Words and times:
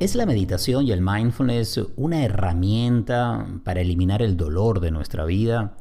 ¿Es 0.00 0.14
la 0.14 0.26
meditación 0.26 0.86
y 0.86 0.92
el 0.92 1.02
mindfulness 1.02 1.80
una 1.96 2.24
herramienta 2.24 3.44
para 3.64 3.80
eliminar 3.80 4.22
el 4.22 4.36
dolor 4.36 4.78
de 4.78 4.92
nuestra 4.92 5.24
vida? 5.24 5.76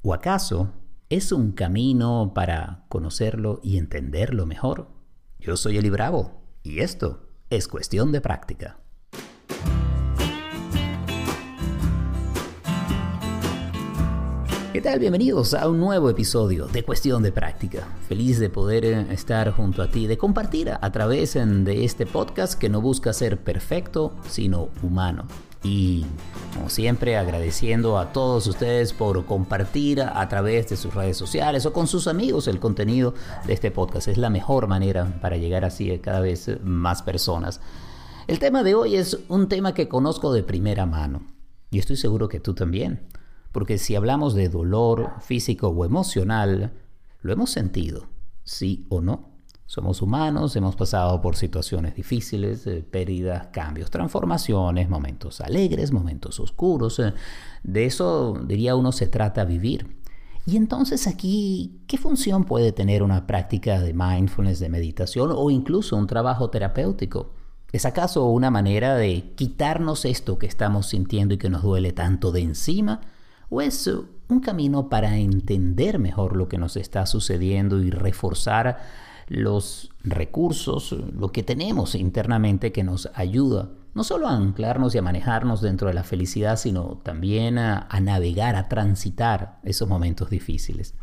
¿O 0.00 0.14
acaso 0.14 0.72
es 1.10 1.32
un 1.32 1.52
camino 1.52 2.32
para 2.34 2.86
conocerlo 2.88 3.60
y 3.62 3.76
entenderlo 3.76 4.46
mejor? 4.46 4.88
Yo 5.38 5.58
soy 5.58 5.76
Eli 5.76 5.90
Bravo 5.90 6.40
y 6.62 6.80
esto 6.80 7.28
es 7.50 7.68
cuestión 7.68 8.10
de 8.10 8.22
práctica. 8.22 8.78
¿Qué 14.78 14.82
tal? 14.82 15.00
Bienvenidos 15.00 15.54
a 15.54 15.68
un 15.68 15.80
nuevo 15.80 16.08
episodio 16.08 16.68
de 16.68 16.84
Cuestión 16.84 17.20
de 17.24 17.32
Práctica. 17.32 17.88
Feliz 18.08 18.38
de 18.38 18.48
poder 18.48 18.84
eh, 18.84 19.06
estar 19.10 19.50
junto 19.50 19.82
a 19.82 19.90
ti, 19.90 20.06
de 20.06 20.16
compartir 20.16 20.70
a 20.70 20.92
través 20.92 21.34
de 21.34 21.84
este 21.84 22.06
podcast 22.06 22.54
que 22.54 22.68
no 22.68 22.80
busca 22.80 23.12
ser 23.12 23.38
perfecto, 23.38 24.14
sino 24.28 24.68
humano. 24.84 25.26
Y 25.64 26.06
como 26.54 26.70
siempre 26.70 27.16
agradeciendo 27.16 27.98
a 27.98 28.12
todos 28.12 28.46
ustedes 28.46 28.92
por 28.92 29.26
compartir 29.26 30.00
a 30.00 30.28
través 30.28 30.68
de 30.68 30.76
sus 30.76 30.94
redes 30.94 31.16
sociales 31.16 31.66
o 31.66 31.72
con 31.72 31.88
sus 31.88 32.06
amigos 32.06 32.46
el 32.46 32.60
contenido 32.60 33.14
de 33.48 33.54
este 33.54 33.72
podcast. 33.72 34.06
Es 34.06 34.16
la 34.16 34.30
mejor 34.30 34.68
manera 34.68 35.18
para 35.20 35.38
llegar 35.38 35.64
así 35.64 35.90
a 35.90 36.00
cada 36.00 36.20
vez 36.20 36.52
más 36.62 37.02
personas. 37.02 37.60
El 38.28 38.38
tema 38.38 38.62
de 38.62 38.76
hoy 38.76 38.94
es 38.94 39.18
un 39.26 39.48
tema 39.48 39.74
que 39.74 39.88
conozco 39.88 40.32
de 40.32 40.44
primera 40.44 40.86
mano 40.86 41.22
y 41.68 41.80
estoy 41.80 41.96
seguro 41.96 42.28
que 42.28 42.38
tú 42.38 42.54
también. 42.54 43.08
Porque 43.52 43.78
si 43.78 43.96
hablamos 43.96 44.34
de 44.34 44.48
dolor 44.48 45.12
físico 45.20 45.68
o 45.68 45.84
emocional, 45.84 46.72
lo 47.22 47.32
hemos 47.32 47.50
sentido, 47.50 48.06
sí 48.44 48.86
o 48.88 49.00
no. 49.00 49.38
Somos 49.66 50.00
humanos, 50.00 50.56
hemos 50.56 50.76
pasado 50.76 51.20
por 51.20 51.36
situaciones 51.36 51.94
difíciles, 51.94 52.66
eh, 52.66 52.82
pérdidas, 52.90 53.48
cambios, 53.48 53.90
transformaciones, 53.90 54.88
momentos 54.88 55.42
alegres, 55.42 55.92
momentos 55.92 56.40
oscuros. 56.40 56.98
Eh, 57.00 57.12
de 57.64 57.84
eso, 57.84 58.40
diría 58.46 58.74
uno, 58.74 58.92
se 58.92 59.08
trata 59.08 59.44
vivir. 59.44 59.98
Y 60.46 60.56
entonces 60.56 61.06
aquí, 61.06 61.82
¿qué 61.86 61.98
función 61.98 62.44
puede 62.44 62.72
tener 62.72 63.02
una 63.02 63.26
práctica 63.26 63.80
de 63.80 63.92
mindfulness, 63.92 64.58
de 64.58 64.70
meditación 64.70 65.30
o 65.34 65.50
incluso 65.50 65.96
un 65.96 66.06
trabajo 66.06 66.48
terapéutico? 66.48 67.34
¿Es 67.70 67.84
acaso 67.84 68.24
una 68.24 68.50
manera 68.50 68.94
de 68.94 69.34
quitarnos 69.34 70.06
esto 70.06 70.38
que 70.38 70.46
estamos 70.46 70.86
sintiendo 70.86 71.34
y 71.34 71.38
que 71.38 71.50
nos 71.50 71.62
duele 71.62 71.92
tanto 71.92 72.32
de 72.32 72.40
encima? 72.40 73.02
¿O 73.50 73.60
es 73.60 73.88
un 74.28 74.40
camino 74.40 74.88
para 74.88 75.16
entender 75.16 75.98
mejor 75.98 76.36
lo 76.36 76.48
que 76.48 76.58
nos 76.58 76.76
está 76.76 77.06
sucediendo 77.06 77.80
y 77.80 77.90
reforzar 77.90 78.78
los 79.26 79.90
recursos, 80.04 80.92
lo 80.92 81.32
que 81.32 81.42
tenemos 81.42 81.94
internamente 81.94 82.72
que 82.72 82.84
nos 82.84 83.10
ayuda 83.14 83.70
no 83.94 84.04
solo 84.04 84.28
a 84.28 84.36
anclarnos 84.36 84.94
y 84.94 84.98
a 84.98 85.02
manejarnos 85.02 85.60
dentro 85.60 85.88
de 85.88 85.94
la 85.94 86.04
felicidad, 86.04 86.56
sino 86.56 87.00
también 87.02 87.58
a, 87.58 87.88
a 87.90 88.00
navegar, 88.00 88.54
a 88.54 88.68
transitar 88.68 89.58
esos 89.64 89.88
momentos 89.88 90.30
difíciles? 90.30 90.94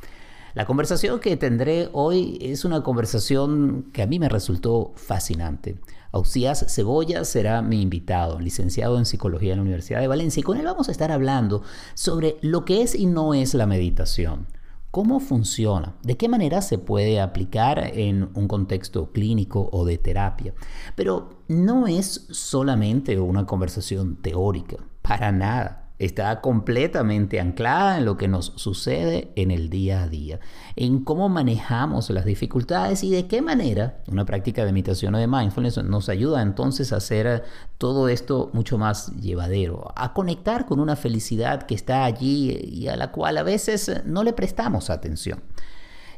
La 0.54 0.66
conversación 0.66 1.20
que 1.20 1.36
tendré 1.36 1.90
hoy 1.92 2.38
es 2.40 2.64
una 2.64 2.82
conversación 2.84 3.90
que 3.92 4.02
a 4.02 4.08
mí 4.08 4.20
me 4.20 4.30
resultó 4.30 4.94
fascinante. 4.96 5.78
Ausías 6.16 6.66
Cebolla 6.70 7.26
será 7.26 7.62
mi 7.62 7.82
invitado, 7.82 8.40
licenciado 8.40 8.98
en 8.98 9.06
psicología 9.06 9.52
en 9.52 9.58
la 9.58 9.64
Universidad 9.64 10.00
de 10.00 10.08
Valencia, 10.08 10.40
y 10.40 10.44
con 10.44 10.58
él 10.58 10.64
vamos 10.64 10.88
a 10.88 10.94
estar 10.94 11.12
hablando 11.12 11.62
sobre 11.94 12.38
lo 12.42 12.64
que 12.64 12.84
es 12.84 12.96
y 12.96 13.06
no 13.06 13.34
es 13.34 13.54
la 13.54 13.66
meditación. 13.66 14.48
¿Cómo 14.92 15.20
funciona? 15.20 15.98
¿De 16.04 16.16
qué 16.16 16.30
manera 16.30 16.62
se 16.62 16.78
puede 16.78 17.20
aplicar 17.20 17.92
en 17.94 18.30
un 18.34 18.48
contexto 18.48 19.12
clínico 19.12 19.68
o 19.74 19.84
de 19.84 19.98
terapia? 19.98 20.54
Pero 20.96 21.42
no 21.50 21.86
es 21.86 22.28
solamente 22.32 23.20
una 23.20 23.46
conversación 23.46 24.16
teórica, 24.22 24.78
para 25.02 25.34
nada 25.34 25.85
está 25.98 26.42
completamente 26.42 27.40
anclada 27.40 27.98
en 27.98 28.06
lo 28.06 28.18
que 28.18 28.28
nos 28.28 28.54
sucede 28.56 29.32
en 29.36 29.52
el 29.52 29.70
día 29.70 30.04
a 30.04 30.10
día, 30.10 30.40
en 30.76 31.04
cómo 31.04 31.30
manejamos 31.30 32.10
las 32.10 32.26
dificultades 32.26 33.04
y 33.04 33.12
de 33.12 33.28
qué 33.28 33.42
manera 33.42 34.04
una 34.08 34.26
práctica 34.26 34.66
de 34.66 34.74
meditación 34.74 35.16
o 35.16 35.18
de 35.18 35.28
mindfulness 35.28 35.84
nos 35.84 36.10
ayuda 36.10 36.42
entonces 36.42 36.92
a 36.92 36.98
hacer 36.98 37.44
todo 37.78 38.10
esto 38.10 38.50
mucho 38.54 38.78
más 38.78 39.08
llevadero, 39.16 39.94
a 39.96 40.14
conectar 40.14 40.66
con 40.66 40.80
una 40.80 40.96
felicidad 40.96 41.64
que 41.64 41.76
está 41.76 42.04
allí 42.04 42.52
y 42.52 42.88
a 42.88 42.98
la 42.98 43.12
cual 43.12 43.38
a 43.38 43.44
veces 43.44 44.02
no 44.06 44.24
le 44.24 44.34
prestamos 44.34 44.90
atención. 44.90 45.42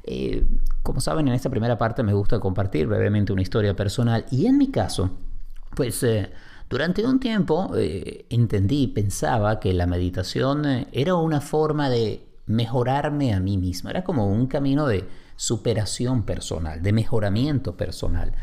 Eh, 0.03 0.45
como 0.83 1.01
saben, 1.01 1.27
en 1.27 1.33
esta 1.33 1.49
primera 1.49 1.77
parte 1.77 2.01
me 2.01 2.13
gusta 2.13 2.39
compartir 2.39 2.88
brevemente 2.88 3.33
una 3.33 3.41
historia 3.41 3.75
personal 3.75 4.25
y 4.31 4.47
en 4.47 4.57
mi 4.57 4.71
caso, 4.71 5.11
pues... 5.75 6.01
Eh, 6.01 6.31
durante 6.69 7.05
un 7.05 7.19
tiempo 7.19 7.72
eh, 7.75 8.25
entendí, 8.29 8.88
pensaba 8.88 9.59
que 9.59 9.73
la 9.73 9.88
meditación 9.88 10.66
eh, 10.66 10.88
era 10.91 11.16
una 11.16 11.39
forma 11.39 11.89
de 11.89 12.28
mejorarme 12.45 13.33
a 13.33 13.39
mí 13.39 13.57
mismo, 13.57 13.89
era 13.89 14.03
como 14.03 14.28
un 14.28 14.47
camino 14.47 14.88
de 14.88 15.07
superación 15.35 16.23
personal, 16.23 16.81
de 16.81 16.91
mejoramiento 16.91 17.77
personal. 17.77 18.33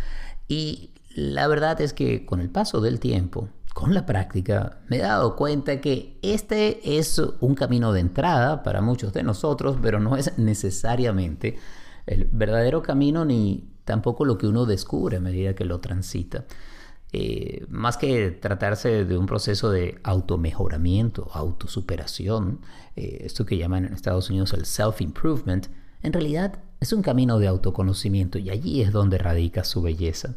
Y 0.49 0.91
la 1.15 1.47
verdad 1.49 1.81
es 1.81 1.93
que 1.93 2.25
con 2.25 2.41
el 2.41 2.51
paso 2.51 2.81
del 2.81 3.01
tiempo, 3.01 3.49
con 3.75 3.93
la 3.93 4.07
práctica, 4.07 4.79
me 4.89 4.97
he 4.97 5.01
dado 5.01 5.37
cuenta 5.37 5.81
que 5.81 6.19
este 6.23 6.99
es 6.99 7.21
un 7.41 7.55
camino 7.55 7.93
de 7.93 8.01
entrada 8.01 8.63
para 8.63 8.81
muchos 8.81 9.13
de 9.13 9.23
nosotros, 9.23 9.77
pero 9.83 10.01
no 10.01 10.17
es 10.17 10.39
necesariamente 10.39 11.59
el 12.07 12.27
verdadero 12.27 12.83
camino 12.83 13.25
ni 13.25 13.69
tampoco 13.85 14.25
lo 14.25 14.39
que 14.39 14.47
uno 14.47 14.65
descubre 14.65 15.17
a 15.17 15.21
medida 15.21 15.55
que 15.55 15.65
lo 15.65 15.81
transita. 15.81 16.45
Eh, 17.17 17.65
más 17.69 17.97
que 17.97 18.33
tratarse 18.33 19.05
de 19.05 19.17
un 19.17 19.27
proceso 19.27 19.71
de 19.71 20.01
automejoramiento, 20.03 21.31
autosuperación, 21.33 22.59
eh, 22.97 23.19
esto 23.21 23.47
que 23.47 23.57
llaman 23.57 23.85
en 23.85 23.95
Estados 23.95 24.31
Unidos 24.31 24.53
el 24.53 24.65
self-improvement, 24.65 25.69
en 26.03 26.13
realidad 26.13 26.59
es 26.81 26.93
un 26.93 27.03
camino 27.03 27.39
de 27.39 27.47
autoconocimiento 27.47 28.39
y 28.39 28.51
allí 28.51 28.83
es 28.83 28.91
donde 28.91 29.19
radica 29.19 29.63
su 29.63 29.81
belleza. 29.81 30.35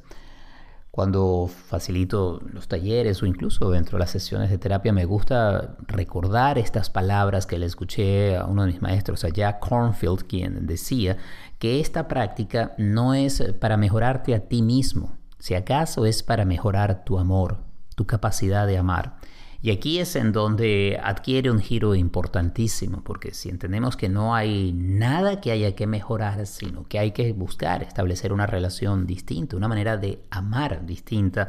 Cuando 0.91 1.49
facilito 1.49 2.43
los 2.53 2.67
talleres 2.67 3.23
o 3.23 3.25
incluso 3.25 3.71
dentro 3.71 3.97
de 3.97 4.01
las 4.01 4.11
sesiones 4.11 4.51
de 4.51 4.59
terapia 4.59 4.93
me 4.93 5.05
gusta 5.05 5.77
recordar 5.87 6.59
estas 6.59 6.91
palabras 6.91 7.47
que 7.47 7.57
le 7.57 7.65
escuché 7.65 8.35
a 8.35 8.45
uno 8.45 8.65
de 8.65 8.73
mis 8.73 8.83
maestros, 8.83 9.23
a 9.23 9.29
Jack 9.29 9.67
Cornfield, 9.67 10.27
quien 10.27 10.67
decía 10.67 11.17
que 11.57 11.79
esta 11.79 12.07
práctica 12.07 12.75
no 12.77 13.15
es 13.15 13.41
para 13.59 13.77
mejorarte 13.77 14.35
a 14.35 14.41
ti 14.41 14.61
mismo, 14.61 15.17
si 15.39 15.55
acaso 15.55 16.05
es 16.05 16.23
para 16.23 16.45
mejorar 16.45 17.03
tu 17.03 17.19
amor, 17.19 17.59
tu 17.95 18.05
capacidad 18.05 18.67
de 18.67 18.77
amar. 18.77 19.17
Y 19.61 19.71
aquí 19.71 19.99
es 19.99 20.15
en 20.15 20.31
donde 20.31 20.99
adquiere 21.03 21.49
un 21.49 21.59
giro 21.59 21.95
importantísimo, 21.95 23.03
porque 23.03 23.33
si 23.33 23.49
entendemos 23.49 23.97
que 23.97 24.07
no 24.07 24.35
hay 24.35 24.71
nada 24.73 25.41
que 25.41 25.51
haya 25.51 25.75
que 25.75 25.87
mejorar, 25.87 26.45
sino 26.45 26.87
que 26.87 26.99
hay 26.99 27.11
que 27.11 27.33
buscar 27.33 27.81
establecer 27.81 28.33
una 28.33 28.45
relación 28.45 29.07
distinta, 29.07 29.57
una 29.57 29.67
manera 29.67 29.97
de 29.97 30.23
amar 30.29 30.85
distinta 30.85 31.47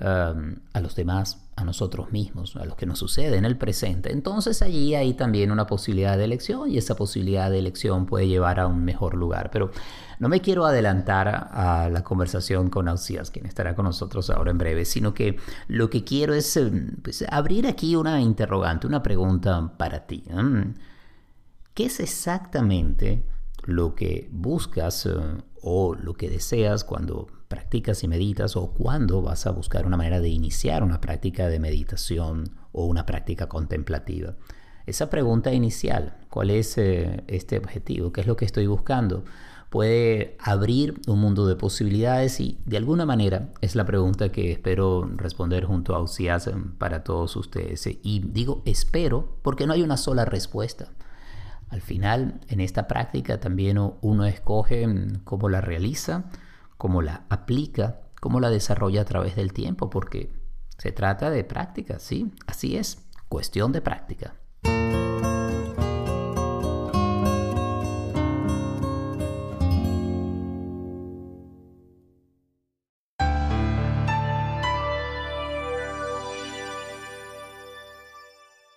um, 0.00 0.56
a 0.72 0.80
los 0.80 0.96
demás, 0.96 1.45
a 1.56 1.64
nosotros 1.64 2.12
mismos, 2.12 2.54
a 2.56 2.66
lo 2.66 2.76
que 2.76 2.84
nos 2.84 2.98
sucede 2.98 3.38
en 3.38 3.46
el 3.46 3.56
presente, 3.56 4.12
entonces 4.12 4.60
allí 4.60 4.94
hay 4.94 5.14
también 5.14 5.50
una 5.50 5.66
posibilidad 5.66 6.18
de 6.18 6.24
elección 6.24 6.70
y 6.70 6.76
esa 6.76 6.94
posibilidad 6.94 7.50
de 7.50 7.58
elección 7.58 8.04
puede 8.04 8.28
llevar 8.28 8.60
a 8.60 8.66
un 8.66 8.84
mejor 8.84 9.14
lugar. 9.14 9.50
Pero 9.50 9.70
no 10.18 10.28
me 10.28 10.42
quiero 10.42 10.66
adelantar 10.66 11.28
a 11.28 11.88
la 11.90 12.04
conversación 12.04 12.68
con 12.68 12.88
Ausías, 12.88 13.30
quien 13.30 13.46
estará 13.46 13.74
con 13.74 13.86
nosotros 13.86 14.28
ahora 14.28 14.50
en 14.50 14.58
breve, 14.58 14.84
sino 14.84 15.14
que 15.14 15.38
lo 15.66 15.88
que 15.88 16.04
quiero 16.04 16.34
es 16.34 16.56
eh, 16.58 16.70
pues, 17.02 17.24
abrir 17.30 17.66
aquí 17.66 17.96
una 17.96 18.20
interrogante, 18.20 18.86
una 18.86 19.02
pregunta 19.02 19.72
para 19.78 20.06
ti. 20.06 20.24
¿Qué 21.72 21.86
es 21.86 22.00
exactamente 22.00 23.24
lo 23.64 23.94
que 23.94 24.28
buscas 24.30 25.06
eh, 25.06 25.12
o 25.62 25.94
lo 25.94 26.14
que 26.14 26.30
deseas 26.30 26.84
cuando 26.84 27.28
practicas 27.56 28.04
y 28.04 28.08
meditas 28.08 28.54
o 28.54 28.68
cuando 28.68 29.22
vas 29.22 29.46
a 29.46 29.50
buscar 29.50 29.86
una 29.86 29.96
manera 29.96 30.20
de 30.20 30.28
iniciar 30.28 30.82
una 30.82 31.00
práctica 31.00 31.48
de 31.48 31.58
meditación 31.58 32.50
o 32.72 32.84
una 32.84 33.06
práctica 33.06 33.48
contemplativa? 33.48 34.34
Esa 34.84 35.08
pregunta 35.08 35.54
inicial, 35.54 36.18
¿cuál 36.28 36.50
es 36.50 36.76
eh, 36.76 37.24
este 37.28 37.56
objetivo? 37.56 38.12
¿Qué 38.12 38.20
es 38.20 38.26
lo 38.26 38.36
que 38.36 38.44
estoy 38.44 38.66
buscando? 38.66 39.24
puede 39.68 40.36
abrir 40.38 41.00
un 41.08 41.18
mundo 41.18 41.46
de 41.46 41.56
posibilidades 41.56 42.40
y 42.40 42.56
de 42.64 42.76
alguna 42.76 43.04
manera 43.04 43.48
es 43.60 43.74
la 43.74 43.84
pregunta 43.84 44.30
que 44.30 44.52
espero 44.52 45.10
responder 45.16 45.64
junto 45.64 45.94
a 45.94 46.00
Ucias 46.00 46.48
para 46.78 47.02
todos 47.02 47.34
ustedes. 47.36 47.86
Y 48.02 48.20
digo 48.20 48.62
espero 48.64 49.36
porque 49.42 49.66
no 49.66 49.72
hay 49.72 49.82
una 49.82 49.96
sola 49.96 50.24
respuesta. 50.24 50.88
Al 51.68 51.80
final, 51.80 52.40
en 52.48 52.60
esta 52.60 52.86
práctica 52.86 53.40
también 53.40 53.78
uno 54.00 54.24
escoge 54.24 54.86
cómo 55.24 55.48
la 55.48 55.60
realiza, 55.60 56.30
cómo 56.76 57.02
la 57.02 57.26
aplica, 57.28 58.00
cómo 58.20 58.40
la 58.40 58.50
desarrolla 58.50 59.02
a 59.02 59.06
través 59.06 59.36
del 59.36 59.52
tiempo, 59.52 59.90
porque 59.90 60.32
se 60.78 60.92
trata 60.92 61.30
de 61.30 61.44
práctica, 61.44 61.98
¿sí? 61.98 62.32
Así 62.46 62.76
es, 62.76 63.08
cuestión 63.28 63.72
de 63.72 63.80
práctica. 63.80 64.36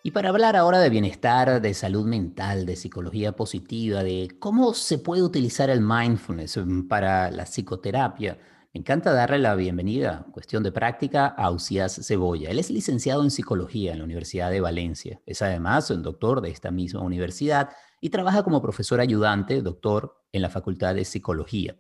Y 0.10 0.12
para 0.12 0.30
hablar 0.30 0.56
ahora 0.56 0.80
de 0.80 0.90
bienestar, 0.90 1.62
de 1.62 1.74
salud 1.76 2.04
mental, 2.04 2.66
de 2.66 2.76
psicología 2.76 3.34
positiva, 3.34 4.02
de 4.02 4.28
cómo 4.40 4.74
se 4.74 4.98
puede 4.98 5.22
utilizar 5.22 5.70
el 5.70 5.82
mindfulness 5.82 6.58
mm, 6.58 6.88
para 6.88 7.30
la 7.30 7.44
psicoterapia, 7.44 8.40
me 8.74 8.80
encanta 8.80 9.14
darle 9.14 9.38
la 9.38 9.54
bienvenida, 9.54 10.26
cuestión 10.32 10.64
de 10.64 10.72
práctica, 10.72 11.36
a 11.38 11.56
Cebolla. 11.60 12.50
Él 12.50 12.58
es 12.58 12.72
licenciado 12.72 13.22
en 13.22 13.30
psicología 13.30 13.92
en 13.92 14.00
la 14.00 14.06
Universidad 14.06 14.50
de 14.50 14.62
Valencia. 14.62 15.22
Es 15.28 15.44
además 15.44 15.92
un 15.92 16.02
doctor 16.02 16.42
de 16.42 16.50
esta 16.50 16.72
misma 16.72 17.02
universidad 17.02 17.70
y 18.02 18.10
trabaja 18.10 18.42
como 18.42 18.64
profesor 18.64 19.02
ayudante, 19.02 19.62
doctor 19.62 20.24
en 20.32 20.42
la 20.42 20.50
Facultad 20.50 20.96
de 20.96 21.06
Psicología. 21.06 21.76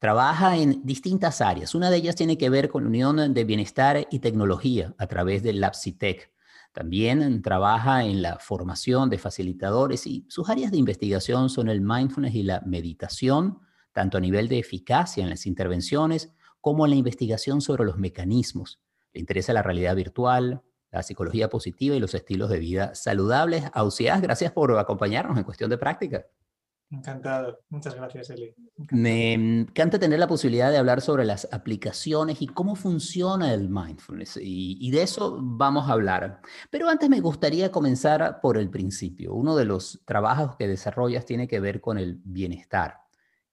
Trabaja 0.00 0.56
en 0.56 0.80
distintas 0.86 1.42
áreas. 1.42 1.74
Una 1.74 1.90
de 1.90 1.98
ellas 1.98 2.16
tiene 2.16 2.38
que 2.38 2.48
ver 2.48 2.70
con 2.70 2.84
la 2.84 2.88
unión 2.88 3.34
de 3.34 3.44
bienestar 3.44 4.06
y 4.10 4.20
tecnología 4.20 4.94
a 4.96 5.06
través 5.08 5.42
del 5.42 5.60
LabCitec. 5.60 6.35
También 6.76 7.40
trabaja 7.40 8.04
en 8.04 8.20
la 8.20 8.38
formación 8.38 9.08
de 9.08 9.16
facilitadores 9.16 10.06
y 10.06 10.26
sus 10.28 10.50
áreas 10.50 10.70
de 10.70 10.76
investigación 10.76 11.48
son 11.48 11.70
el 11.70 11.80
mindfulness 11.80 12.34
y 12.34 12.42
la 12.42 12.60
meditación, 12.66 13.60
tanto 13.92 14.18
a 14.18 14.20
nivel 14.20 14.46
de 14.46 14.58
eficacia 14.58 15.24
en 15.24 15.30
las 15.30 15.46
intervenciones 15.46 16.34
como 16.60 16.84
en 16.84 16.90
la 16.90 16.96
investigación 16.96 17.62
sobre 17.62 17.86
los 17.86 17.96
mecanismos. 17.96 18.78
Le 19.14 19.20
interesa 19.20 19.54
la 19.54 19.62
realidad 19.62 19.96
virtual, 19.96 20.64
la 20.90 21.02
psicología 21.02 21.48
positiva 21.48 21.96
y 21.96 21.98
los 21.98 22.12
estilos 22.12 22.50
de 22.50 22.58
vida 22.58 22.94
saludables. 22.94 23.64
Ausias, 23.72 24.20
gracias 24.20 24.52
por 24.52 24.78
acompañarnos 24.78 25.38
en 25.38 25.44
cuestión 25.44 25.70
de 25.70 25.78
práctica. 25.78 26.26
Encantado. 26.88 27.58
Muchas 27.68 27.96
gracias, 27.96 28.30
Eli. 28.30 28.54
Me 28.92 29.32
encanta 29.32 29.98
tener 29.98 30.20
la 30.20 30.28
posibilidad 30.28 30.70
de 30.70 30.78
hablar 30.78 31.00
sobre 31.00 31.24
las 31.24 31.48
aplicaciones 31.50 32.40
y 32.40 32.46
cómo 32.46 32.76
funciona 32.76 33.52
el 33.52 33.68
mindfulness. 33.68 34.36
Y, 34.36 34.78
y, 34.80 34.90
de 34.92 35.02
eso 35.02 35.38
vamos 35.40 35.88
a 35.88 35.92
hablar. 35.92 36.40
Pero 36.70 36.88
antes 36.88 37.08
me 37.08 37.20
gustaría 37.20 37.72
comenzar 37.72 38.40
por 38.40 38.56
el 38.56 38.70
principio. 38.70 39.34
Uno 39.34 39.56
de 39.56 39.64
los 39.64 40.00
trabajos 40.04 40.54
que 40.56 40.68
desarrollas 40.68 41.24
tiene 41.24 41.48
que 41.48 41.58
ver 41.58 41.80
con 41.80 41.98
el 41.98 42.20
bienestar. 42.24 43.00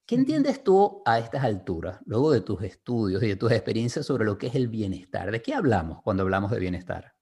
¿Qué 0.05 0.15
entiendes 0.15 0.63
tú 0.63 1.01
a 1.05 1.17
estas 1.17 1.43
alturas, 1.43 1.99
luego 2.05 2.31
de 2.31 2.41
tus 2.41 2.61
estudios 2.61 3.23
y 3.23 3.29
de 3.29 3.35
tus 3.35 3.51
experiencias 3.51 4.05
sobre 4.05 4.25
lo 4.25 4.37
que 4.37 4.47
es 4.47 4.55
el 4.55 4.67
bienestar? 4.67 5.31
¿De 5.31 5.41
qué 5.41 5.55
hablamos 5.55 6.03
cuando 6.03 6.23
hablamos 6.23 6.51
de 6.51 6.59
bienestar? 6.59 7.13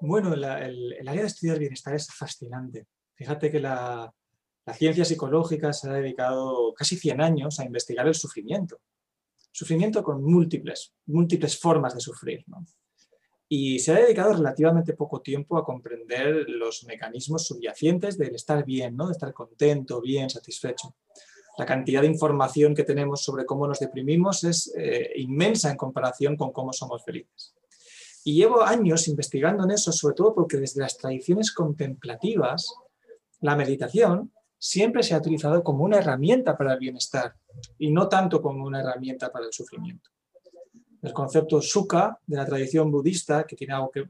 Bueno, 0.00 0.32
el, 0.32 0.44
el 0.44 1.08
área 1.08 1.22
de 1.22 1.26
estudiar 1.26 1.58
bienestar 1.58 1.94
es 1.94 2.06
fascinante. 2.12 2.86
Fíjate 3.14 3.50
que 3.50 3.58
la, 3.58 4.12
la 4.68 4.74
ciencia 4.74 5.02
psicológica 5.06 5.72
se 5.72 5.88
ha 5.88 5.94
dedicado 5.94 6.74
casi 6.74 6.94
100 6.94 7.22
años 7.22 7.58
a 7.58 7.64
investigar 7.64 8.06
el 8.06 8.14
sufrimiento. 8.14 8.82
Sufrimiento 9.50 10.02
con 10.02 10.22
múltiples, 10.22 10.92
múltiples 11.06 11.58
formas 11.58 11.94
de 11.94 12.00
sufrir. 12.00 12.44
Y 13.48 13.78
se 13.78 13.92
ha 13.92 13.94
dedicado 13.94 14.34
relativamente 14.34 14.92
poco 14.92 15.22
tiempo 15.22 15.56
a 15.56 15.64
comprender 15.64 16.50
los 16.50 16.84
mecanismos 16.84 17.46
subyacentes 17.46 18.18
del 18.18 18.34
estar 18.34 18.62
bien, 18.62 18.94
¿no? 18.94 19.06
de 19.06 19.12
estar 19.12 19.32
contento, 19.32 20.02
bien, 20.02 20.28
satisfecho. 20.28 20.96
La 21.56 21.64
cantidad 21.64 22.02
de 22.02 22.08
información 22.08 22.74
que 22.74 22.84
tenemos 22.84 23.22
sobre 23.22 23.46
cómo 23.46 23.66
nos 23.66 23.78
deprimimos 23.78 24.44
es 24.44 24.70
eh, 24.76 25.12
inmensa 25.16 25.70
en 25.70 25.78
comparación 25.78 26.36
con 26.36 26.52
cómo 26.52 26.74
somos 26.74 27.02
felices. 27.02 27.54
Y 28.22 28.34
llevo 28.34 28.60
años 28.60 29.08
investigando 29.08 29.64
en 29.64 29.70
eso, 29.70 29.92
sobre 29.92 30.14
todo 30.14 30.34
porque 30.34 30.58
desde 30.58 30.82
las 30.82 30.98
tradiciones 30.98 31.52
contemplativas, 31.52 32.70
la 33.40 33.56
meditación 33.56 34.30
siempre 34.58 35.02
se 35.02 35.14
ha 35.14 35.18
utilizado 35.18 35.62
como 35.62 35.84
una 35.84 35.98
herramienta 35.98 36.56
para 36.56 36.74
el 36.74 36.78
bienestar 36.78 37.34
y 37.78 37.90
no 37.90 38.08
tanto 38.08 38.42
como 38.42 38.64
una 38.64 38.80
herramienta 38.80 39.30
para 39.30 39.46
el 39.46 39.52
sufrimiento. 39.52 40.10
El 41.00 41.12
concepto 41.12 41.62
sukha 41.62 42.18
de 42.26 42.36
la 42.36 42.44
tradición 42.44 42.90
budista, 42.90 43.46
que 43.46 43.54
tiene 43.54 43.72
algo 43.72 43.90
que 43.90 44.04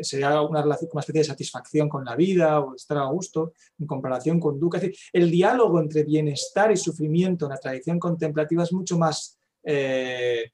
sería 0.00 0.40
una 0.42 0.60
relación, 0.60 0.90
una 0.92 1.00
especie 1.00 1.20
de 1.20 1.28
satisfacción 1.28 1.88
con 1.88 2.04
la 2.04 2.16
vida 2.16 2.58
o 2.58 2.74
estar 2.74 2.98
a 2.98 3.04
gusto, 3.04 3.52
en 3.78 3.86
comparación 3.86 4.40
con 4.40 4.58
dukkha. 4.58 4.78
Es 4.78 4.82
decir, 4.82 4.98
el 5.12 5.30
diálogo 5.30 5.80
entre 5.80 6.02
bienestar 6.02 6.72
y 6.72 6.76
sufrimiento 6.76 7.46
en 7.46 7.50
la 7.50 7.58
tradición 7.58 8.00
contemplativa 8.00 8.64
es 8.64 8.72
mucho 8.72 8.98
más 8.98 9.38
eh, 9.62 10.50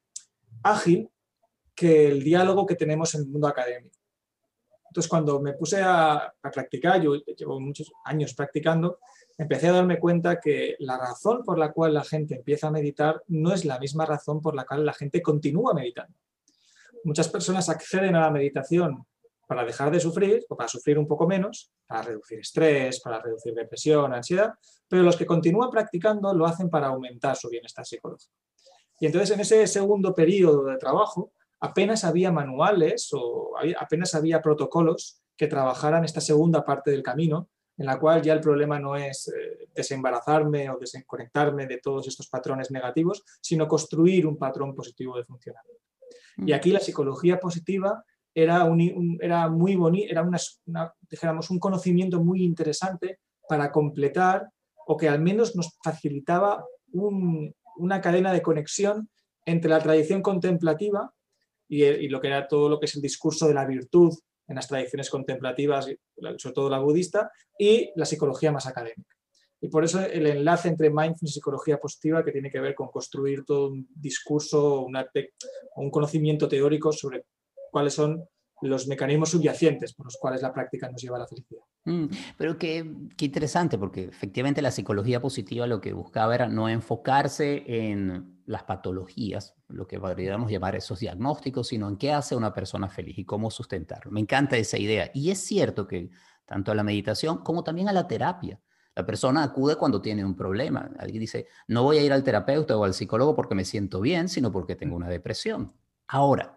ágil 0.62 1.08
que 1.74 2.08
el 2.08 2.22
diálogo 2.22 2.66
que 2.66 2.74
tenemos 2.74 3.14
en 3.14 3.22
el 3.22 3.28
mundo 3.28 3.46
académico. 3.46 3.96
Entonces, 4.88 5.08
cuando 5.08 5.40
me 5.40 5.52
puse 5.52 5.80
a, 5.82 6.32
practicar, 6.42 7.00
yo 7.00 7.14
llevo 7.14 7.60
muchos 7.60 7.92
años 8.04 8.34
practicando, 8.34 8.98
empecé 9.38 9.68
a 9.68 9.72
darme 9.72 10.00
cuenta 10.00 10.40
que 10.40 10.74
la 10.80 10.98
razón 10.98 11.44
por 11.44 11.58
la 11.58 11.72
cual 11.72 11.94
la 11.94 12.04
gente 12.04 12.34
empieza 12.34 12.66
a 12.66 12.72
meditar 12.72 13.22
no 13.28 13.54
es 13.54 13.64
la 13.64 13.78
misma 13.78 14.04
razón 14.04 14.40
por 14.40 14.54
la 14.54 14.64
cual 14.64 14.84
la 14.84 14.92
gente 14.92 15.22
continúa 15.22 15.72
meditando. 15.72 16.14
Muchas 17.04 17.28
personas 17.28 17.68
acceden 17.68 18.16
a 18.16 18.20
la 18.20 18.30
meditación 18.30 19.06
para 19.46 19.64
dejar 19.64 19.90
de 19.90 20.00
sufrir 20.00 20.44
o 20.48 20.56
para 20.56 20.68
sufrir 20.68 20.98
un 20.98 21.06
poco 21.06 21.26
menos, 21.26 21.72
para 21.86 22.02
reducir 22.02 22.40
estrés, 22.40 23.00
para 23.00 23.22
reducir 23.22 23.54
depresión, 23.54 24.12
ansiedad, 24.12 24.52
pero 24.88 25.02
los 25.02 25.16
que 25.16 25.24
continúan 25.24 25.70
practicando 25.70 26.34
lo 26.34 26.44
hacen 26.44 26.68
para 26.68 26.88
aumentar 26.88 27.36
su 27.36 27.48
bienestar 27.48 27.86
psicológico. 27.86 28.34
Y 29.00 29.06
entonces 29.06 29.30
en 29.30 29.40
ese 29.40 29.66
segundo 29.68 30.14
periodo 30.14 30.64
de 30.64 30.76
trabajo 30.76 31.32
apenas 31.60 32.04
había 32.04 32.32
manuales 32.32 33.08
o 33.12 33.52
apenas 33.78 34.14
había 34.14 34.42
protocolos 34.42 35.22
que 35.36 35.46
trabajaran 35.46 36.04
esta 36.04 36.20
segunda 36.20 36.64
parte 36.64 36.90
del 36.90 37.02
camino, 37.02 37.48
en 37.78 37.86
la 37.86 37.98
cual 37.98 38.20
ya 38.20 38.32
el 38.32 38.40
problema 38.40 38.78
no 38.78 38.96
es 38.96 39.28
eh, 39.28 39.68
desembarazarme 39.74 40.68
o 40.68 40.78
desconectarme 40.78 41.66
de 41.66 41.78
todos 41.78 42.08
estos 42.08 42.28
patrones 42.28 42.70
negativos, 42.70 43.22
sino 43.40 43.68
construir 43.68 44.26
un 44.26 44.36
patrón 44.36 44.74
positivo 44.74 45.16
de 45.16 45.24
funcionamiento. 45.24 45.82
Y 46.38 46.52
aquí 46.52 46.70
la 46.70 46.80
psicología 46.80 47.38
positiva 47.40 48.04
era, 48.34 48.64
un, 48.64 49.18
era 49.20 49.48
muy 49.48 49.76
bonito, 49.76 50.10
era 50.10 50.22
una, 50.22 50.38
un 51.50 51.58
conocimiento 51.58 52.22
muy 52.22 52.42
interesante 52.44 53.20
para 53.48 53.72
completar 53.72 54.48
o 54.86 54.96
que 54.96 55.08
al 55.08 55.20
menos 55.20 55.56
nos 55.56 55.76
facilitaba 55.82 56.64
una 56.92 58.00
cadena 58.00 58.32
de 58.32 58.42
conexión 58.42 59.08
entre 59.44 59.70
la 59.70 59.80
tradición 59.80 60.22
contemplativa 60.22 61.12
y, 61.68 62.08
lo 62.08 62.20
que 62.20 62.28
era 62.28 62.48
todo 62.48 62.68
lo 62.68 62.78
que 62.78 62.86
es 62.86 62.96
el 62.96 63.02
discurso 63.02 63.46
de 63.46 63.54
la 63.54 63.66
virtud 63.66 64.12
en 64.48 64.56
las 64.56 64.66
tradiciones 64.66 65.10
contemplativas, 65.10 65.86
sobre 66.38 66.54
todo 66.54 66.70
la 66.70 66.78
budista, 66.78 67.30
y 67.58 67.90
la 67.96 68.06
psicología 68.06 68.50
más 68.50 68.66
académica. 68.66 69.14
Y 69.60 69.68
por 69.68 69.84
eso 69.84 70.00
el 70.00 70.26
enlace 70.26 70.68
entre 70.68 70.88
mindfulness 70.88 71.30
y 71.30 71.34
psicología 71.34 71.78
positiva 71.78 72.24
que 72.24 72.32
tiene 72.32 72.50
que 72.50 72.60
ver 72.60 72.74
con 72.74 72.88
construir 72.88 73.44
todo 73.44 73.68
un 73.68 73.88
discurso, 73.94 74.86
un 75.76 75.90
conocimiento 75.90 76.48
teórico 76.48 76.92
sobre 76.92 77.24
cuáles 77.70 77.94
son 77.94 78.24
los 78.62 78.88
mecanismos 78.88 79.30
subyacentes 79.30 79.94
por 79.94 80.06
los 80.06 80.16
cuales 80.16 80.42
la 80.42 80.52
práctica 80.52 80.90
nos 80.90 81.02
lleva 81.02 81.16
a 81.16 81.20
la 81.20 81.26
felicidad. 81.26 81.62
Mm, 81.84 82.06
pero 82.36 82.58
qué, 82.58 82.84
qué, 83.16 83.26
interesante, 83.26 83.78
porque 83.78 84.04
efectivamente 84.04 84.62
la 84.62 84.70
psicología 84.70 85.20
positiva 85.20 85.66
lo 85.66 85.80
que 85.80 85.92
buscaba 85.92 86.34
era 86.34 86.48
no 86.48 86.68
enfocarse 86.68 87.62
en 87.66 88.37
las 88.48 88.64
patologías, 88.64 89.54
lo 89.68 89.86
que 89.86 90.00
podríamos 90.00 90.50
llamar 90.50 90.74
esos 90.74 91.00
diagnósticos, 91.00 91.68
sino 91.68 91.88
en 91.88 91.96
qué 91.96 92.12
hace 92.12 92.34
una 92.34 92.52
persona 92.52 92.88
feliz 92.88 93.18
y 93.18 93.24
cómo 93.24 93.50
sustentarlo. 93.50 94.10
Me 94.10 94.20
encanta 94.20 94.56
esa 94.56 94.78
idea. 94.78 95.10
Y 95.14 95.30
es 95.30 95.38
cierto 95.38 95.86
que 95.86 96.10
tanto 96.44 96.72
a 96.72 96.74
la 96.74 96.82
meditación 96.82 97.38
como 97.38 97.62
también 97.62 97.88
a 97.88 97.92
la 97.92 98.08
terapia. 98.08 98.60
La 98.94 99.06
persona 99.06 99.44
acude 99.44 99.76
cuando 99.76 100.00
tiene 100.00 100.24
un 100.24 100.34
problema. 100.34 100.90
Alguien 100.98 101.20
dice, 101.20 101.46
no 101.68 101.84
voy 101.84 101.98
a 101.98 102.02
ir 102.02 102.12
al 102.12 102.24
terapeuta 102.24 102.76
o 102.76 102.84
al 102.84 102.94
psicólogo 102.94 103.36
porque 103.36 103.54
me 103.54 103.64
siento 103.64 104.00
bien, 104.00 104.28
sino 104.28 104.50
porque 104.50 104.74
tengo 104.74 104.96
una 104.96 105.08
depresión. 105.08 105.72
Ahora, 106.08 106.56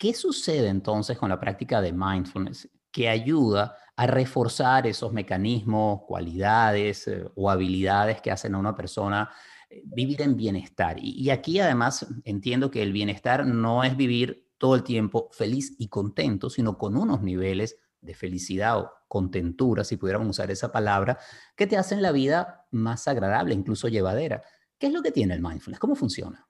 ¿Qué 0.00 0.14
sucede 0.14 0.68
entonces 0.68 1.18
con 1.18 1.28
la 1.28 1.38
práctica 1.38 1.82
de 1.82 1.92
mindfulness 1.92 2.70
que 2.90 3.06
ayuda 3.06 3.76
a 3.96 4.06
reforzar 4.06 4.86
esos 4.86 5.12
mecanismos, 5.12 6.00
cualidades 6.06 7.06
eh, 7.06 7.30
o 7.34 7.50
habilidades 7.50 8.22
que 8.22 8.30
hacen 8.30 8.54
a 8.54 8.58
una 8.58 8.74
persona 8.74 9.30
vivir 9.84 10.22
en 10.22 10.36
bienestar? 10.36 10.96
Y, 11.00 11.30
aquí 11.30 11.60
además 11.60 12.06
entiendo 12.24 12.70
que 12.70 12.82
el 12.82 12.92
bienestar 12.92 13.46
no 13.46 13.84
es 13.84 13.96
vivir 13.96 14.48
todo 14.58 14.74
el 14.74 14.82
tiempo 14.82 15.28
feliz 15.32 15.74
y 15.78 15.88
contento, 15.88 16.50
sino 16.50 16.76
con 16.76 16.96
unos 16.96 17.22
niveles 17.22 17.76
de 18.00 18.14
felicidad 18.14 18.78
o 18.78 18.90
contentura, 19.08 19.84
si 19.84 19.96
pudiéramos 19.96 20.28
usar 20.28 20.50
esa 20.50 20.70
palabra, 20.70 21.18
que 21.56 21.66
te 21.66 21.76
hacen 21.76 22.02
la 22.02 22.12
vida 22.12 22.66
más 22.70 23.08
agradable, 23.08 23.54
incluso 23.54 23.88
llevadera. 23.88 24.42
¿Qué 24.78 24.86
es 24.86 24.92
lo 24.92 25.02
que 25.02 25.12
tiene 25.12 25.34
el 25.34 25.42
mindfulness? 25.42 25.80
¿Cómo 25.80 25.94
funciona? 25.94 26.46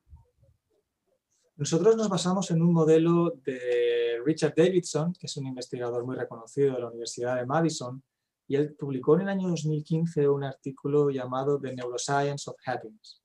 Nosotros 1.57 1.97
nos 1.97 2.09
basamos 2.09 2.51
en 2.51 2.63
un 2.63 2.73
modelo 2.73 3.35
de 3.45 4.19
Richard 4.25 4.55
Davidson, 4.57 5.13
que 5.13 5.27
es 5.27 5.37
un 5.37 5.47
investigador 5.47 6.07
muy 6.07 6.17
reconocido 6.17 6.75
de 6.75 6.81
la 6.81 6.89
Universidad 6.89 7.37
de 7.37 7.47
Madison, 7.47 8.03
y 8.51 8.57
él 8.57 8.75
publicó 8.75 9.15
en 9.15 9.21
el 9.21 9.29
año 9.29 9.49
2015 9.49 10.29
un 10.29 10.43
artículo 10.43 11.09
llamado 11.09 11.61
The 11.61 11.73
Neuroscience 11.73 12.51
of 12.51 12.57
Happiness. 12.67 13.23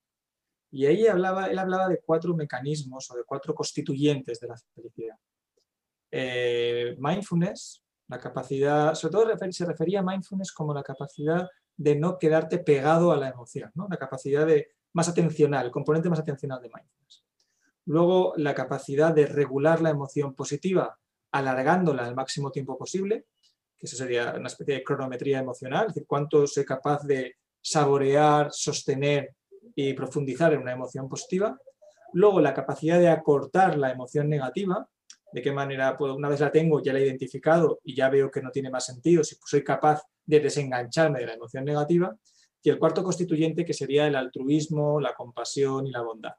Y 0.70 0.86
ahí 0.86 1.08
hablaba, 1.08 1.48
él 1.48 1.58
hablaba 1.58 1.90
de 1.90 2.00
cuatro 2.06 2.36
mecanismos 2.36 3.10
o 3.10 3.16
de 3.16 3.24
cuatro 3.24 3.56
constituyentes 3.56 4.40
de 4.40 4.48
la 4.48 4.56
felicidad. 4.76 5.16
Eh, 6.12 6.96
mindfulness, 7.00 7.84
la 8.08 8.20
capacidad, 8.20 8.94
sobre 8.94 9.12
todo 9.14 9.52
se 9.52 9.66
refería 9.66 10.02
a 10.02 10.04
mindfulness 10.04 10.52
como 10.52 10.76
la 10.76 10.84
capacidad 10.84 11.50
de 11.76 11.96
no 11.96 12.20
quedarte 12.20 12.60
pegado 12.60 13.12
a 13.12 13.18
la 13.18 13.30
emoción, 13.30 13.72
¿no? 13.74 13.88
la 13.90 13.98
capacidad 13.98 14.46
de 14.46 14.76
más 14.94 15.10
atencional, 15.10 15.66
el 15.66 15.72
componente 15.72 16.08
más 16.08 16.20
atencional 16.20 16.62
de 16.62 16.70
mindfulness. 16.70 17.26
Luego, 17.86 18.34
la 18.38 18.54
capacidad 18.54 19.12
de 19.12 19.26
regular 19.26 19.82
la 19.82 19.90
emoción 19.90 20.36
positiva, 20.36 21.00
alargándola 21.32 22.06
al 22.06 22.14
máximo 22.14 22.52
tiempo 22.52 22.78
posible, 22.78 23.26
que 23.86 23.96
eso 23.96 24.04
sería 24.04 24.34
una 24.36 24.48
especie 24.48 24.76
de 24.76 24.84
cronometría 24.84 25.40
emocional, 25.40 25.88
es 25.88 25.94
decir, 25.94 26.08
cuánto 26.08 26.48
soy 26.48 26.66
capaz 26.66 27.04
de 27.04 27.36
saborear, 27.62 28.50
sostener 28.52 29.36
y 29.76 29.94
profundizar 29.94 30.54
en 30.54 30.62
una 30.62 30.74
emoción 30.74 31.08
positiva. 31.08 31.58
Luego, 32.14 32.40
la 32.42 32.54
capacidad 32.54 33.00
de 33.00 33.10
acortar 33.10 33.78
la 33.78 33.92
emoción 33.92 34.28
negativa, 34.28 34.88
de 35.32 35.42
qué 35.42 35.52
manera, 35.52 35.98
puedo, 35.98 36.16
una 36.16 36.30
vez 36.30 36.40
la 36.40 36.52
tengo, 36.52 36.82
ya 36.82 36.94
la 36.94 37.00
he 37.00 37.06
identificado 37.06 37.80
y 37.84 37.96
ya 37.96 38.10
veo 38.10 38.32
que 38.32 38.42
no 38.42 38.52
tiene 38.52 38.70
más 38.70 38.86
sentido, 38.86 39.24
si 39.24 39.36
soy 39.46 39.64
capaz 39.64 40.02
de 40.26 40.40
desengancharme 40.40 41.20
de 41.20 41.28
la 41.28 41.34
emoción 41.34 41.66
negativa. 41.66 42.16
Y 42.64 42.70
el 42.70 42.80
cuarto 42.80 43.04
constituyente, 43.04 43.64
que 43.64 43.74
sería 43.74 44.08
el 44.08 44.16
altruismo, 44.16 45.00
la 45.00 45.14
compasión 45.14 45.86
y 45.86 45.92
la 45.92 46.02
bondad. 46.02 46.34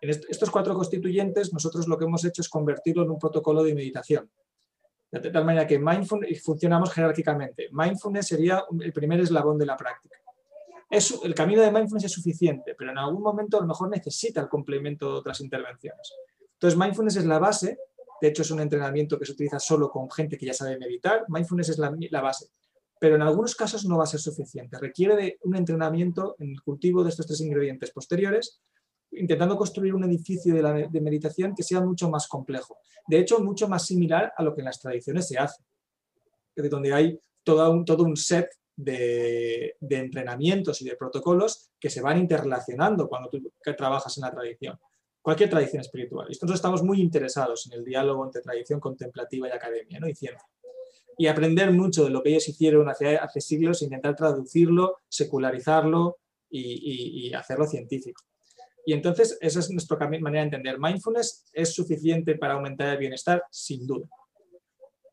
Estos 0.00 0.50
cuatro 0.50 0.74
constituyentes, 0.74 1.52
nosotros 1.52 1.86
lo 1.88 1.98
que 1.98 2.04
hemos 2.06 2.24
hecho 2.24 2.40
es 2.40 2.48
convertirlo 2.48 3.02
en 3.02 3.10
un 3.10 3.18
protocolo 3.18 3.62
de 3.62 3.74
meditación. 3.74 4.30
De 5.10 5.30
tal 5.30 5.44
manera 5.44 5.66
que 5.66 5.78
mindfulness 5.78 6.42
funcionamos 6.42 6.92
jerárquicamente. 6.92 7.68
Mindfulness 7.72 8.28
sería 8.28 8.64
el 8.80 8.92
primer 8.92 9.20
eslabón 9.20 9.58
de 9.58 9.66
la 9.66 9.76
práctica. 9.76 10.18
Es, 10.90 11.18
el 11.22 11.34
camino 11.34 11.62
de 11.62 11.70
mindfulness 11.70 12.04
es 12.04 12.12
suficiente, 12.12 12.74
pero 12.76 12.90
en 12.90 12.98
algún 12.98 13.22
momento 13.22 13.58
a 13.58 13.60
lo 13.60 13.66
mejor 13.66 13.90
necesita 13.90 14.40
el 14.40 14.48
complemento 14.48 15.12
de 15.12 15.18
otras 15.18 15.40
intervenciones. 15.40 16.14
Entonces, 16.54 16.78
mindfulness 16.78 17.16
es 17.16 17.26
la 17.26 17.38
base. 17.38 17.78
De 18.20 18.28
hecho, 18.28 18.42
es 18.42 18.50
un 18.50 18.60
entrenamiento 18.60 19.18
que 19.18 19.24
se 19.24 19.32
utiliza 19.32 19.58
solo 19.58 19.90
con 19.90 20.10
gente 20.10 20.36
que 20.36 20.46
ya 20.46 20.54
sabe 20.54 20.78
meditar. 20.78 21.24
Mindfulness 21.28 21.70
es 21.70 21.78
la, 21.78 21.94
la 22.10 22.20
base. 22.20 22.50
Pero 23.00 23.14
en 23.14 23.22
algunos 23.22 23.54
casos 23.54 23.84
no 23.84 23.96
va 23.96 24.04
a 24.04 24.08
ser 24.08 24.20
suficiente. 24.20 24.78
Requiere 24.78 25.16
de 25.16 25.38
un 25.44 25.56
entrenamiento 25.56 26.36
en 26.38 26.50
el 26.50 26.62
cultivo 26.62 27.04
de 27.04 27.10
estos 27.10 27.26
tres 27.26 27.40
ingredientes 27.40 27.90
posteriores 27.92 28.60
intentando 29.12 29.56
construir 29.56 29.94
un 29.94 30.04
edificio 30.04 30.54
de, 30.54 31.00
meditación 31.00 31.54
que 31.54 31.62
sea 31.62 31.80
mucho 31.80 32.10
más 32.10 32.26
complejo. 32.28 32.78
De 33.06 33.18
hecho, 33.18 33.40
mucho 33.40 33.68
más 33.68 33.86
similar 33.86 34.32
a 34.36 34.42
lo 34.42 34.54
que 34.54 34.60
en 34.60 34.66
las 34.66 34.80
tradiciones 34.80 35.28
se 35.28 35.38
hace, 35.38 35.62
de 36.54 36.68
donde 36.68 36.92
hay 36.92 37.20
todo 37.42 37.70
un, 37.70 37.84
todo 37.84 38.04
un 38.04 38.16
set 38.16 38.50
de, 38.76 39.76
entrenamientos 39.80 40.80
y 40.82 40.84
de 40.84 40.96
protocolos 40.96 41.70
que 41.80 41.90
se 41.90 42.00
van 42.00 42.18
interrelacionando 42.18 43.08
cuando 43.08 43.28
tú 43.28 43.52
trabajas 43.76 44.16
en 44.18 44.22
la 44.22 44.30
tradición. 44.30 44.78
Cualquier 45.22 45.50
tradición 45.50 45.80
espiritual. 45.80 46.26
Y 46.28 46.32
nosotros 46.32 46.56
estamos 46.56 46.82
muy 46.82 47.00
interesados 47.00 47.66
en 47.66 47.78
el 47.78 47.84
diálogo 47.84 48.24
entre 48.24 48.42
tradición 48.42 48.80
contemplativa 48.80 49.48
y 49.48 49.50
academia 49.50 50.00
¿no? 50.00 50.08
y 50.08 50.14
ciencia. 50.14 50.46
Y 51.16 51.26
aprender 51.26 51.72
mucho 51.72 52.04
de 52.04 52.10
lo 52.10 52.22
que 52.22 52.30
ellos 52.30 52.48
hicieron 52.48 52.88
hace, 52.88 53.16
hace 53.16 53.40
siglos, 53.40 53.82
intentar 53.82 54.14
traducirlo, 54.14 54.98
secularizarlo 55.08 56.18
y 56.50 57.34
hacerlo 57.34 57.66
científico. 57.66 58.22
Y 58.88 58.94
entonces 58.94 59.36
esa 59.42 59.60
es 59.60 59.70
nuestra 59.70 59.98
manera 59.98 60.40
de 60.40 60.44
entender. 60.44 60.78
Mindfulness 60.78 61.50
es 61.52 61.74
suficiente 61.74 62.36
para 62.36 62.54
aumentar 62.54 62.88
el 62.88 62.96
bienestar, 62.96 63.44
sin 63.50 63.86
duda. 63.86 64.06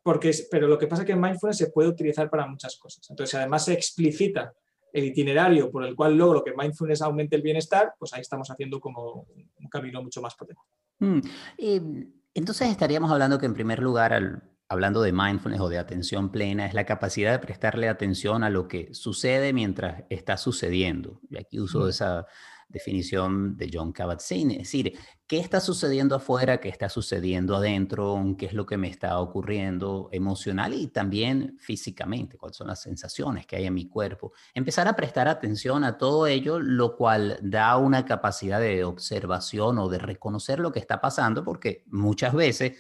Porque 0.01 0.31
pero 0.49 0.69
lo 0.69 0.77
que 0.77 0.87
pasa 0.87 1.01
es 1.01 1.05
que 1.05 1.13
mindfulness 1.13 1.57
se 1.57 1.71
puede 1.71 1.89
utilizar 1.89 2.29
para 2.29 2.47
muchas 2.47 2.77
cosas. 2.77 3.05
Entonces, 3.09 3.35
además 3.35 3.65
se 3.65 3.73
explicita 3.73 4.53
el 4.93 5.03
itinerario 5.03 5.69
por 5.69 5.83
el 5.83 5.93
cual 5.93 6.15
logro 6.15 6.41
que 6.41 6.53
mindfulness 6.55 7.01
aumente 7.01 7.35
el 7.35 7.41
bienestar, 7.41 7.93
pues 7.99 8.13
ahí 8.13 8.21
estamos 8.21 8.49
haciendo 8.49 8.79
como 8.79 9.27
un 9.57 9.67
camino 9.69 10.01
mucho 10.01 10.21
más 10.21 10.35
potente. 10.35 10.61
Mm, 10.99 11.19
entonces 12.33 12.69
estaríamos 12.69 13.11
hablando 13.11 13.39
que 13.39 13.45
en 13.45 13.55
primer 13.55 13.79
lugar, 13.79 14.41
hablando 14.69 15.01
de 15.01 15.11
mindfulness 15.11 15.59
o 15.59 15.67
de 15.67 15.79
atención 15.79 16.31
plena, 16.31 16.65
es 16.65 16.73
la 16.73 16.85
capacidad 16.85 17.33
de 17.33 17.39
prestarle 17.39 17.89
atención 17.89 18.45
a 18.45 18.49
lo 18.49 18.69
que 18.69 18.93
sucede 18.93 19.51
mientras 19.51 20.05
está 20.09 20.37
sucediendo. 20.37 21.19
Y 21.29 21.37
aquí 21.39 21.59
uso 21.59 21.89
esa 21.89 22.25
definición 22.67 23.55
de 23.57 23.69
John 23.71 23.93
Kabat-Zinn, 23.93 24.51
es 24.51 24.57
decir, 24.59 24.97
¿qué 25.27 25.39
está 25.39 25.59
sucediendo 25.59 26.15
afuera? 26.15 26.59
¿Qué 26.59 26.69
está 26.69 26.89
sucediendo 26.89 27.55
adentro? 27.55 28.21
¿Qué 28.37 28.47
es 28.47 28.53
lo 28.53 28.65
que 28.65 28.77
me 28.77 28.89
está 28.89 29.19
ocurriendo 29.19 30.09
emocional 30.11 30.73
y 30.73 30.87
también 30.87 31.57
físicamente? 31.59 32.37
¿Cuáles 32.37 32.57
son 32.57 32.67
las 32.67 32.81
sensaciones 32.81 33.45
que 33.45 33.55
hay 33.55 33.65
en 33.65 33.73
mi 33.73 33.87
cuerpo? 33.87 34.33
Empezar 34.53 34.87
a 34.87 34.95
prestar 34.95 35.27
atención 35.27 35.83
a 35.83 35.97
todo 35.97 36.27
ello, 36.27 36.59
lo 36.59 36.95
cual 36.95 37.39
da 37.41 37.77
una 37.77 38.05
capacidad 38.05 38.59
de 38.59 38.83
observación 38.83 39.77
o 39.79 39.87
de 39.87 39.99
reconocer 39.99 40.59
lo 40.59 40.71
que 40.71 40.79
está 40.79 40.99
pasando, 40.99 41.43
porque 41.43 41.83
muchas 41.87 42.33
veces 42.33 42.77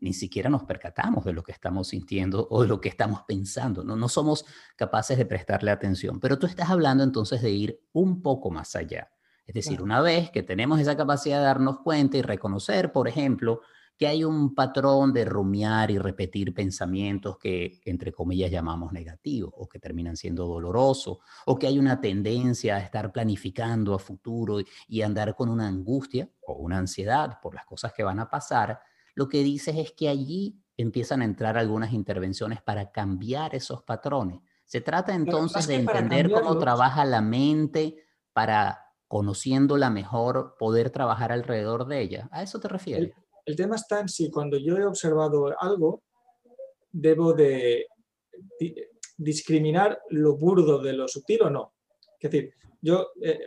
ni 0.00 0.12
siquiera 0.12 0.50
nos 0.50 0.64
percatamos 0.64 1.24
de 1.24 1.32
lo 1.32 1.42
que 1.42 1.52
estamos 1.52 1.88
sintiendo 1.88 2.46
o 2.50 2.62
de 2.62 2.68
lo 2.68 2.80
que 2.80 2.90
estamos 2.90 3.22
pensando, 3.26 3.82
¿no? 3.84 3.96
no 3.96 4.08
somos 4.08 4.44
capaces 4.76 5.16
de 5.16 5.24
prestarle 5.24 5.70
atención. 5.70 6.20
Pero 6.20 6.38
tú 6.38 6.46
estás 6.46 6.68
hablando 6.68 7.02
entonces 7.02 7.40
de 7.40 7.50
ir 7.50 7.80
un 7.92 8.20
poco 8.20 8.50
más 8.50 8.76
allá. 8.76 9.13
Es 9.46 9.54
decir, 9.54 9.82
una 9.82 10.00
vez 10.00 10.30
que 10.30 10.42
tenemos 10.42 10.80
esa 10.80 10.96
capacidad 10.96 11.38
de 11.38 11.44
darnos 11.44 11.80
cuenta 11.80 12.16
y 12.16 12.22
reconocer, 12.22 12.92
por 12.92 13.08
ejemplo, 13.08 13.60
que 13.96 14.06
hay 14.06 14.24
un 14.24 14.54
patrón 14.54 15.12
de 15.12 15.24
rumiar 15.24 15.90
y 15.90 15.98
repetir 15.98 16.52
pensamientos 16.52 17.38
que, 17.38 17.80
entre 17.84 18.12
comillas, 18.12 18.50
llamamos 18.50 18.92
negativos 18.92 19.52
o 19.56 19.68
que 19.68 19.78
terminan 19.78 20.16
siendo 20.16 20.46
dolorosos, 20.46 21.18
o 21.46 21.58
que 21.58 21.68
hay 21.68 21.78
una 21.78 22.00
tendencia 22.00 22.76
a 22.76 22.80
estar 22.80 23.12
planificando 23.12 23.94
a 23.94 23.98
futuro 23.98 24.58
y 24.88 25.02
andar 25.02 25.36
con 25.36 25.48
una 25.48 25.68
angustia 25.68 26.28
o 26.42 26.54
una 26.54 26.78
ansiedad 26.78 27.38
por 27.40 27.54
las 27.54 27.66
cosas 27.66 27.92
que 27.92 28.02
van 28.02 28.18
a 28.18 28.28
pasar, 28.28 28.80
lo 29.14 29.28
que 29.28 29.44
dices 29.44 29.76
es 29.76 29.92
que 29.92 30.08
allí 30.08 30.60
empiezan 30.76 31.22
a 31.22 31.24
entrar 31.24 31.56
algunas 31.56 31.92
intervenciones 31.92 32.60
para 32.62 32.90
cambiar 32.90 33.54
esos 33.54 33.84
patrones. 33.84 34.40
Se 34.64 34.80
trata 34.80 35.14
entonces 35.14 35.68
de 35.68 35.76
entender 35.76 36.32
cómo 36.32 36.58
trabaja 36.58 37.04
la 37.04 37.20
mente 37.20 37.96
para 38.32 38.83
conociéndola 39.14 39.90
mejor, 39.90 40.56
poder 40.58 40.90
trabajar 40.90 41.30
alrededor 41.30 41.86
de 41.86 42.00
ella. 42.00 42.28
¿A 42.32 42.42
eso 42.42 42.58
te 42.58 42.66
refieres? 42.66 43.12
El, 43.46 43.54
tema 43.54 43.76
está 43.76 44.00
en 44.00 44.08
si 44.08 44.28
cuando 44.28 44.58
yo 44.58 44.76
he 44.76 44.84
observado 44.84 45.54
algo, 45.56 46.02
debo 46.90 47.32
de 47.32 47.86
discriminar 49.16 50.00
lo 50.10 50.36
burdo 50.36 50.80
de 50.80 50.94
lo 50.94 51.06
sutil 51.06 51.42
o 51.42 51.50
no. 51.50 51.74
Es 52.18 52.28
decir, 52.28 52.54
yo, 52.82 53.10
eh, 53.22 53.38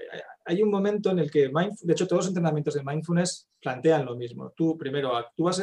hay 0.46 0.64
un 0.64 0.72
momento 0.72 1.12
en 1.12 1.20
el 1.20 1.30
que, 1.30 1.50
de 1.50 1.92
hecho, 1.92 2.08
todos 2.08 2.22
los 2.22 2.28
entrenamientos 2.28 2.76
de 2.76 2.84
mindfulness 2.86 3.50
plantean 3.62 4.06
lo 4.06 4.16
mismo. 4.16 4.54
Tú 4.56 4.78
primero 4.78 5.18
actúas, 5.18 5.62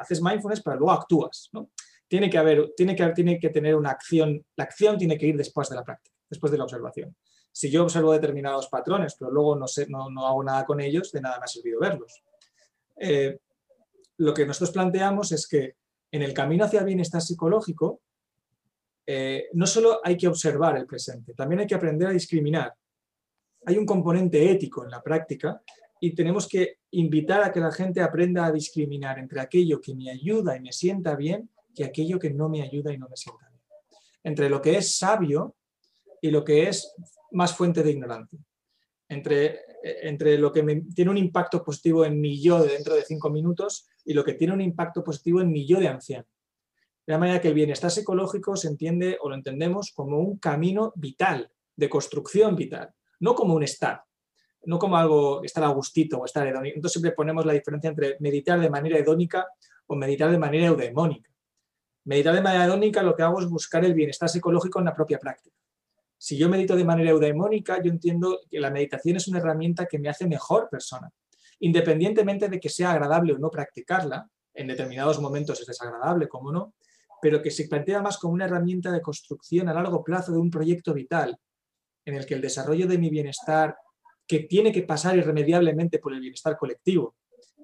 haces 0.00 0.20
mindfulness, 0.20 0.60
pero 0.60 0.76
luego 0.76 0.90
actúas. 0.90 1.50
¿no? 1.52 1.70
Tiene, 2.08 2.28
que 2.28 2.38
haber, 2.38 2.72
tiene, 2.76 2.96
que, 2.96 3.06
tiene 3.10 3.38
que 3.38 3.50
tener 3.50 3.76
una 3.76 3.90
acción, 3.90 4.44
la 4.56 4.64
acción 4.64 4.98
tiene 4.98 5.16
que 5.16 5.28
ir 5.28 5.36
después 5.36 5.68
de 5.68 5.76
la 5.76 5.84
práctica, 5.84 6.16
después 6.28 6.50
de 6.50 6.58
la 6.58 6.64
observación 6.64 7.14
si 7.56 7.70
yo 7.70 7.84
observo 7.84 8.12
determinados 8.12 8.68
patrones, 8.68 9.16
pero 9.18 9.30
luego 9.30 9.56
no, 9.56 9.66
sé, 9.66 9.86
no, 9.88 10.08
hago 10.26 10.44
nada 10.44 10.66
con 10.66 10.78
ellos, 10.78 11.10
de 11.10 11.22
nada 11.22 11.38
me 11.38 11.44
ha 11.44 11.46
servido 11.46 11.80
verlos. 11.80 12.22
Eh, 13.00 13.38
lo 14.18 14.34
que 14.34 14.44
nosotros 14.44 14.72
planteamos 14.72 15.32
es 15.32 15.48
que 15.48 15.76
en 16.10 16.20
el 16.20 16.34
camino 16.34 16.66
hacia 16.66 16.80
el 16.80 16.84
bienestar 16.84 17.22
psicológico, 17.22 18.02
eh, 19.06 19.48
no 19.54 19.66
solo 19.66 20.00
hay 20.04 20.18
que 20.18 20.28
observar 20.28 20.76
el 20.76 20.84
presente, 20.84 21.32
también 21.32 21.60
hay 21.60 21.66
que 21.66 21.74
aprender 21.74 22.08
a 22.08 22.10
discriminar. 22.10 22.74
Hay 23.64 23.78
un 23.78 23.86
componente 23.86 24.50
ético 24.50 24.84
en 24.84 24.90
la 24.90 25.02
práctica 25.02 25.62
y 25.98 26.14
tenemos 26.14 26.46
que 26.46 26.80
invitar 26.90 27.42
a 27.42 27.50
que 27.50 27.60
la 27.60 27.72
gente 27.72 28.02
aprenda 28.02 28.44
a 28.44 28.52
discriminar 28.52 29.18
entre 29.18 29.40
aquello 29.40 29.80
que 29.80 29.94
me 29.94 30.10
ayuda 30.10 30.58
y 30.58 30.60
me 30.60 30.72
sienta 30.72 31.16
bien 31.16 31.48
y 31.74 31.84
aquello 31.84 32.18
que 32.18 32.28
no 32.28 32.50
me 32.50 32.60
ayuda 32.60 32.92
y 32.92 32.98
no 32.98 33.08
me 33.08 33.16
sienta 33.16 33.48
bien. 33.48 33.62
Entre 34.24 34.50
lo 34.50 34.60
que 34.60 34.76
es 34.76 34.98
sabio 34.98 35.56
y 36.20 36.30
lo 36.30 36.44
que 36.44 36.68
es 36.68 36.92
más 37.32 37.54
fuente 37.54 37.82
de 37.82 37.90
ignorancia. 37.90 38.38
Entre, 39.08 39.60
entre 40.02 40.36
lo 40.36 40.50
que 40.52 40.62
tiene 40.94 41.10
un 41.10 41.18
impacto 41.18 41.62
positivo 41.62 42.04
en 42.04 42.20
mi 42.20 42.42
yo 42.42 42.60
de 42.62 42.72
dentro 42.72 42.94
de 42.94 43.02
cinco 43.02 43.30
minutos 43.30 43.86
y 44.04 44.14
lo 44.14 44.24
que 44.24 44.34
tiene 44.34 44.52
un 44.52 44.60
impacto 44.60 45.04
positivo 45.04 45.40
en 45.40 45.52
mi 45.52 45.66
yo 45.66 45.78
de 45.78 45.88
anciano. 45.88 46.26
De 47.06 47.12
la 47.12 47.18
manera 47.18 47.40
que 47.40 47.48
el 47.48 47.54
bienestar 47.54 47.90
psicológico 47.92 48.56
se 48.56 48.66
entiende 48.66 49.16
o 49.20 49.28
lo 49.28 49.36
entendemos 49.36 49.92
como 49.92 50.18
un 50.18 50.38
camino 50.38 50.92
vital, 50.96 51.52
de 51.76 51.88
construcción 51.88 52.56
vital, 52.56 52.90
no 53.20 53.34
como 53.34 53.54
un 53.54 53.62
estar, 53.62 54.02
no 54.64 54.78
como 54.78 54.96
algo 54.96 55.44
estar 55.44 55.62
a 55.62 55.68
gustito 55.68 56.18
o 56.18 56.24
estar 56.24 56.46
hedónico. 56.46 56.76
Entonces 56.76 56.94
siempre 57.00 57.12
ponemos 57.12 57.44
la 57.46 57.52
diferencia 57.52 57.90
entre 57.90 58.16
meditar 58.20 58.58
de 58.58 58.70
manera 58.70 58.98
hedónica 58.98 59.46
o 59.86 59.94
meditar 59.94 60.30
de 60.30 60.38
manera 60.38 60.66
eudemónica. 60.66 61.30
Meditar 62.04 62.34
de 62.34 62.42
manera 62.42 62.64
hedónica 62.64 63.02
lo 63.02 63.14
que 63.14 63.22
hago 63.22 63.40
es 63.40 63.46
buscar 63.48 63.84
el 63.84 63.94
bienestar 63.94 64.28
psicológico 64.28 64.78
en 64.78 64.86
la 64.86 64.94
propia 64.94 65.18
práctica. 65.18 65.56
Si 66.18 66.36
yo 66.36 66.48
medito 66.48 66.74
de 66.76 66.84
manera 66.84 67.10
eudaimónica, 67.10 67.82
yo 67.82 67.90
entiendo 67.90 68.40
que 68.50 68.58
la 68.58 68.70
meditación 68.70 69.16
es 69.16 69.28
una 69.28 69.38
herramienta 69.38 69.86
que 69.86 69.98
me 69.98 70.08
hace 70.08 70.26
mejor 70.26 70.68
persona. 70.70 71.10
Independientemente 71.60 72.48
de 72.48 72.58
que 72.58 72.68
sea 72.68 72.92
agradable 72.92 73.32
o 73.34 73.38
no 73.38 73.50
practicarla, 73.50 74.28
en 74.54 74.66
determinados 74.68 75.20
momentos 75.20 75.60
es 75.60 75.66
desagradable, 75.66 76.28
como 76.28 76.50
no, 76.50 76.74
pero 77.20 77.42
que 77.42 77.50
se 77.50 77.68
plantea 77.68 78.02
más 78.02 78.18
como 78.18 78.34
una 78.34 78.46
herramienta 78.46 78.90
de 78.90 79.02
construcción 79.02 79.68
a 79.68 79.74
largo 79.74 80.02
plazo 80.02 80.32
de 80.32 80.38
un 80.38 80.50
proyecto 80.50 80.94
vital, 80.94 81.38
en 82.04 82.14
el 82.14 82.24
que 82.24 82.34
el 82.34 82.40
desarrollo 82.40 82.86
de 82.86 82.98
mi 82.98 83.10
bienestar, 83.10 83.76
que 84.26 84.40
tiene 84.40 84.72
que 84.72 84.82
pasar 84.82 85.16
irremediablemente 85.16 85.98
por 85.98 86.14
el 86.14 86.20
bienestar 86.20 86.56
colectivo, 86.56 87.16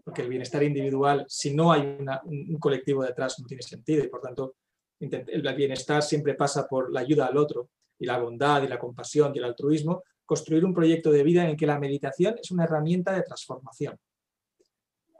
porque 0.05 0.23
el 0.23 0.29
bienestar 0.29 0.63
individual, 0.63 1.25
si 1.29 1.55
no 1.55 1.73
hay 1.73 1.97
un 2.25 2.59
colectivo 2.59 3.05
detrás, 3.05 3.39
no 3.39 3.47
tiene 3.47 3.63
sentido 3.63 4.05
y 4.05 4.09
por 4.09 4.21
tanto 4.21 4.57
el 4.99 5.55
bienestar 5.55 6.03
siempre 6.03 6.35
pasa 6.35 6.67
por 6.69 6.93
la 6.93 7.01
ayuda 7.01 7.27
al 7.27 7.37
otro 7.37 7.71
y 7.99 8.07
la 8.07 8.19
bondad 8.19 8.63
y 8.63 8.69
la 8.69 8.79
compasión 8.79 9.33
y 9.35 9.39
el 9.39 9.45
altruismo, 9.45 10.03
construir 10.25 10.65
un 10.65 10.75
proyecto 10.75 11.11
de 11.11 11.23
vida 11.23 11.45
en 11.45 11.51
el 11.51 11.57
que 11.57 11.67
la 11.67 11.79
meditación 11.79 12.37
es 12.41 12.51
una 12.51 12.65
herramienta 12.65 13.13
de 13.13 13.23
transformación 13.23 13.99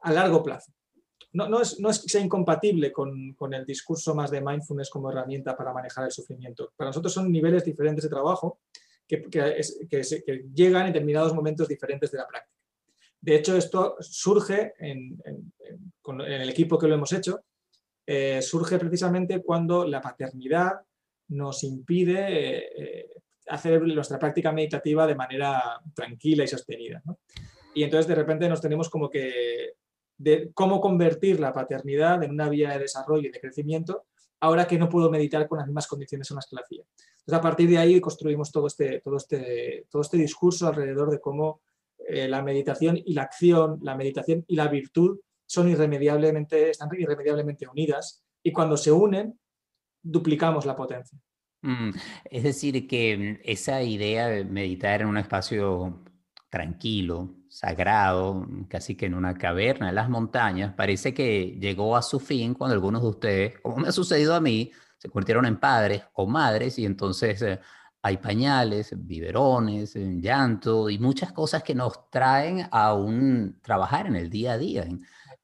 a 0.03 0.13
largo 0.13 0.43
plazo. 0.43 0.73
no, 1.33 1.49
no, 1.49 1.61
es, 1.63 1.79
no 1.81 1.91
es 1.91 2.01
que 2.01 2.09
sea 2.09 2.21
incompatible 2.21 2.91
con, 2.91 3.35
con, 3.35 3.55
el 3.55 3.65
discurso 3.65 4.15
más 4.15 4.31
de 4.31 4.41
mindfulness 4.41 4.91
como 4.91 5.11
herramienta 5.11 5.57
para 5.57 5.73
manejar 5.73 6.05
el 6.05 6.11
sufrimiento. 6.11 6.73
Para 6.77 6.91
nosotros 6.91 7.13
son 7.13 7.31
niveles 7.31 7.65
diferentes 7.65 8.05
de 8.05 8.11
trabajo 8.11 8.61
que, 9.07 9.23
que, 9.31 10.45
llegan 10.53 10.87
en 10.87 10.93
determinados 10.93 11.35
momentos 11.35 11.69
diferentes 11.69 12.11
de 12.11 12.19
la 12.19 12.27
práctica. 12.27 12.59
De 13.21 13.37
hecho, 13.37 13.57
esto 13.57 13.97
surge 14.01 14.75
en, 14.79 15.17
en, 15.25 15.53
en 16.07 16.41
el 16.41 16.51
equipo 16.51 16.77
que 16.77 16.89
lo 16.89 16.95
hemos 16.95 17.13
hecho, 17.13 17.45
eh, 18.05 18.43
surge 18.43 18.79
precisamente 18.79 19.43
cuando 19.43 19.87
la 19.87 20.01
paternidad 20.01 20.81
nos 21.33 21.65
impide 21.65 22.67
eh, 22.77 23.11
hacer 23.49 23.83
nuestra 23.83 24.19
práctica 24.19 24.53
meditativa 24.53 25.07
de 25.07 25.15
manera 25.15 25.81
tranquila 25.95 26.45
y 26.45 26.49
sostenida. 26.49 27.03
¿no? 27.05 27.19
Y 27.75 27.83
entonces 27.83 28.07
de 28.07 28.15
repente 28.15 28.49
nos 28.49 28.61
tenemos 28.61 28.89
como 28.89 29.09
que 29.09 29.75
de 30.19 30.51
cómo 30.55 30.81
convertir 30.81 31.41
la 31.41 31.53
paternidad 31.53 32.23
en 32.23 32.31
una 32.31 32.49
vía 32.49 32.71
de 32.71 32.81
desarrollo 32.81 33.29
y 33.29 33.33
de 33.33 33.41
crecimiento 33.41 34.07
ahora 34.41 34.67
que 34.67 34.79
no 34.79 34.89
puedo 34.89 35.11
meditar 35.11 35.47
con 35.49 35.59
las 35.59 35.67
mismas 35.67 35.87
condiciones 35.87 36.31
en 36.31 36.37
las 36.37 36.47
que 36.47 36.57
la 36.57 36.63
hacía. 36.63 36.83
Entonces, 36.83 37.39
a 37.39 37.41
partir 37.41 37.71
de 37.71 37.79
ahí 37.79 38.01
construimos 38.01 38.51
todo 38.51 38.67
este, 38.67 39.01
todo 39.01 39.17
este, 39.17 39.87
todo 39.89 40.03
este 40.03 40.17
discurso 40.17 40.67
alrededor 40.67 41.11
de 41.11 41.21
cómo 41.21 41.61
eh, 42.09 42.29
la 42.29 42.43
meditación 42.43 42.99
y 43.05 43.15
la 43.15 43.23
acción, 43.23 43.79
la 43.83 43.97
meditación 43.97 44.45
y 44.49 44.57
la 44.57 44.67
virtud 44.67 45.21
son 45.47 45.69
irremediablemente, 45.69 46.71
están 46.71 46.89
irremediablemente 46.99 47.69
unidas 47.69 48.25
y 48.43 48.51
cuando 48.51 48.77
se 48.77 48.91
unen, 48.91 49.39
duplicamos 50.03 50.67
la 50.67 50.77
potencia. 50.77 51.19
Mm, 51.63 51.91
es 52.25 52.43
decir, 52.43 52.87
que 52.89 53.41
esa 53.45 53.83
idea 53.83 54.27
de 54.27 54.45
meditar 54.45 55.01
en 55.01 55.07
un 55.07 55.19
espacio 55.19 56.03
tranquilo, 56.51 57.35
sagrado, 57.49 58.47
casi 58.69 58.95
que 58.97 59.07
en 59.07 59.15
una 59.15 59.35
caverna 59.35 59.89
en 59.89 59.95
las 59.95 60.09
montañas, 60.09 60.75
parece 60.75 61.15
que 61.15 61.57
llegó 61.61 61.97
a 61.97 62.03
su 62.03 62.21
fin 62.21 62.55
cuando 62.55 62.75
algunos 62.75 63.03
de 63.03 63.09
ustedes, 63.09 63.61
como 63.61 63.79
me 63.79 63.89
ha 63.89 63.93
sucedido 63.93 64.35
a 64.35 64.41
mí, 64.41 64.71
se 64.99 65.09
convirtieron 65.09 65.47
en 65.47 65.59
padres 65.59 66.03
o 66.15 66.27
madres 66.27 66.79
y 66.79 66.85
entonces 66.85 67.41
eh, 67.43 67.61
hay 68.03 68.19
pañales, 68.19 68.95
biberones, 68.97 69.95
llanto 69.95 70.91
y 70.91 70.99
muchas 70.99 71.33
cosas 71.33 71.63
que 71.63 71.75
nos 71.75 72.11
traen 72.11 72.67
a 72.71 72.95
un 72.95 73.59
trabajar 73.63 74.07
en 74.07 74.17
el 74.17 74.29
día 74.29 74.53
a 74.53 74.59
día, 74.59 74.87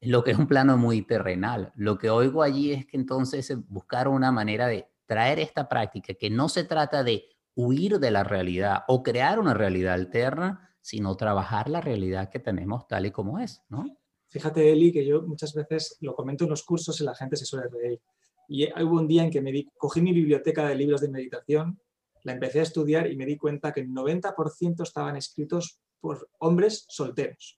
lo 0.01 0.23
que 0.23 0.33
es 0.33 0.39
un 0.39 0.47
plano 0.47 0.77
muy 0.77 1.03
terrenal. 1.03 1.73
Lo 1.75 1.99
que 1.99 2.11
oigo 2.11 2.43
allí 2.43 2.73
es 2.73 2.87
que 2.87 2.97
entonces 2.97 3.53
buscaron 3.69 4.15
una 4.15 4.33
manera 4.33 4.67
de 4.67 4.87
traer 5.07 5.39
esta 5.39 5.69
práctica 5.69 6.15
que 6.15 6.31
no 6.31 6.49
se 6.49 6.65
trata 6.65 7.03
de 7.03 7.25
huir 7.55 7.99
de 7.99 8.11
la 8.11 8.23
realidad 8.23 8.85
o 8.87 9.03
crear 9.03 9.41
una 9.41 9.55
realidad 9.55 9.95
alterna, 9.95 10.77
sino 10.81 11.17
trabajar 11.17 11.69
la 11.69 11.81
realidad 11.81 12.31
que 12.31 12.39
tenemos 12.39 12.87
tal 12.87 13.07
y 13.07 13.11
como 13.11 13.39
es, 13.39 13.63
¿no? 13.69 13.85
Fíjate, 14.31 14.71
Eli, 14.71 14.93
que 14.93 15.05
yo 15.05 15.23
muchas 15.23 15.55
veces 15.55 15.97
lo 16.01 16.15
comento 16.15 16.45
en 16.45 16.51
los 16.51 16.63
cursos 16.63 17.01
y 17.01 17.05
la 17.05 17.15
gente 17.15 17.37
se 17.37 17.47
suele 17.47 17.69
reír. 17.69 18.01
Y 18.47 18.67
hubo 18.83 19.01
un 19.01 19.09
día 19.09 19.25
en 19.25 19.31
que 19.31 19.41
me 19.41 19.51
di, 19.51 19.69
cogí 19.77 20.01
mi 20.01 20.13
biblioteca 20.13 20.69
de 20.69 20.75
libros 20.75 21.01
de 21.01 21.09
meditación, 21.09 21.81
la 22.23 22.33
empecé 22.33 22.61
a 22.61 22.63
estudiar 22.63 23.11
y 23.11 23.17
me 23.17 23.27
di 23.27 23.37
cuenta 23.37 23.73
que 23.73 23.81
el 23.81 23.89
90% 23.89 24.83
estaban 24.83 25.17
escritos 25.17 25.81
por 26.01 26.29
hombres 26.39 26.85
solteros. 26.89 27.58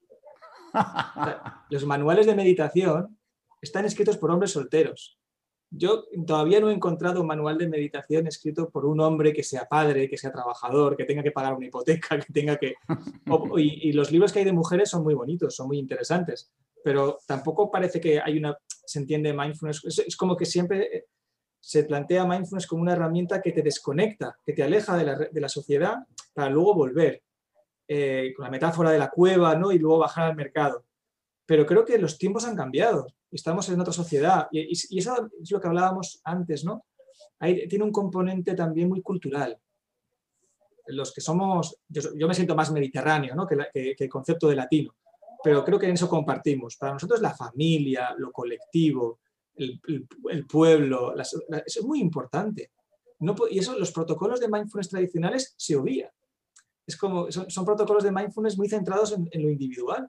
Los 1.69 1.85
manuales 1.85 2.25
de 2.25 2.35
meditación 2.35 3.17
están 3.61 3.85
escritos 3.85 4.17
por 4.17 4.31
hombres 4.31 4.51
solteros. 4.51 5.17
Yo 5.73 6.03
todavía 6.27 6.59
no 6.59 6.69
he 6.69 6.73
encontrado 6.73 7.21
un 7.21 7.27
manual 7.27 7.57
de 7.57 7.69
meditación 7.69 8.27
escrito 8.27 8.69
por 8.69 8.85
un 8.85 8.99
hombre 8.99 9.31
que 9.31 9.41
sea 9.41 9.65
padre, 9.69 10.09
que 10.09 10.17
sea 10.17 10.31
trabajador, 10.31 10.97
que 10.97 11.05
tenga 11.05 11.23
que 11.23 11.31
pagar 11.31 11.53
una 11.53 11.65
hipoteca, 11.65 12.19
que 12.25 12.33
tenga 12.33 12.57
que... 12.57 12.75
y, 13.57 13.93
los 13.93 14.11
libros 14.11 14.33
que 14.33 14.39
hay 14.39 14.45
de 14.45 14.51
mujeres 14.51 14.89
son 14.89 15.03
muy 15.03 15.13
bonitos, 15.13 15.55
son 15.55 15.67
muy 15.67 15.79
interesantes, 15.79 16.51
pero 16.83 17.19
tampoco 17.25 17.71
parece 17.71 18.01
que 18.01 18.19
hay 18.19 18.37
una... 18.37 18.57
se 18.67 18.99
entiende 18.99 19.33
mindfulness. 19.33 20.03
Es, 20.05 20.17
como 20.17 20.35
que 20.35 20.45
siempre 20.45 20.97
eh, 20.97 21.05
se 21.61 21.85
plantea 21.85 22.25
mindfulness 22.25 22.67
como 22.67 22.81
una 22.81 22.93
herramienta 22.93 23.41
que 23.41 23.53
te 23.53 23.61
desconecta, 23.61 24.37
que 24.45 24.51
te 24.51 24.63
aleja 24.63 24.97
de 24.97 25.05
la, 25.05 25.17
de 25.17 25.41
la 25.41 25.49
sociedad 25.49 25.99
para 26.33 26.49
luego 26.49 26.75
volver. 26.75 27.23
Eh, 27.93 28.31
con 28.33 28.45
la 28.45 28.49
metáfora 28.49 28.91
de 28.91 28.97
la 28.97 29.09
cueva 29.09 29.53
¿no? 29.53 29.69
y 29.69 29.77
luego 29.77 29.97
bajar 29.97 30.29
al 30.29 30.35
mercado. 30.37 30.85
Pero 31.45 31.65
creo 31.65 31.83
que 31.83 31.97
los 31.97 32.17
tiempos 32.17 32.45
han 32.45 32.55
cambiado 32.55 33.05
estamos 33.31 33.67
en 33.67 33.81
otra 33.81 33.91
sociedad. 33.91 34.47
Y, 34.51 34.71
eso 34.97 35.29
es 35.41 35.51
lo 35.51 35.59
que 35.59 35.67
hablábamos 35.67 36.21
antes, 36.23 36.63
¿no? 36.63 36.85
tiene 37.39 37.83
un 37.83 37.91
componente 37.91 38.53
también 38.53 38.87
muy 38.87 39.01
cultural. 39.01 39.57
Los 40.87 41.13
que 41.13 41.19
somos, 41.19 41.79
yo, 41.89 42.27
me 42.29 42.33
siento 42.33 42.55
más 42.55 42.71
mediterráneo 42.71 43.35
¿no? 43.35 43.45
que, 43.45 43.57
el 43.73 44.09
concepto 44.09 44.47
de 44.47 44.55
latino, 44.55 44.95
pero 45.43 45.65
creo 45.65 45.77
que 45.77 45.87
en 45.87 45.93
eso 45.93 46.07
compartimos. 46.07 46.77
Para 46.77 46.93
nosotros 46.93 47.19
la 47.19 47.35
familia, 47.35 48.15
lo 48.17 48.31
colectivo, 48.31 49.19
el, 49.55 50.45
pueblo, 50.47 51.13
eso 51.19 51.41
es 51.65 51.83
muy 51.83 51.99
importante. 51.99 52.71
No, 53.19 53.35
y 53.49 53.59
eso, 53.59 53.77
los 53.77 53.91
protocolos 53.91 54.39
de 54.39 54.47
mindfulness 54.47 54.89
tradicionales 54.89 55.53
se 55.57 55.75
obvían. 55.75 56.09
Es 56.91 56.97
como, 56.97 57.31
son, 57.31 57.65
protocolos 57.65 58.03
de 58.03 58.11
mindfulness 58.11 58.57
muy 58.57 58.67
centrados 58.67 59.13
en, 59.13 59.41
lo 59.41 59.49
individual 59.49 60.07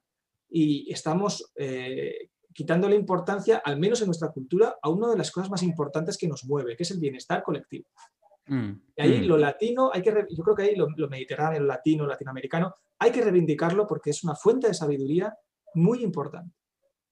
y 0.48 0.92
estamos 0.92 1.52
eh, 1.54 2.28
quitando 2.52 2.88
la 2.88 2.96
importancia, 2.96 3.62
al 3.64 3.78
menos 3.78 4.00
en 4.00 4.06
nuestra 4.06 4.30
cultura, 4.30 4.76
a 4.82 4.88
una 4.88 5.08
de 5.08 5.16
las 5.16 5.30
cosas 5.30 5.48
más 5.48 5.62
importantes 5.62 6.18
que 6.18 6.28
nos 6.28 6.44
mueve, 6.44 6.76
que 6.76 6.82
es 6.82 6.90
el 6.90 6.98
bienestar 6.98 7.42
colectivo. 7.42 7.86
Mm, 8.46 8.70
y 8.96 9.02
ahí 9.02 9.20
mm. 9.20 9.24
lo 9.24 9.36
latino, 9.36 9.90
hay 9.92 10.02
que, 10.02 10.10
yo 10.10 10.42
creo 10.42 10.56
que 10.56 10.62
ahí 10.64 10.76
lo, 10.76 10.88
mediterráneo, 11.08 11.60
lo 11.60 11.66
latino, 11.66 12.06
latinoamericano, 12.06 12.74
hay 12.98 13.12
que 13.12 13.22
reivindicarlo 13.22 13.86
porque 13.86 14.10
es 14.10 14.24
una 14.24 14.34
fuente 14.34 14.68
de 14.68 14.74
sabiduría 14.74 15.32
muy 15.74 16.02
importante. 16.02 16.54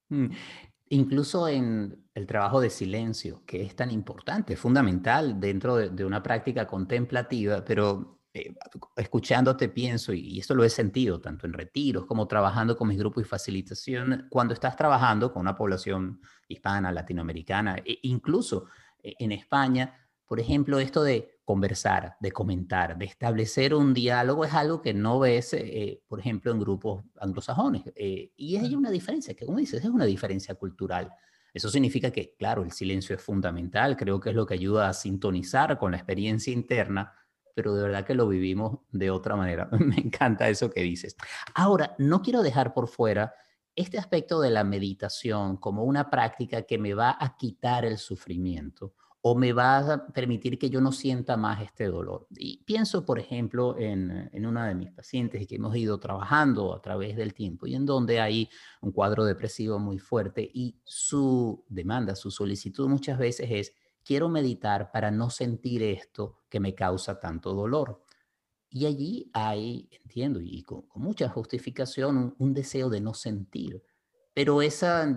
Mm. 0.09 0.27
Incluso 0.93 1.47
en 1.47 2.09
el 2.15 2.27
trabajo 2.27 2.61
de 2.61 2.69
silencio, 2.69 3.45
que 3.47 3.63
es 3.63 3.77
tan 3.77 3.93
importante, 3.93 4.57
fundamental 4.57 5.39
dentro 5.39 5.77
de, 5.77 5.91
de 5.91 6.05
una 6.05 6.21
práctica 6.21 6.67
contemplativa, 6.67 7.65
pero 7.65 8.20
eh, 8.33 8.55
escuchándote 8.97 9.69
pienso, 9.69 10.13
y 10.13 10.39
esto 10.39 10.55
lo 10.55 10.63
he 10.63 10.71
sentido 10.71 11.21
tanto 11.21 11.47
en 11.47 11.53
retiros 11.53 12.07
como 12.07 12.29
trabajando 12.29 12.77
con 12.77 12.87
mis 12.87 12.99
grupos 12.99 13.25
y 13.25 13.27
facilitación, 13.27 14.29
cuando 14.31 14.55
estás 14.55 14.77
trabajando 14.77 15.33
con 15.33 15.41
una 15.41 15.57
población 15.57 16.21
hispana, 16.47 16.93
latinoamericana, 16.93 17.79
e 17.85 17.99
incluso 18.03 18.67
eh, 19.03 19.15
en 19.19 19.33
España, 19.33 19.95
por 20.27 20.39
ejemplo, 20.39 20.79
esto 20.79 21.03
de 21.03 21.41
conversar, 21.45 22.17
de 22.21 22.31
comentar, 22.31 22.97
de 22.97 23.07
establecer 23.07 23.75
un 23.75 23.93
diálogo 23.93 24.45
es 24.45 24.55
algo 24.55 24.81
que 24.81 24.95
no 24.95 25.19
ves, 25.19 25.53
eh, 25.55 26.01
por 26.07 26.21
ejemplo, 26.21 26.53
en 26.53 26.61
grupos 26.61 27.05
anglosajones. 27.21 27.83
y 27.97 28.57
hay 28.57 28.77
una 28.77 28.91
diferencia, 28.91 29.35
que 29.35 29.45
como 29.45 29.59
dices, 29.59 29.83
es 29.83 29.91
una 29.91 30.05
diferencia 30.05 30.55
cultural. 30.55 31.13
Eso 31.53 31.69
significa 31.69 32.11
que, 32.13 32.37
claro, 32.37 32.63
el 32.63 32.71
silencio 32.71 33.17
es 33.17 33.23
fundamental, 33.23 33.97
creo 33.97 34.21
que 34.21 34.31
es 34.31 34.37
lo 34.37 34.47
que 34.47 34.55
ayuda 34.55 34.89
a 34.89 34.93
sintonizar 34.93 35.79
con 35.79 35.91
la 35.91 35.97
experiencia 35.97 36.53
interna, 36.53 37.13
pero 37.55 37.75
de 37.75 37.83
verdad 37.83 38.05
que 38.05 38.15
lo 38.15 38.29
vivimos 38.29 38.79
de 38.91 39.11
otra 39.11 39.37
manera. 39.37 39.69
Me 39.79 39.97
encanta 39.97 40.49
eso 40.49 40.71
que 40.71 40.83
dices. 40.83 41.17
Ahora, 41.55 41.95
no 41.99 42.23
quiero 42.23 42.43
dejar 42.43 42.75
por 42.75 42.89
fuera 42.89 43.35
este 43.77 43.99
aspecto 43.99 44.41
de 44.41 44.51
la 44.51 44.65
meditación 44.65 45.57
como 45.57 45.85
una 45.85 46.11
práctica 46.11 46.63
que 46.63 46.79
me 46.79 46.95
va 46.95 47.17
a 47.19 47.37
quitar 47.37 47.85
el 47.85 47.99
sufrimiento 47.99 48.95
o 49.23 49.35
me 49.35 49.53
va 49.53 49.79
a 49.79 50.07
permitir 50.07 50.59
que 50.59 50.71
yo 50.71 50.81
no 50.81 50.93
sienta 50.93 51.37
más 51.37 51.61
este 51.61 51.87
dolor. 51.87 52.27
Y 52.37 52.63
pienso, 52.65 53.05
por 53.05 53.19
ejemplo, 53.19 53.79
en, 53.79 54.31
en 54.33 54.47
una 54.47 54.67
de 54.67 54.75
mis 54.75 54.91
pacientes 54.91 55.47
que 55.47 55.57
hemos 55.57 55.77
ido 55.77 56.01
trabajando 56.01 56.75
a 56.75 56.81
través 56.81 57.17
del 57.17 57.35
tiempo 57.35 57.67
y 57.67 57.75
en 57.75 57.85
donde 57.85 58.21
hay 58.21 58.49
un 58.81 58.93
cuadro 58.93 59.25
depresivo 59.25 59.79
muy 59.79 59.99
fuerte 59.99 60.51
y 60.53 60.77
su 60.85 61.65
demanda, 61.69 62.17
su 62.17 62.31
solicitud 62.31 62.89
muchas 62.89 63.19
veces 63.19 63.49
es, 63.51 63.75
quiero 64.05 64.29
meditar 64.29 64.91
para 64.93 65.11
no 65.11 65.31
sentir 65.31 65.83
esto 65.83 66.43
que 66.49 66.61
me 66.61 66.75
causa 66.75 67.21
tanto 67.21 67.55
dolor. 67.55 68.03
Y 68.71 68.87
allí 68.87 69.31
hay, 69.33 69.89
entiendo, 69.91 70.41
y 70.41 70.63
con, 70.63 70.85
mucha 70.95 71.29
justificación, 71.29 72.35
un, 72.39 72.55
deseo 72.55 72.89
de 72.89 73.01
no 73.01 73.15
sentir. 73.15 73.83
Pero 74.33 74.63
esa 74.63 75.13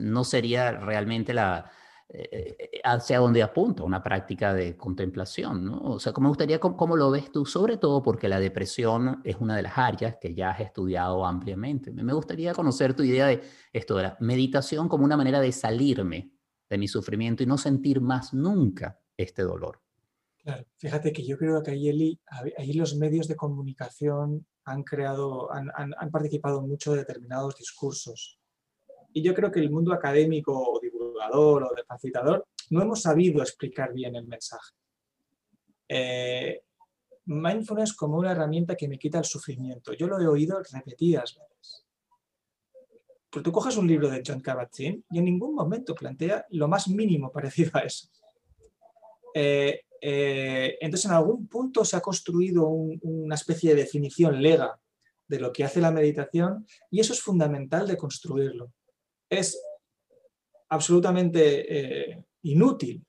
no 0.00 0.24
sería 0.24 0.72
realmente 0.72 1.34
la, 1.34 1.70
eh, 2.08 2.56
eh, 2.58 2.80
hacia 2.84 3.18
donde 3.18 3.42
apunta 3.42 3.82
una 3.82 4.02
práctica 4.02 4.54
de 4.54 4.76
contemplación, 4.76 5.64
¿no? 5.64 5.78
O 5.80 5.98
sea, 5.98 6.12
como 6.12 6.26
me 6.26 6.28
gustaría, 6.28 6.60
¿cómo, 6.60 6.96
lo 6.96 7.10
ves 7.10 7.32
tú? 7.32 7.46
Sobre 7.46 7.78
todo 7.78 8.02
porque 8.02 8.28
la 8.28 8.38
depresión 8.38 9.20
es 9.24 9.36
una 9.40 9.56
de 9.56 9.62
las 9.62 9.76
áreas 9.76 10.16
que 10.20 10.34
ya 10.34 10.50
has 10.50 10.60
estudiado 10.60 11.26
ampliamente. 11.26 11.90
Me 11.90 12.12
gustaría 12.12 12.54
conocer 12.54 12.94
tu 12.94 13.02
idea 13.02 13.26
de 13.26 13.42
esto, 13.72 13.96
de 13.96 14.04
la 14.04 14.16
meditación 14.20 14.88
como 14.88 15.04
una 15.04 15.16
manera 15.16 15.40
de 15.40 15.50
salirme 15.50 16.33
de 16.74 16.78
mi 16.78 16.88
sufrimiento 16.88 17.44
y 17.44 17.46
no 17.46 17.56
sentir 17.56 18.00
más 18.00 18.34
nunca 18.34 19.00
este 19.16 19.42
dolor. 19.42 19.80
Claro, 20.42 20.66
fíjate 20.76 21.12
que 21.12 21.24
yo 21.24 21.38
creo 21.38 21.62
que 21.62 21.70
ahí, 21.70 22.18
ahí 22.58 22.72
los 22.72 22.96
medios 22.96 23.28
de 23.28 23.36
comunicación 23.36 24.44
han 24.64 24.82
creado, 24.82 25.52
han, 25.52 25.70
han, 25.76 26.10
participado 26.10 26.62
mucho 26.62 26.92
de 26.92 26.98
determinados 26.98 27.54
discursos. 27.56 28.40
Y 29.12 29.22
yo 29.22 29.34
creo 29.34 29.52
que 29.52 29.60
el 29.60 29.70
mundo 29.70 29.94
académico 29.94 30.52
o 30.52 30.80
divulgador 30.80 31.62
o 31.62 31.74
de 31.74 31.84
facilitador 31.84 32.44
no 32.70 32.82
hemos 32.82 33.02
sabido 33.02 33.40
explicar 33.40 33.92
bien 33.92 34.16
el 34.16 34.26
mensaje. 34.26 34.74
Eh, 35.88 36.62
mindfulness 37.26 37.94
como 37.94 38.18
una 38.18 38.32
herramienta 38.32 38.74
que 38.74 38.88
me 38.88 38.98
quita 38.98 39.18
el 39.18 39.24
sufrimiento. 39.24 39.92
Yo 39.92 40.08
lo 40.08 40.20
he 40.20 40.26
oído 40.26 40.60
repetidas 40.72 41.38
veces 41.38 41.83
Pero 43.34 43.42
tú 43.42 43.50
coges 43.50 43.76
un 43.76 43.88
libro 43.88 44.08
de 44.08 44.22
John 44.24 44.40
Kabat-Zinn 44.40 45.06
y 45.10 45.18
en 45.18 45.24
ningún 45.24 45.56
momento 45.56 45.92
plantea 45.92 46.46
lo 46.50 46.68
más 46.68 46.86
mínimo 46.86 47.32
parecido 47.32 47.72
a 47.74 47.80
eso. 47.80 48.08
Eh, 49.34 49.80
eh, 50.00 50.78
entonces, 50.80 51.10
en 51.10 51.16
algún 51.16 51.48
punto 51.48 51.84
se 51.84 51.96
ha 51.96 52.00
construido 52.00 52.68
una 52.68 53.34
especie 53.34 53.74
de 53.74 53.82
definición 53.82 54.40
lega 54.40 54.78
de 55.26 55.40
lo 55.40 55.52
que 55.52 55.64
hace 55.64 55.80
la 55.80 55.90
meditación 55.90 56.64
y 56.92 57.00
eso 57.00 57.12
es 57.12 57.20
fundamental 57.20 57.88
de 57.88 57.96
construirlo. 57.96 58.72
Es 59.28 59.60
absolutamente 60.68 62.12
eh, 62.12 62.24
inútil 62.42 63.04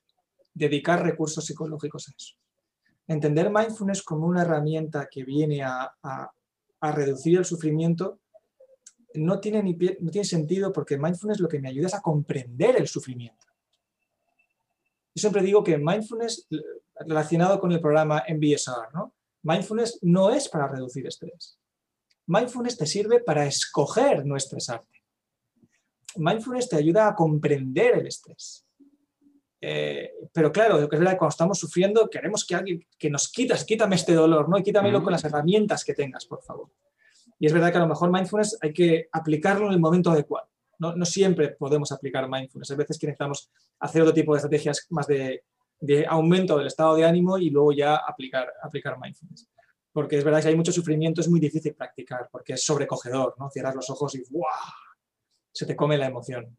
dedicar 0.52 1.04
recursos 1.04 1.46
psicológicos 1.46 2.08
a 2.08 2.12
eso. 2.16 2.34
Entender 3.06 3.48
mindfulness 3.48 4.02
como 4.02 4.26
una 4.26 4.42
herramienta 4.42 5.06
que 5.08 5.22
viene 5.22 5.62
a, 5.62 5.92
reducir 6.80 7.38
el 7.38 7.44
sufrimiento 7.44 8.20
no 9.16 9.40
tiene, 9.40 9.62
ni 9.62 9.72
no 9.72 10.10
tiene 10.10 10.24
sentido 10.24 10.72
porque 10.72 10.98
mindfulness 10.98 11.40
lo 11.40 11.48
que 11.48 11.60
me 11.60 11.68
ayuda 11.68 11.88
es 11.88 11.94
a 11.94 12.02
comprender 12.02 12.76
el 12.76 12.88
sufrimiento. 12.88 13.46
Yo 15.14 15.20
siempre 15.20 15.42
digo 15.42 15.64
que 15.64 15.78
mindfulness, 15.78 16.46
relacionado 17.06 17.58
con 17.58 17.72
el 17.72 17.80
programa 17.80 18.22
MBSR, 18.28 18.92
¿no? 18.92 19.14
mindfulness 19.42 19.98
no 20.02 20.30
es 20.30 20.48
para 20.48 20.68
reducir 20.68 21.06
estrés. 21.06 21.58
Mindfulness 22.26 22.76
te 22.76 22.86
sirve 22.86 23.20
para 23.20 23.46
escoger 23.46 24.26
no 24.26 24.36
estresarte. 24.36 25.02
Mindfulness 26.16 26.68
te 26.68 26.76
ayuda 26.76 27.08
a 27.08 27.14
comprender 27.14 27.98
el 27.98 28.06
estrés. 28.08 28.66
Eh, 29.60 30.12
pero 30.32 30.52
claro, 30.52 30.78
es 30.80 30.88
verdad 30.88 31.12
que 31.12 31.18
cuando 31.18 31.30
estamos 31.30 31.58
sufriendo 31.58 32.10
queremos 32.10 32.44
que 32.44 32.54
alguien 32.54 32.86
que 32.98 33.08
nos 33.08 33.30
quitas, 33.30 33.64
quítame 33.64 33.96
este 33.96 34.14
dolor, 34.14 34.48
¿no? 34.48 34.58
Y 34.58 34.62
quítamelo 34.62 35.02
con 35.02 35.12
las 35.12 35.24
herramientas 35.24 35.84
que 35.84 35.94
tengas, 35.94 36.26
por 36.26 36.42
favor. 36.42 36.70
Y 37.38 37.46
es 37.46 37.52
verdad 37.52 37.70
que 37.70 37.78
a 37.78 37.80
lo 37.80 37.88
mejor 37.88 38.10
mindfulness 38.10 38.58
hay 38.60 38.72
que 38.72 39.08
aplicarlo 39.12 39.66
en 39.66 39.74
el 39.74 39.80
momento 39.80 40.10
adecuado. 40.10 40.48
No, 40.78 41.04
siempre 41.04 41.48
podemos 41.50 41.90
aplicar 41.92 42.28
mindfulness. 42.28 42.70
Hay 42.70 42.76
veces 42.76 42.98
que 42.98 43.06
necesitamos 43.06 43.50
hacer 43.80 44.02
otro 44.02 44.14
tipo 44.14 44.32
de 44.32 44.38
estrategias 44.38 44.86
más 44.90 45.06
de, 45.06 45.42
aumento 46.08 46.58
del 46.58 46.66
estado 46.66 46.96
de 46.96 47.04
ánimo 47.04 47.38
y 47.38 47.50
luego 47.50 47.72
ya 47.72 47.96
aplicar, 47.96 48.52
aplicar 48.62 48.98
mindfulness. 49.00 49.48
Porque 49.92 50.18
es 50.18 50.24
verdad 50.24 50.42
que 50.42 50.48
hay 50.48 50.56
mucho 50.56 50.72
sufrimiento, 50.72 51.22
es 51.22 51.28
muy 51.28 51.40
difícil 51.40 51.74
practicar, 51.74 52.28
porque 52.30 52.54
es 52.54 52.62
sobrecogedor, 52.62 53.34
¿no? 53.38 53.48
Cierras 53.50 53.74
los 53.74 53.88
ojos 53.88 54.14
y 54.14 54.22
¡guau! 54.28 54.50
se 55.56 55.64
te 55.64 55.74
come 55.74 55.96
la 55.96 56.06
emoción. 56.06 56.58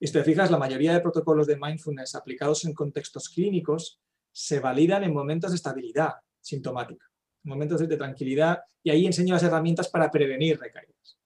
Y 0.00 0.06
si 0.06 0.14
te 0.14 0.24
fijas, 0.24 0.50
la 0.50 0.58
mayoría 0.58 0.92
de 0.92 1.00
protocolos 1.00 1.46
de 1.46 1.56
mindfulness 1.56 2.16
aplicados 2.16 2.64
en 2.64 2.74
contextos 2.74 3.28
clínicos 3.28 4.00
se 4.32 4.58
validan 4.58 5.04
en 5.04 5.12
momentos 5.12 5.52
de 5.52 5.56
estabilidad 5.56 6.14
sintomática, 6.40 7.09
momentos 7.44 7.80
de 7.80 7.96
tranquilidad, 7.96 8.60
y 8.82 8.90
ahí 8.90 9.06
enseño 9.06 9.34
las 9.34 9.42
herramientas 9.42 9.88
para 9.88 10.10
prevenir 10.10 10.58
recaídas. 10.58 11.18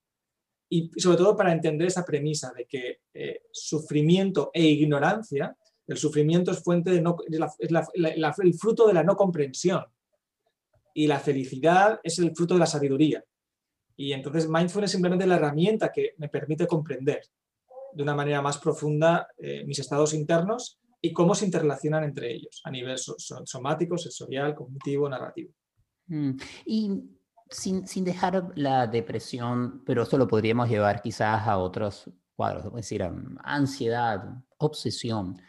Y 0.68 0.90
sobre 0.96 1.18
todo 1.18 1.36
para 1.36 1.52
entender 1.52 1.86
esa 1.86 2.04
premisa 2.04 2.52
de 2.52 2.66
que 2.66 3.00
eh, 3.12 3.42
sufrimiento 3.52 4.50
e 4.52 4.62
ignorancia, 4.62 5.56
el 5.86 5.96
sufrimiento 5.96 6.50
es 6.50 6.62
fuente 6.62 6.90
de 6.90 7.00
no, 7.00 7.16
el 7.28 8.54
fruto 8.54 8.86
de 8.86 8.94
la 8.94 9.02
no 9.02 9.16
comprensión 9.16 9.84
y 10.94 11.06
la 11.06 11.18
felicidad 11.18 12.00
es 12.02 12.18
el 12.18 12.34
fruto 12.34 12.54
de 12.54 12.60
la 12.60 12.66
sabiduría. 12.66 13.22
Y 13.96 14.12
entonces 14.12 14.48
mindfulness 14.48 14.88
es 14.88 14.92
simplemente 14.92 15.26
la 15.26 15.36
herramienta 15.36 15.92
que 15.92 16.14
me 16.18 16.28
permite 16.28 16.66
comprender 16.66 17.22
de 17.92 18.02
una 18.02 18.14
manera 18.14 18.42
más 18.42 18.58
profunda 18.58 19.28
eh, 19.36 19.64
mis 19.64 19.78
estados 19.78 20.14
internos 20.14 20.78
y 21.00 21.12
cómo 21.12 21.34
se 21.34 21.44
interrelacionan 21.44 22.04
entre 22.04 22.32
ellos 22.32 22.60
a 22.64 22.70
nivel 22.70 22.96
somático, 22.96 23.98
sensorial, 23.98 24.54
cognitivo, 24.54 25.08
narrativo. 25.08 25.52
Mm. 26.06 26.30
Y 26.66 27.04
sin, 27.50 27.86
sin, 27.86 28.04
dejar 28.04 28.52
la 28.56 28.86
depresión, 28.86 29.82
pero 29.84 30.02
esto 30.02 30.18
lo 30.18 30.26
podríamos 30.28 30.68
llevar 30.68 31.02
quizás 31.02 31.46
a 31.46 31.58
otros 31.58 32.10
cuadros, 32.36 32.66
es 32.66 32.72
decir, 32.72 33.08
ansiedad, 33.42 34.42
obsesión. 34.58 35.40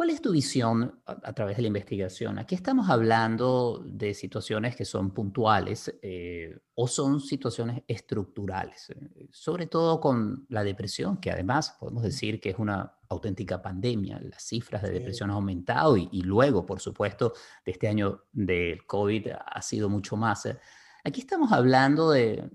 ¿Cuál 0.00 0.08
es 0.08 0.22
tu 0.22 0.32
visión 0.32 0.98
a, 1.04 1.34
través 1.34 1.56
de 1.56 1.62
la 1.62 1.68
investigación? 1.68 2.38
Aquí 2.38 2.54
estamos 2.54 2.88
hablando 2.88 3.84
de 3.84 4.14
situaciones 4.14 4.74
que 4.74 4.86
son 4.86 5.10
puntuales 5.10 5.94
eh, 6.00 6.58
o 6.74 6.88
son 6.88 7.20
situaciones 7.20 7.82
estructurales, 7.86 8.88
eh, 8.88 9.28
sobre 9.30 9.66
todo 9.66 10.00
con 10.00 10.46
la 10.48 10.64
depresión, 10.64 11.18
que 11.18 11.30
además 11.30 11.76
podemos 11.78 12.02
decir 12.02 12.40
que 12.40 12.48
es 12.48 12.58
una 12.58 12.96
auténtica 13.10 13.60
pandemia. 13.60 14.18
Las 14.22 14.42
cifras 14.42 14.80
de 14.80 14.90
depresión 14.90 15.28
han 15.28 15.36
aumentado 15.36 15.98
y, 15.98 16.08
y 16.12 16.22
luego, 16.22 16.64
por 16.64 16.80
supuesto, 16.80 17.34
de 17.66 17.72
este 17.72 17.86
año 17.86 18.22
del 18.32 18.86
COVID 18.86 19.32
ha 19.44 19.60
sido 19.60 19.90
mucho 19.90 20.16
más. 20.16 20.46
Eh, 20.46 20.58
Aquí 21.02 21.20
estamos 21.20 21.50
hablando 21.52 22.10
de, 22.10 22.50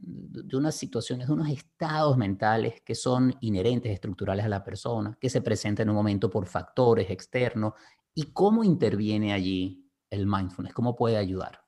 unas 0.53 0.75
situaciones, 0.75 1.27
de 1.27 1.33
unos 1.33 1.49
estados 1.49 2.15
mentales 2.17 2.81
que 2.81 2.93
son 2.93 3.35
inherentes, 3.41 3.91
estructurales 3.91 4.45
a 4.45 4.49
la 4.49 4.63
persona, 4.63 5.17
que 5.19 5.29
se 5.29 5.41
presentan 5.41 5.85
en 5.85 5.89
un 5.89 5.95
momento 5.95 6.29
por 6.29 6.45
factores 6.45 7.09
externos 7.09 7.73
y 8.13 8.31
cómo 8.31 8.63
interviene 8.63 9.33
allí 9.33 9.89
el 10.09 10.27
mindfulness, 10.27 10.73
cómo 10.73 10.95
puede 10.95 11.17
ayudar. 11.17 11.59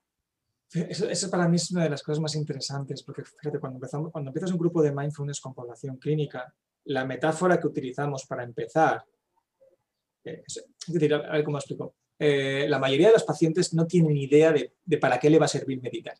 Eso, 0.72 1.30
para 1.32 1.48
mí 1.48 1.56
es 1.56 1.72
una 1.72 1.84
de 1.84 1.90
las 1.90 2.04
cosas 2.04 2.22
más 2.22 2.36
interesantes, 2.36 3.02
porque 3.02 3.24
fíjate, 3.24 3.60
cuando, 3.60 3.78
empezamos, 3.78 4.12
cuando 4.12 4.30
empiezas 4.30 4.52
un 4.52 4.60
grupo 4.60 4.82
de 4.82 4.92
mindfulness 4.92 5.40
con 5.40 5.54
población 5.54 5.98
clínica, 5.98 6.54
la 6.86 7.06
metáfora 7.06 7.60
que 7.60 7.68
utilizamos 7.68 8.26
para 8.26 8.44
empezar, 8.44 9.04
eh, 10.24 10.44
es 10.46 10.63
decir, 10.88 11.13
a 11.13 11.32
ver 11.32 11.44
cómo 11.44 11.58
explico, 11.58 11.96
eh, 12.20 12.66
la 12.68 12.80
mayoría 12.80 13.08
de 13.08 13.13
los 13.13 13.24
pacientes 13.24 13.74
no 13.74 13.88
tienen 13.88 14.16
idea 14.16 14.54
de 14.54 14.98
para 14.98 15.20
qué 15.20 15.30
le 15.30 15.40
va 15.40 15.46
a 15.46 15.50
servir 15.50 15.82
meditar. 15.82 16.18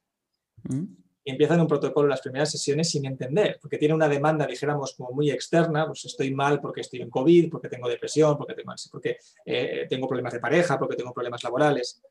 Y 1.24 1.32
empiezan 1.32 1.60
un 1.60 1.68
protocolo 1.68 2.08
las 2.08 2.22
primeras 2.22 2.52
sesiones 2.52 2.90
sin 2.90 3.06
entender, 3.06 3.58
porque 3.62 3.78
tiene 3.78 3.94
una 3.94 4.08
demanda, 4.08 4.48
dijéramos, 4.48 4.94
como 4.96 5.12
muy 5.12 5.30
externa, 5.30 5.86
pues 5.86 6.06
estoy 6.06 6.34
mal 6.34 6.62
porque 6.62 6.82
estoy 6.82 7.02
en 7.02 7.10
COVID, 7.10 7.50
porque 7.50 7.68
tengo 7.68 7.90
depresión, 7.90 8.38
porque 8.38 8.54
tengo, 8.54 8.74
porque, 8.92 9.18
eh, 9.46 9.88
tengo 9.90 10.08
problemas 10.08 10.34
de 10.34 10.40
pareja, 10.40 10.80
porque 10.80 10.96
tengo 10.96 11.14
problemas 11.14 11.44
laborales. 11.44 12.02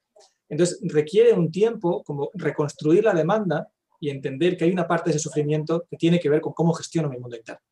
Entonces, 0.49 0.81
requiere 0.83 1.33
un 1.33 1.51
tiempo 1.51 2.03
como 2.05 2.31
reconstruir 2.35 3.05
la 3.05 3.15
demanda 3.15 3.69
y 3.99 4.11
entender 4.11 4.57
que 4.57 4.65
hay 4.65 4.71
una 4.71 4.87
parte 4.87 5.11
de 5.11 5.17
ese 5.17 5.23
sufrimiento 5.23 5.87
que 5.91 5.97
tiene 5.97 6.21
que 6.21 6.29
ver 6.29 6.41
con 6.41 6.53
cómo 6.53 6.75
gestiono 6.75 7.09
mi 7.09 7.19
mundo 7.19 7.37
interno. 7.37 7.63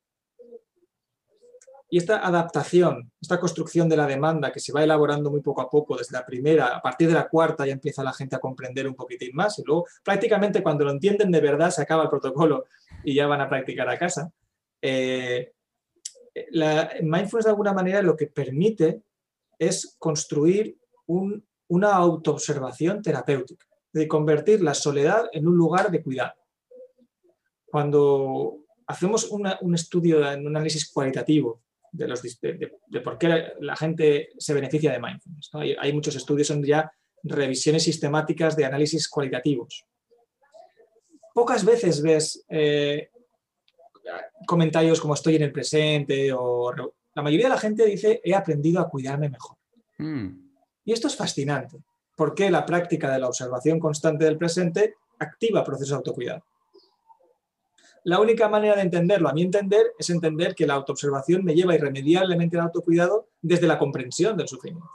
Y 1.88 1.98
esta 1.98 2.26
adaptación, 2.26 3.12
esta 3.20 3.38
construcción 3.38 3.88
de 3.88 3.96
la 3.96 4.06
demanda 4.06 4.50
que 4.50 4.58
se 4.58 4.72
va 4.72 4.82
elaborando 4.82 5.30
muy 5.30 5.40
poco 5.40 5.60
a 5.60 5.68
poco 5.68 5.96
desde 5.96 6.16
la 6.16 6.24
primera, 6.24 6.76
a 6.76 6.82
partir 6.82 7.08
de 7.08 7.14
la 7.14 7.28
cuarta 7.28 7.66
ya 7.66 7.72
empieza 7.72 8.02
la 8.02 8.12
gente 8.12 8.36
a 8.36 8.40
comprender 8.40 8.88
un 8.88 8.94
poquitín 8.94 9.30
más 9.34 9.58
y 9.58 9.62
luego 9.64 9.86
prácticamente 10.02 10.62
cuando 10.62 10.84
lo 10.84 10.90
entienden 10.90 11.30
de 11.30 11.40
verdad 11.40 11.70
se 11.70 11.82
acaba 11.82 12.04
el 12.04 12.08
protocolo 12.08 12.64
y 13.04 13.14
ya 13.14 13.26
van 13.26 13.42
a 13.42 13.48
practicar 13.48 13.88
a 13.88 13.98
casa. 13.98 14.32
Eh, 14.80 15.52
la 16.50 16.90
mindfulness 17.02 17.44
de 17.44 17.50
alguna 17.50 17.72
manera 17.72 18.02
lo 18.02 18.16
que 18.16 18.26
permite 18.26 19.02
es 19.58 19.96
construir 19.98 20.76
una 21.06 21.94
autoobservación 21.94 23.02
terapéutica, 23.02 23.66
de 23.92 24.08
convertir 24.08 24.62
la 24.62 24.74
soledad 24.74 25.28
en 25.32 25.46
un 25.46 25.56
lugar 25.56 25.90
de 25.90 26.02
cuidado. 26.02 26.34
Cuando 27.66 28.58
hacemos 28.86 29.30
un 29.30 29.74
estudio, 29.74 30.18
un 30.18 30.46
análisis 30.48 30.90
cualitativo 30.90 31.63
de, 31.94 32.08
los, 32.08 32.22
de, 32.22 33.00
por 33.00 33.18
qué 33.18 33.52
la 33.60 33.76
gente 33.76 34.30
se 34.36 34.52
beneficia 34.52 34.92
de 34.92 35.00
mindfulness. 35.00 35.50
Hay, 35.78 35.92
muchos 35.92 36.16
estudios, 36.16 36.48
son 36.48 36.62
ya 36.62 36.90
revisiones 37.22 37.84
sistemáticas 37.84 38.56
de 38.56 38.64
análisis 38.64 39.08
cualitativos. 39.08 39.84
Pocas 41.32 41.64
veces 41.64 42.02
ves 42.02 42.44
eh, 42.48 43.08
comentarios 44.46 45.00
como 45.00 45.14
estoy 45.14 45.36
en 45.36 45.42
el 45.42 45.52
presente 45.52 46.32
o 46.32 46.72
la 47.14 47.22
mayoría 47.22 47.46
de 47.46 47.54
la 47.54 47.60
gente 47.60 47.86
dice 47.86 48.20
he 48.22 48.34
aprendido 48.34 48.80
a 48.80 48.88
cuidarme 48.88 49.28
mejor. 49.28 49.56
Hmm. 49.98 50.50
Y 50.84 50.92
esto 50.92 51.06
es 51.06 51.16
fascinante, 51.16 51.78
porque 52.16 52.50
la 52.50 52.66
práctica 52.66 53.12
de 53.12 53.20
la 53.20 53.28
observación 53.28 53.78
constante 53.78 54.24
del 54.24 54.36
presente 54.36 54.94
activa 55.18 55.64
procesos 55.64 55.90
de 55.90 55.96
autocuidado. 55.96 56.44
La 58.04 58.20
única 58.20 58.48
manera 58.48 58.76
de 58.76 58.82
entenderlo, 58.82 59.30
a 59.30 59.32
mi 59.32 59.42
entender, 59.42 59.92
es 59.98 60.10
entender 60.10 60.54
que 60.54 60.66
la 60.66 60.74
autoobservación 60.74 61.42
me 61.42 61.54
lleva 61.54 61.74
irremediablemente 61.74 62.58
al 62.58 62.64
autocuidado 62.64 63.28
desde 63.40 63.66
la 63.66 63.78
comprensión 63.78 64.36
del 64.36 64.46
sufrimiento. 64.46 64.90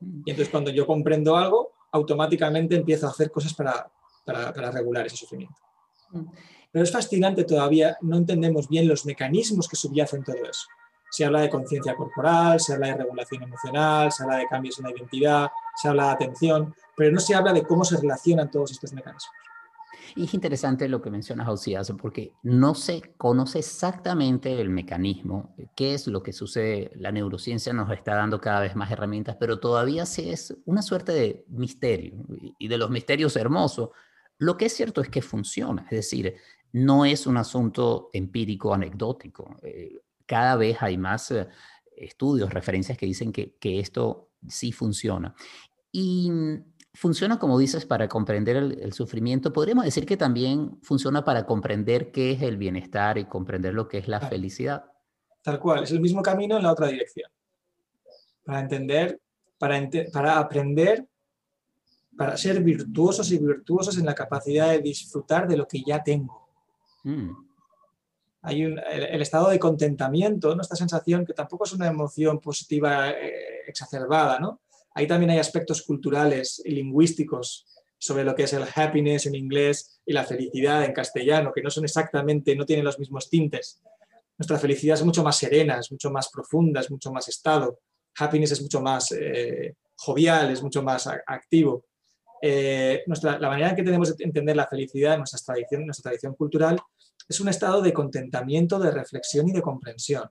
Y 0.00 0.30
entonces 0.30 0.48
cuando 0.48 0.70
yo 0.70 0.86
comprendo 0.86 1.36
algo, 1.36 1.72
automáticamente 1.92 2.74
empiezo 2.74 3.06
a 3.06 3.10
hacer 3.10 3.30
cosas 3.30 3.54
para, 3.54 3.90
regular 4.72 5.06
ese 5.06 5.16
sufrimiento. 5.16 5.56
Pero 6.72 6.82
es 6.84 6.90
fascinante 6.90 7.44
todavía, 7.44 7.96
no 8.00 8.16
entendemos 8.16 8.68
bien 8.68 8.88
los 8.88 9.06
mecanismos 9.06 9.68
que 9.68 9.76
subyacen 9.76 10.24
todo 10.24 10.36
eso. 10.36 10.66
Se 11.10 11.24
habla 11.24 11.42
de 11.42 11.48
conciencia 11.48 11.94
corporal, 11.94 12.58
se 12.58 12.74
habla 12.74 12.88
de 12.88 12.96
regulación 12.96 13.44
emocional, 13.44 14.10
se 14.10 14.24
habla 14.24 14.38
de 14.38 14.48
cambios 14.48 14.78
en 14.80 14.86
la 14.86 14.90
identidad, 14.90 15.48
se 15.80 15.88
habla 15.88 16.06
de 16.06 16.10
atención, 16.10 16.74
pero 16.96 17.12
no 17.12 17.20
se 17.20 17.36
habla 17.36 17.52
de 17.52 17.62
cómo 17.62 17.84
se 17.84 17.96
relacionan 17.96 18.50
todos 18.50 18.72
estos 18.72 18.92
mecanismos. 18.92 19.30
Y 20.14 20.24
es 20.24 20.34
interesante 20.34 20.88
lo 20.88 21.02
que 21.02 21.10
mencionas, 21.10 21.46
Josías, 21.46 21.92
porque 22.00 22.32
no 22.42 22.74
se 22.74 23.14
conoce 23.16 23.58
exactamente 23.60 24.60
el 24.60 24.70
mecanismo, 24.70 25.54
qué 25.74 25.94
es 25.94 26.06
lo 26.06 26.22
que 26.22 26.32
sucede. 26.32 26.90
La 26.94 27.12
neurociencia 27.12 27.72
nos 27.72 27.90
está 27.90 28.14
dando 28.14 28.40
cada 28.40 28.60
vez 28.60 28.76
más 28.76 28.90
herramientas, 28.90 29.36
pero 29.38 29.60
todavía 29.60 30.06
sí 30.06 30.30
es 30.30 30.56
una 30.64 30.82
suerte 30.82 31.12
de 31.12 31.44
misterio 31.48 32.24
y 32.58 32.68
de 32.68 32.78
los 32.78 32.90
misterios 32.90 33.36
hermosos. 33.36 33.90
Lo 34.38 34.56
que 34.56 34.66
es 34.66 34.74
cierto 34.74 35.00
es 35.00 35.08
que 35.08 35.22
funciona, 35.22 35.82
es 35.90 35.96
decir, 35.96 36.36
no 36.72 37.04
es 37.04 37.26
un 37.26 37.38
asunto 37.38 38.10
empírico 38.12 38.74
anecdótico. 38.74 39.56
Eh, 39.62 39.96
cada 40.26 40.56
vez 40.56 40.76
hay 40.82 40.98
más 40.98 41.30
eh, 41.30 41.48
estudios, 41.96 42.52
referencias 42.52 42.98
que 42.98 43.06
dicen 43.06 43.32
que, 43.32 43.56
que, 43.58 43.80
esto 43.80 44.30
sí 44.46 44.72
funciona. 44.72 45.34
Y 45.90 46.30
funciona, 46.96 47.38
como 47.38 47.58
dices, 47.58 47.84
para 47.84 48.08
comprender 48.08 48.56
el, 48.56 48.92
sufrimiento. 48.92 49.52
Podríamos 49.52 49.84
decir 49.84 50.06
que 50.06 50.16
también 50.16 50.78
funciona 50.82 51.24
para 51.24 51.44
comprender 51.44 52.10
qué 52.10 52.32
es 52.32 52.42
el 52.42 52.56
bienestar 52.56 53.18
y 53.18 53.26
comprender 53.26 53.74
lo 53.74 53.86
que 53.86 53.98
es 53.98 54.08
la 54.08 54.20
felicidad. 54.20 54.84
Tal 55.42 55.60
cual, 55.60 55.84
es 55.84 55.92
el 55.92 56.00
mismo 56.00 56.22
camino 56.22 56.56
en 56.56 56.62
la 56.62 56.72
otra 56.72 56.88
dirección. 56.88 57.30
Para 58.44 58.60
entender, 58.60 59.20
para, 59.58 59.88
para 60.12 60.38
aprender, 60.38 61.06
para 62.16 62.36
ser 62.36 62.62
virtuosos 62.62 63.30
y 63.30 63.38
virtuosos 63.38 63.98
en 63.98 64.06
la 64.06 64.14
capacidad 64.14 64.70
de 64.70 64.80
disfrutar 64.80 65.46
de 65.46 65.56
lo 65.58 65.68
que 65.68 65.82
ya 65.86 66.02
tengo. 66.02 66.48
Mm. 67.04 67.30
Hay 68.42 68.64
un, 68.64 68.78
el, 68.78 69.20
estado 69.20 69.50
de 69.50 69.58
contentamiento, 69.58 70.54
¿no? 70.54 70.62
esta 70.62 70.76
sensación 70.76 71.26
que 71.26 71.34
tampoco 71.34 71.64
es 71.64 71.72
una 71.72 71.88
emoción 71.88 72.40
positiva 72.40 73.10
eh, 73.10 73.64
exacerbada. 73.66 74.38
¿no? 74.38 74.60
Ahí 74.96 75.06
también 75.06 75.30
hay 75.30 75.38
aspectos 75.38 75.82
culturales 75.82 76.60
y 76.64 76.72
lingüísticos 76.72 77.66
sobre 77.98 78.24
lo 78.24 78.34
que 78.34 78.42
es 78.42 78.52
el 78.52 78.64
happiness 78.74 79.26
en 79.26 79.34
inglés 79.34 80.00
y 80.04 80.12
la 80.12 80.24
felicidad 80.24 80.84
en 80.84 80.92
castellano, 80.92 81.52
que 81.54 81.62
no 81.62 81.70
son 81.70 81.84
exactamente, 81.84 82.56
no 82.56 82.66
tienen 82.66 82.84
los 82.84 82.98
mismos 82.98 83.30
tintes 83.30 83.80
nuestra 84.38 84.58
felicidad 84.58 84.96
es 84.96 85.04
mucho 85.04 85.22
más 85.22 85.36
serena, 85.36 85.78
es 85.78 85.90
mucho 85.90 86.10
más 86.10 86.28
profunda, 86.30 86.80
es 86.80 86.90
mucho 86.90 87.10
más 87.10 87.28
estado. 87.28 87.80
Happiness 88.18 88.52
es 88.52 88.62
mucho 88.62 88.80
más 88.80 89.12
eh, 89.12 89.74
jovial, 89.96 90.50
es 90.50 90.62
mucho 90.62 90.82
más 90.82 91.06
activo. 91.26 91.86
Eh, 92.42 93.02
la 93.22 93.48
manera 93.48 93.70
en 93.70 93.76
que 93.76 93.82
tenemos 93.82 94.14
de 94.14 94.24
entender 94.24 94.54
la 94.54 94.66
felicidad 94.66 95.14
en 95.14 95.20
nuestra 95.20 95.40
tradición, 95.40 95.86
nuestra 95.86 96.10
tradición 96.10 96.34
cultural 96.34 96.78
es 97.28 97.40
un 97.40 97.48
estado 97.48 97.80
de 97.80 97.94
contentamiento, 97.94 98.78
de 98.78 98.90
reflexión 98.90 99.48
y 99.48 99.52
de 99.52 99.62
comprensión, 99.62 100.28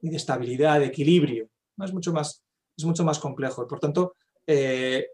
y 0.00 0.10
de 0.10 0.16
estabilidad, 0.16 0.78
de 0.78 0.86
equilibrio. 0.86 1.48
¿no? 1.76 1.84
Es, 1.84 1.92
mucho 1.92 2.12
más, 2.12 2.43
es 2.76 2.84
mucho 2.84 3.04
más 3.04 3.18
complejo. 3.18 3.66
Por 3.66 3.80
tanto, 3.80 4.14
eh, 4.46 5.08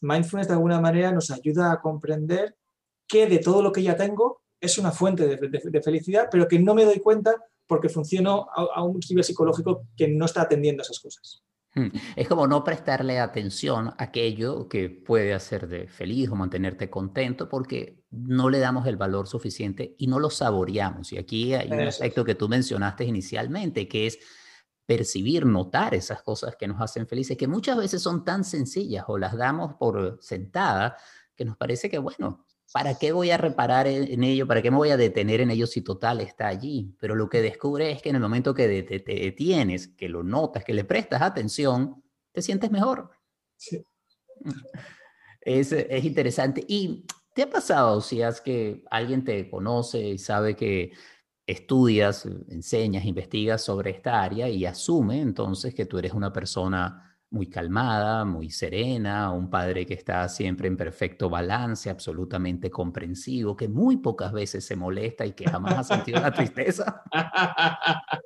mindfulness 0.00 0.48
de 0.48 0.54
alguna 0.54 0.80
manera 0.80 1.12
nos 1.12 1.30
ayuda 1.30 1.72
a 1.72 1.80
comprender 1.80 2.56
que 3.06 3.26
de 3.26 3.38
todo 3.38 3.62
lo 3.62 3.72
que 3.72 3.82
ya 3.82 3.96
tengo 3.96 4.42
es 4.60 4.78
una 4.78 4.90
fuente 4.90 5.26
de, 5.26 5.82
felicidad, 5.82 6.28
pero 6.30 6.48
que 6.48 6.58
no 6.58 6.74
me 6.74 6.84
doy 6.84 7.00
cuenta 7.00 7.34
porque 7.66 7.88
funciono 7.88 8.48
a, 8.54 8.82
un 8.82 9.00
nivel 9.08 9.24
psicológico 9.24 9.86
que 9.96 10.08
no 10.08 10.24
está 10.24 10.42
atendiendo 10.42 10.80
a 10.80 10.84
esas 10.84 11.00
cosas. 11.00 11.42
Hmm. 11.74 11.88
Es 12.14 12.26
como 12.26 12.46
no 12.46 12.64
prestarle 12.64 13.18
atención 13.18 13.88
a 13.88 13.96
aquello 13.98 14.66
que 14.68 14.88
puede 14.88 15.34
hacerte 15.34 15.88
feliz 15.88 16.30
o 16.30 16.34
mantenerte 16.34 16.88
contento 16.88 17.48
porque 17.48 18.00
no 18.10 18.48
le 18.48 18.60
damos 18.60 18.86
el 18.86 18.96
valor 18.96 19.26
suficiente 19.26 19.94
y 19.98 20.06
no 20.06 20.18
lo 20.18 20.30
saboreamos. 20.30 21.12
Y 21.12 21.18
aquí 21.18 21.54
hay 21.54 21.70
un 21.70 21.80
aspecto 21.80 22.24
que 22.24 22.34
tú 22.34 22.48
mencionaste 22.48 23.04
inicialmente, 23.04 23.88
que 23.88 24.06
es 24.06 24.18
percibir, 24.86 25.44
notar 25.44 25.94
esas 25.94 26.22
cosas 26.22 26.56
que 26.56 26.68
nos 26.68 26.80
hacen 26.80 27.06
felices, 27.06 27.36
que 27.36 27.48
muchas 27.48 27.76
veces 27.76 28.00
son 28.00 28.24
tan 28.24 28.44
sencillas 28.44 29.04
o 29.08 29.18
las 29.18 29.36
damos 29.36 29.74
por 29.74 30.18
sentadas 30.22 30.94
que 31.34 31.44
nos 31.44 31.56
parece 31.56 31.90
que, 31.90 31.98
bueno, 31.98 32.46
¿para 32.72 32.98
qué 32.98 33.12
voy 33.12 33.30
a 33.30 33.36
reparar 33.36 33.86
en, 33.86 34.22
ello? 34.22 34.46
¿Para 34.46 34.62
qué 34.62 34.70
me 34.70 34.76
voy 34.76 34.90
a 34.90 34.96
detener 34.96 35.40
en 35.40 35.50
ello 35.50 35.66
si 35.66 35.82
total 35.82 36.20
está 36.20 36.46
allí? 36.46 36.94
Pero 36.98 37.14
lo 37.14 37.28
que 37.28 37.42
descubre 37.42 37.90
es 37.90 38.00
que 38.00 38.08
en 38.08 38.16
el 38.16 38.22
momento 38.22 38.54
que 38.54 38.82
te, 38.82 38.98
detienes, 39.00 39.88
que 39.88 40.08
lo 40.08 40.22
notas, 40.22 40.64
que 40.64 40.72
le 40.72 40.84
prestas 40.84 41.20
atención, 41.20 42.02
te 42.32 42.42
sientes 42.42 42.70
mejor. 42.70 43.10
Sí. 43.56 43.84
Es, 45.48 45.70
es 45.70 46.04
interesante. 46.04 46.64
¿Y 46.66 47.06
te 47.32 47.42
ha 47.42 47.48
pasado, 47.48 48.00
si 48.00 48.20
es 48.20 48.40
que 48.40 48.82
alguien 48.90 49.22
te 49.22 49.48
conoce 49.48 50.00
y 50.00 50.18
sabe 50.18 50.56
que 50.56 50.90
estudias, 51.46 52.26
enseñas, 52.48 53.04
investigas 53.04 53.62
sobre 53.62 53.90
esta 53.90 54.22
área 54.22 54.48
y 54.48 54.66
asume 54.66 55.20
entonces 55.20 55.74
que 55.74 55.86
tú 55.86 55.98
eres 55.98 56.12
una 56.12 56.32
persona 56.32 57.18
muy 57.30 57.48
calmada, 57.48 58.24
muy 58.24 58.50
serena, 58.50 59.30
un 59.30 59.50
padre 59.50 59.84
que 59.84 59.94
está 59.94 60.28
siempre 60.28 60.68
en 60.68 60.76
perfecto 60.76 61.28
balance, 61.28 61.90
absolutamente 61.90 62.70
comprensivo, 62.70 63.56
que 63.56 63.68
muy 63.68 63.98
pocas 63.98 64.32
veces 64.32 64.64
se 64.64 64.76
molesta 64.76 65.26
y 65.26 65.32
que 65.32 65.48
jamás 65.48 65.78
ha 65.78 65.96
sentido 65.96 66.20
la 66.20 66.32
tristeza. 66.32 67.02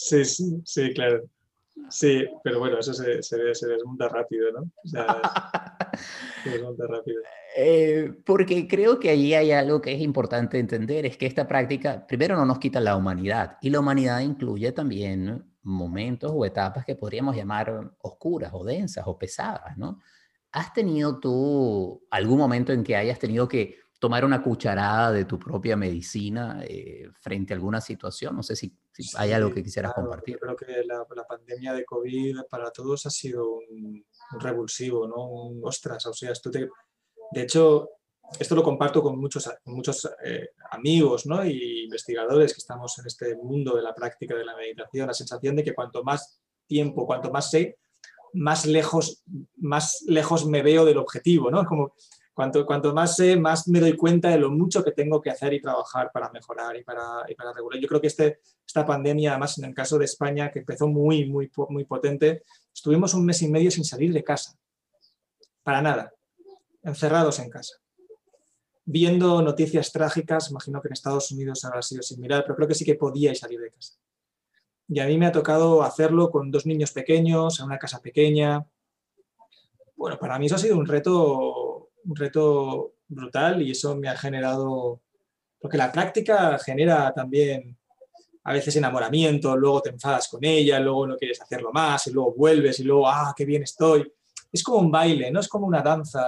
Sí, 0.00 0.24
sí, 0.24 0.62
sí, 0.64 0.94
claro. 0.94 1.28
Sí, 1.90 2.26
pero 2.42 2.58
bueno, 2.58 2.78
eso 2.78 2.92
se, 2.92 3.22
se, 3.22 3.54
se 3.54 3.66
desmonta 3.66 4.08
rápido, 4.08 4.52
¿no? 4.52 4.70
O 4.84 4.88
sea, 4.88 5.20
se 6.44 6.50
desmonta 6.50 6.86
rápido. 6.86 7.22
Eh, 7.56 8.12
porque 8.24 8.68
creo 8.68 9.00
que 9.00 9.10
allí 9.10 9.34
hay 9.34 9.52
algo 9.52 9.80
que 9.80 9.92
es 9.92 10.00
importante 10.00 10.58
entender, 10.58 11.06
es 11.06 11.16
que 11.16 11.26
esta 11.26 11.48
práctica, 11.48 12.06
primero, 12.06 12.36
no 12.36 12.44
nos 12.44 12.58
quita 12.58 12.80
la 12.80 12.96
humanidad, 12.96 13.56
y 13.60 13.70
la 13.70 13.80
humanidad 13.80 14.20
incluye 14.20 14.72
también 14.72 15.44
momentos 15.62 16.32
o 16.34 16.44
etapas 16.44 16.84
que 16.84 16.94
podríamos 16.94 17.36
llamar 17.36 17.92
oscuras 17.98 18.50
o 18.54 18.64
densas 18.64 19.04
o 19.06 19.18
pesadas, 19.18 19.76
¿no? 19.76 20.00
¿Has 20.52 20.72
tenido 20.72 21.20
tú 21.20 22.06
algún 22.10 22.38
momento 22.38 22.72
en 22.72 22.82
que 22.82 22.96
hayas 22.96 23.18
tenido 23.18 23.48
que 23.48 23.76
tomar 23.98 24.24
una 24.24 24.42
cucharada 24.42 25.12
de 25.12 25.24
tu 25.24 25.38
propia 25.38 25.76
medicina 25.76 26.62
eh, 26.64 27.08
frente 27.20 27.52
a 27.52 27.56
alguna 27.56 27.80
situación? 27.80 28.36
No 28.36 28.42
sé 28.42 28.56
si, 28.56 28.76
hay 29.16 29.32
algo 29.32 29.52
que 29.52 29.62
quisieras 29.62 29.92
compartir. 29.94 30.34
Yo 30.34 30.40
creo 30.40 30.56
que 30.56 30.84
la, 30.84 31.04
pandemia 31.28 31.72
de 31.72 31.84
COVID 31.84 32.40
para 32.50 32.70
todos 32.70 33.06
ha 33.06 33.10
sido 33.10 33.58
un, 33.58 34.04
revulsivo, 34.40 35.06
¿no? 35.06 35.26
Un, 35.26 35.60
ostras, 35.64 36.06
o 36.06 36.12
sea, 36.12 36.32
tú 36.34 36.50
te... 36.50 36.68
De 37.30 37.42
hecho, 37.42 37.90
esto 38.38 38.54
lo 38.54 38.62
comparto 38.62 39.02
con 39.02 39.18
muchos, 39.18 39.50
muchos 39.64 40.08
eh, 40.24 40.50
amigos 40.70 41.26
¿no? 41.26 41.44
y 41.44 41.84
investigadores 41.84 42.52
que 42.52 42.58
estamos 42.58 42.98
en 42.98 43.06
este 43.06 43.36
mundo 43.36 43.74
de 43.76 43.82
la 43.82 43.94
práctica 43.94 44.34
de 44.34 44.44
la 44.44 44.56
meditación, 44.56 45.06
la 45.06 45.14
sensación 45.14 45.56
de 45.56 45.64
que 45.64 45.74
cuanto 45.74 46.02
más 46.04 46.40
tiempo, 46.66 47.06
cuanto 47.06 47.30
más 47.30 47.50
sé, 47.50 47.78
más 48.34 48.66
lejos, 48.66 49.22
más 49.56 50.04
lejos 50.06 50.46
me 50.46 50.62
veo 50.62 50.84
del 50.84 50.98
objetivo, 50.98 51.50
¿no? 51.50 51.64
Como 51.64 51.94
cuanto, 52.38 52.64
cuanto 52.64 52.94
más 52.94 53.16
sé, 53.16 53.36
más 53.36 53.66
me 53.66 53.80
doy 53.80 53.96
cuenta 53.96 54.28
de 54.28 54.38
lo 54.38 54.48
mucho 54.48 54.84
que 54.84 54.92
tengo 54.92 55.20
que 55.20 55.28
hacer 55.28 55.52
y 55.54 55.60
trabajar 55.60 56.12
para 56.12 56.30
mejorar 56.30 56.76
y 56.76 56.84
para, 56.84 57.24
y 57.28 57.34
para 57.34 57.52
regular. 57.52 57.80
Yo 57.80 57.88
creo 57.88 58.00
que 58.00 58.06
este, 58.06 58.38
esta 58.64 58.86
pandemia, 58.86 59.32
además 59.32 59.58
en 59.58 59.64
el 59.64 59.74
caso 59.74 59.98
de 59.98 60.04
España, 60.04 60.48
que 60.52 60.60
empezó 60.60 60.86
muy, 60.86 61.28
muy, 61.28 61.50
muy 61.68 61.84
potente, 61.84 62.44
estuvimos 62.72 63.12
un 63.14 63.26
mes 63.26 63.42
y 63.42 63.48
medio 63.48 63.72
sin 63.72 63.84
salir 63.84 64.12
de 64.12 64.22
casa, 64.22 64.56
para 65.64 65.82
nada, 65.82 66.14
encerrados 66.84 67.40
en 67.40 67.50
casa 67.50 67.74
viendo 68.84 69.42
noticias 69.42 69.90
trágicas, 69.90 70.48
imagino 70.50 70.80
que 70.80 70.86
en 70.86 70.92
Estados 70.92 71.32
Unidos 71.32 71.64
habrá 71.64 71.82
sido 71.82 72.02
similar, 72.02 72.44
pero 72.44 72.54
creo 72.54 72.68
que 72.68 72.74
sí 72.76 72.84
que 72.84 72.94
podíais 72.94 73.40
salir 73.40 73.58
de 73.58 73.72
casa. 73.72 73.94
Y 74.86 75.00
a 75.00 75.06
mí 75.06 75.18
me 75.18 75.26
ha 75.26 75.32
tocado 75.32 75.82
hacerlo 75.82 76.30
con 76.30 76.52
dos 76.52 76.66
niños 76.66 76.92
pequeños, 76.92 77.58
en 77.58 77.66
una 77.66 77.78
casa 77.78 78.00
pequeña. 78.00 78.64
Bueno, 79.94 80.18
para 80.18 80.38
mí 80.38 80.46
eso 80.46 80.54
ha 80.54 80.58
sido 80.58 80.78
un 80.78 80.86
reto, 80.86 81.77
un 82.08 82.16
reto 82.16 82.94
brutal 83.06 83.62
y 83.62 83.70
eso 83.70 83.94
me 83.96 84.08
ha 84.08 84.16
generado, 84.16 85.00
porque 85.60 85.78
la 85.78 85.92
práctica 85.92 86.58
genera 86.58 87.12
también 87.14 87.76
a 88.44 88.52
veces 88.52 88.74
enamoramiento, 88.76 89.56
luego 89.56 89.82
te 89.82 89.90
enfadas 89.90 90.28
con 90.28 90.44
ella, 90.44 90.80
luego 90.80 91.06
no 91.06 91.16
quieres 91.16 91.40
hacerlo 91.40 91.70
más 91.72 92.06
y 92.06 92.12
luego 92.12 92.34
vuelves 92.34 92.80
y 92.80 92.84
luego, 92.84 93.08
ah, 93.08 93.34
qué 93.36 93.44
bien 93.44 93.62
estoy. 93.62 94.10
Es 94.50 94.62
como 94.62 94.78
un 94.78 94.90
baile, 94.90 95.30
no 95.30 95.40
es 95.40 95.48
como 95.48 95.66
una 95.66 95.82
danza 95.82 96.26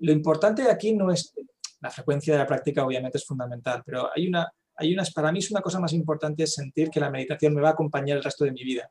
lo 0.00 0.12
importante 0.12 0.70
aquí 0.70 0.94
no 0.94 1.10
es, 1.10 1.34
la 1.80 1.90
frecuencia 1.90 2.34
de 2.34 2.40
la 2.40 2.46
práctica 2.46 2.84
obviamente 2.84 3.18
es 3.18 3.24
fundamental, 3.24 3.82
pero 3.84 4.10
hay 4.14 4.26
una, 4.26 4.50
hay 4.76 4.92
unas, 4.92 5.12
para 5.12 5.32
mí 5.32 5.38
es 5.38 5.50
una 5.50 5.60
cosa 5.60 5.80
más 5.80 5.92
importante 5.92 6.44
es 6.44 6.54
sentir 6.54 6.90
que 6.90 7.00
la 7.00 7.10
meditación 7.10 7.54
me 7.54 7.60
va 7.60 7.70
a 7.70 7.72
acompañar 7.72 8.18
el 8.18 8.24
resto 8.24 8.44
de 8.44 8.52
mi 8.52 8.62
vida 8.62 8.90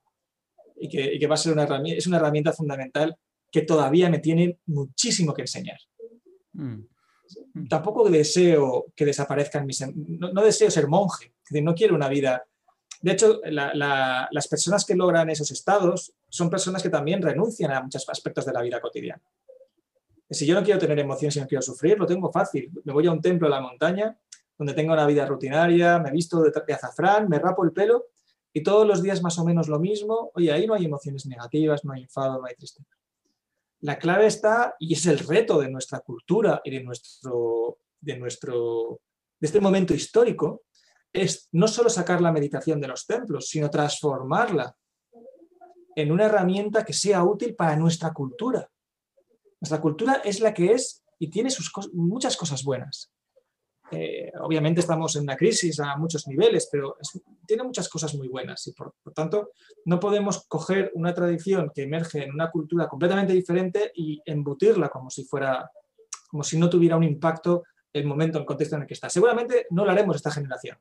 y 0.79 0.89
que, 0.89 1.27
va 1.27 1.35
a 1.35 1.37
ser 1.37 1.53
una 1.53 1.63
herramienta, 1.63 1.97
es 1.97 2.07
una 2.07 2.17
herramienta 2.17 2.53
fundamental 2.53 3.17
que 3.57 3.65
todavía 3.65 4.07
me 4.07 4.19
tiene 4.19 4.59
muchísimo 4.67 5.33
que 5.33 5.41
enseñar. 5.41 5.79
Mm. 6.53 6.83
Mm. 7.53 7.67
Tampoco 7.67 8.07
deseo 8.07 8.85
que 8.95 9.03
desaparezcan 9.03 9.65
mis... 9.65 9.81
No, 9.95 10.31
no 10.31 10.43
deseo 10.43 10.69
ser 10.69 10.87
monje, 10.87 11.33
no 11.63 11.73
quiero 11.73 11.95
una 11.95 12.07
vida... 12.07 12.45
De 13.01 13.13
hecho, 13.13 13.41
las 13.45 14.47
personas 14.47 14.85
que 14.85 14.95
logran 14.95 15.31
esos 15.31 15.49
estados 15.49 16.13
son 16.29 16.51
personas 16.51 16.83
que 16.83 16.89
también 16.89 17.19
renuncian 17.19 17.71
a 17.71 17.81
muchos 17.81 18.07
aspectos 18.07 18.45
de 18.45 18.53
la 18.53 18.61
vida 18.61 18.79
cotidiana. 18.79 19.23
Si 20.29 20.45
yo 20.45 20.53
no 20.53 20.63
quiero 20.63 20.79
tener 20.79 20.99
emociones 20.99 21.35
y 21.37 21.39
no 21.39 21.47
quiero 21.47 21.63
sufrir, 21.63 21.97
lo 21.97 22.05
tengo 22.05 22.31
fácil. 22.31 22.69
Me 22.83 22.93
voy 22.93 23.07
a 23.07 23.11
un 23.11 23.21
templo 23.21 23.47
a 23.47 23.51
la 23.51 23.61
montaña, 23.61 24.15
donde 24.55 24.73
tengo 24.75 24.93
una 24.93 25.07
vida 25.07 25.25
rutinaria, 25.25 25.97
me 25.97 26.11
visto 26.11 26.43
de, 26.43 26.73
azafrán, 26.73 27.27
me 27.27 27.39
rapo 27.39 27.63
el 27.63 27.71
pelo 27.71 28.05
y 28.53 28.61
todos 28.61 28.87
los 28.87 29.01
días 29.01 29.23
más 29.23 29.39
o 29.39 29.45
menos 29.45 29.67
lo 29.67 29.79
mismo. 29.79 30.31
Oye, 30.35 30.51
ahí 30.51 30.67
no 30.67 30.75
hay 30.75 30.85
emociones 30.85 31.25
negativas, 31.25 31.83
no 31.85 31.93
hay 31.93 32.03
enfado, 32.03 32.39
no 32.39 32.45
hay 32.45 32.55
tristeza. 32.55 32.97
La 33.81 33.99
clave 33.99 34.25
está, 34.25 34.75
y 34.79 34.93
es 34.93 35.05
el 35.05 35.19
reto 35.19 35.59
de 35.59 35.69
nuestra 35.69 35.99
cultura 35.99 36.61
y 36.63 36.71
de 36.71 36.83
nuestro, 36.83 37.79
de 38.01 38.17
nuestro, 38.17 39.01
de 39.39 39.45
este 39.45 39.61
momento 39.61 39.93
histórico, 39.93 40.63
es 41.13 41.47
no 41.51 41.67
solo 41.67 41.89
sacar 41.89 42.21
la 42.21 42.31
meditación 42.31 42.81
de 42.81 42.87
los 42.87 43.05
templos, 43.05 43.47
sino 43.47 43.69
transformarla 43.69 44.75
en 45.95 46.11
una 46.11 46.25
herramienta 46.25 46.85
que 46.85 46.93
sea 46.93 47.23
útil 47.23 47.55
para 47.55 47.75
nuestra 47.75 48.13
cultura. 48.13 48.69
Nuestra 49.59 49.81
cultura 49.81 50.21
es 50.23 50.39
la 50.39 50.53
que 50.53 50.73
es 50.73 51.03
y 51.19 51.29
tiene 51.29 51.49
sus 51.49 51.71
muchas 51.93 52.37
cosas 52.37 52.63
buenas, 52.63 53.11
eh, 53.91 54.31
obviamente 54.41 54.81
estamos 54.81 55.15
en 55.15 55.23
una 55.23 55.37
crisis 55.37 55.79
a 55.79 55.95
muchos 55.95 56.27
niveles, 56.27 56.67
pero 56.69 56.97
tiene 57.45 57.63
muchas 57.63 57.87
cosas 57.87 58.13
muy 58.15 58.27
buenas 58.27 58.67
y 58.67 58.73
por, 58.73 58.95
tanto 59.13 59.51
no 59.85 59.99
podemos 59.99 60.45
coger 60.47 60.91
una 60.95 61.13
tradición 61.13 61.71
que 61.73 61.83
emerge 61.83 62.23
en 62.23 62.33
una 62.33 62.51
cultura 62.51 62.87
completamente 62.87 63.33
diferente 63.33 63.91
y 63.95 64.21
embutirla 64.25 64.89
como 64.89 65.09
si 65.09 65.23
fuera, 65.23 65.71
como 66.29 66.43
si 66.43 66.57
no 66.57 66.69
tuviera 66.69 66.97
un 66.97 67.03
impacto 67.03 67.63
el 67.93 68.05
momento, 68.05 68.37
el 68.37 68.45
contexto 68.45 68.75
en 68.75 68.81
el 68.81 68.87
que 68.87 68.93
está. 68.93 69.09
Seguramente 69.09 69.67
no 69.69 69.85
lo 69.85 69.91
haremos 69.91 70.17
esta 70.17 70.31
generación, 70.31 70.77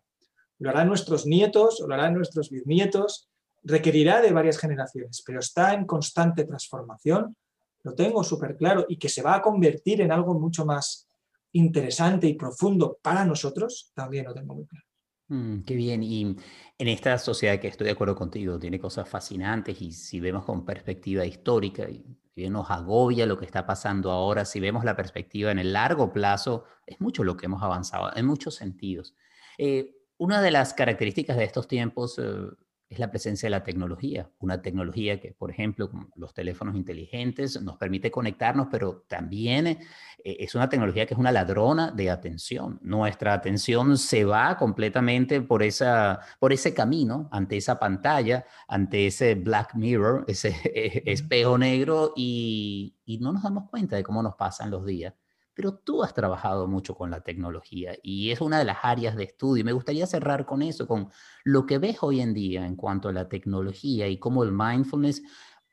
lo 0.59 0.71
harán 0.71 0.89
nuestros 0.89 1.27
nietos 1.27 1.81
o 1.81 1.87
lo 1.87 1.95
harán 1.95 2.15
nuestros 2.15 2.51
bisnietos, 2.51 3.29
requerirá 3.63 4.21
de 4.21 4.33
varias 4.33 4.59
generaciones, 4.59 5.23
pero 5.25 5.39
está 5.39 5.75
en 5.75 5.87
constante 5.87 6.45
transformación, 6.45 7.37
lo 7.85 7.95
tengo 7.95 8.25
súper 8.25 8.57
claro, 8.57 8.85
y 8.89 8.99
que 8.99 9.09
se 9.09 9.23
va 9.23 9.37
a 9.37 9.43
convertir 9.43 10.01
en 10.01 10.11
algo 10.11 10.35
mucho 10.35 10.67
más 10.67 11.09
interesante 11.57 12.27
y 12.27 12.35
profundo 12.35 12.99
para 13.03 13.25
nosotros, 13.25 13.93
también 13.95 14.27
lo 14.27 14.35
tengo 14.35 14.55
muy 14.55 14.67
claro. 14.67 14.87
Mm, 15.29 15.63
qué 15.63 15.75
bien. 15.75 16.03
Y 16.03 16.37
en 16.79 16.89
esta 16.89 17.19
sociedad 17.19 17.59
que 17.59 17.69
estoy 17.69 17.87
de 17.87 17.93
acuerdo 17.93 18.15
contigo, 18.15 18.59
tiene 18.59 18.79
cosas 18.79 19.09
fascinantes 19.09 19.81
y 19.83 19.93
si 19.93 20.21
vemos 20.21 20.45
con 20.45 20.65
perspectiva 20.65 21.25
histórica 21.25 21.89
y 21.89 22.05
bien 22.35 22.53
nos 22.53 22.71
agobia 22.71 23.27
lo 23.27 23.39
que 23.39 23.47
está 23.47 23.67
pasando 23.67 24.11
ahora, 24.11 24.45
si 24.45 24.61
vemos 24.61 24.85
la 24.85 24.95
perspectiva 24.95 25.51
en 25.51 25.59
el 25.59 25.73
largo 25.73 26.13
plazo, 26.13 26.65
es 26.87 27.01
mucho 27.01 27.25
lo 27.25 27.37
que 27.37 27.47
hemos 27.47 27.63
avanzado 27.63 28.15
en 28.15 28.27
muchos 28.27 28.55
sentidos. 28.55 29.17
Eh, 29.59 29.97
una 30.19 30.41
de 30.41 30.51
las 30.51 30.75
características 30.75 31.37
de 31.37 31.45
estos 31.45 31.67
tiempos 31.67 32.19
eh, 32.19 32.47
es 32.89 32.99
la 32.99 33.11
presencia 33.11 33.47
de 33.47 33.51
la 33.51 33.65
tecnología. 33.65 34.31
Una 34.39 34.63
tecnología 34.63 35.21
que, 35.21 35.33
por 35.33 35.51
ejemplo, 35.51 35.91
los 36.15 36.35
teléfonos 36.35 36.77
inteligentes 36.77 37.61
nos 37.61 37.77
permite 37.77 38.11
conectarnos, 38.11 38.69
pero 38.71 39.05
también 39.09 39.67
eh, 39.67 39.79
es 40.25 40.55
una 40.55 40.69
tecnología 40.69 41.07
que 41.07 41.15
es 41.15 41.21
una 41.21 41.33
ladrona 41.33 41.91
de 41.91 42.11
atención. 42.11 42.79
Nuestra 42.83 43.35
atención 43.35 43.99
se 43.99 44.25
va 44.25 44.57
completamente 44.57 45.41
por, 45.41 45.63
esa, 45.63 46.21
por 46.39 46.53
ese 46.53 46.75
camino, 46.75 47.29
ante 47.33 47.57
esa 47.57 47.79
pantalla, 47.79 48.47
ante 48.69 49.07
ese 49.07 49.35
black 49.35 49.75
mirror, 49.75 50.25
ese 50.29 50.55
espejo 51.07 51.59
negro, 51.59 52.13
y, 52.17 52.97
y 53.05 53.19
no 53.19 53.33
nos 53.33 53.43
damos 53.43 53.69
cuenta 53.69 53.97
de 53.97 54.05
cómo 54.05 54.23
nos 54.23 54.37
pasan 54.37 54.71
los 54.71 54.87
días 54.87 55.15
pero 55.57 55.75
tú 55.75 56.05
has 56.05 56.13
trabajado 56.13 56.69
mucho 56.69 56.95
con 56.95 57.11
la 57.11 57.23
tecnología 57.23 57.97
y 58.03 58.31
es 58.31 58.43
una 58.43 58.59
de 58.59 58.67
las 58.67 58.77
áreas 58.83 59.17
de 59.17 59.25
estudio. 59.25 59.65
Me 59.65 59.73
gustaría 59.73 60.07
cerrar 60.07 60.45
con 60.45 60.61
eso, 60.61 60.87
con 60.87 61.09
lo 61.45 61.65
que 61.65 61.79
ves 61.79 61.97
hoy 62.03 62.21
en 62.21 62.35
día 62.35 62.67
en 62.67 62.77
cuanto 62.77 63.09
a 63.09 63.13
la 63.13 63.27
tecnología 63.27 64.07
y 64.07 64.19
cómo 64.19 64.45
el 64.45 64.53
mindfulness, 64.53 65.23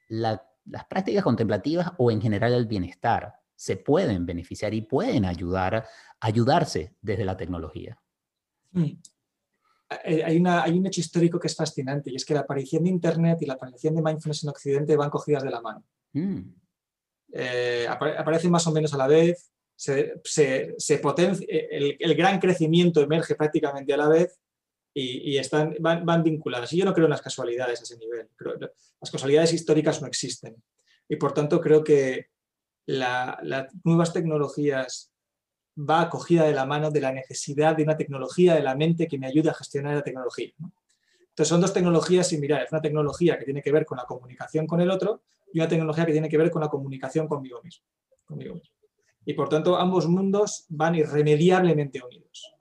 las 0.07 0.39
prácticas 0.89 1.21
contemplativas 1.21 1.91
o 1.97 2.09
en 2.11 2.21
general 2.21 2.53
el 2.53 2.65
bienestar 2.65 3.33
se 3.57 3.75
pueden 3.75 4.25
beneficiar 4.25 4.73
y 4.73 4.83
pueden 4.83 5.25
ayudar, 5.25 5.85
ayudarse 6.21 6.95
desde 7.01 7.25
la 7.25 7.35
tecnología. 7.35 7.99
Eh, 10.05 10.23
hay, 10.23 10.37
una, 10.37 10.63
hay 10.63 10.79
un 10.79 10.87
hecho 10.87 11.01
histórico 11.01 11.37
que 11.37 11.47
es 11.47 11.55
fascinante 11.57 12.09
y 12.09 12.15
es 12.15 12.23
que 12.23 12.33
la 12.33 12.39
aparición 12.39 12.85
de 12.85 12.89
Internet 12.89 13.39
y 13.41 13.47
la 13.47 13.55
aparición 13.55 13.95
de 13.95 14.01
mindfulness 14.01 14.43
en 14.43 14.49
Occidente 14.49 14.95
van 14.95 15.09
cogidas 15.09 15.43
de 15.43 15.51
la 15.51 15.59
mano. 15.59 15.83
Mm. 16.13 16.39
Eh, 17.33 17.85
aparecen 17.89 18.51
más 18.51 18.65
o 18.67 18.71
menos 18.71 18.93
a 18.93 18.97
la 18.97 19.07
vez, 19.07 19.52
se, 19.83 20.97
potencia, 20.99 21.45
el, 21.49 22.15
gran 22.15 22.39
crecimiento 22.39 23.01
emerge 23.01 23.35
prácticamente 23.35 23.93
a 23.93 23.97
la 23.97 24.07
vez 24.07 24.39
y, 24.93 25.37
están, 25.37 25.75
van, 25.79 26.23
vinculadas. 26.23 26.71
Y 26.71 26.77
yo 26.77 26.85
no 26.85 26.93
creo 26.93 27.07
en 27.07 27.11
las 27.11 27.21
casualidades 27.21 27.81
a 27.81 27.83
ese 27.83 27.97
nivel. 27.97 28.29
las 29.01 29.11
casualidades 29.11 29.53
históricas 29.53 30.01
no 30.01 30.07
existen. 30.07 30.55
Y 31.09 31.17
por 31.17 31.33
tanto 31.33 31.59
creo 31.59 31.83
que 31.83 32.27
las 32.85 33.37
nuevas 33.83 34.13
tecnologías 34.13 35.11
va 35.77 36.01
acogida 36.01 36.45
de 36.45 36.53
la 36.53 36.65
mano 36.65 36.91
de 36.91 37.01
la 37.01 37.11
necesidad 37.11 37.75
de 37.75 37.83
una 37.83 37.97
tecnología 37.97 38.53
de 38.53 38.61
la 38.61 38.75
mente 38.75 39.07
que 39.07 39.17
me 39.17 39.27
ayude 39.27 39.49
a 39.49 39.53
gestionar 39.53 39.95
la 39.95 40.03
tecnología. 40.03 40.53
Entonces 40.57 41.47
son 41.47 41.59
dos 41.59 41.73
tecnologías 41.73 42.27
similares. 42.27 42.71
Una 42.71 42.81
tecnología 42.81 43.37
que 43.37 43.45
tiene 43.45 43.61
que 43.61 43.71
ver 43.71 43.85
con 43.85 43.97
la 43.97 44.05
comunicación 44.05 44.65
con 44.65 44.79
el 44.79 44.91
otro 44.91 45.23
y 45.51 45.59
una 45.59 45.67
tecnología 45.67 46.05
que 46.05 46.13
tiene 46.13 46.29
que 46.29 46.37
ver 46.37 46.51
con 46.51 46.61
la 46.61 46.69
comunicación 46.69 47.27
conmigo 47.27 47.61
mismo. 47.61 47.85
Conmigo 48.25 48.55
mismo 48.55 48.72
y 49.25 49.33
por 49.33 49.49
tanto 49.49 49.77
ambos 49.77 50.07
mundos 50.07 50.65
van 50.69 50.95
irremediablemente 50.95 52.01
unidos. 52.03 52.53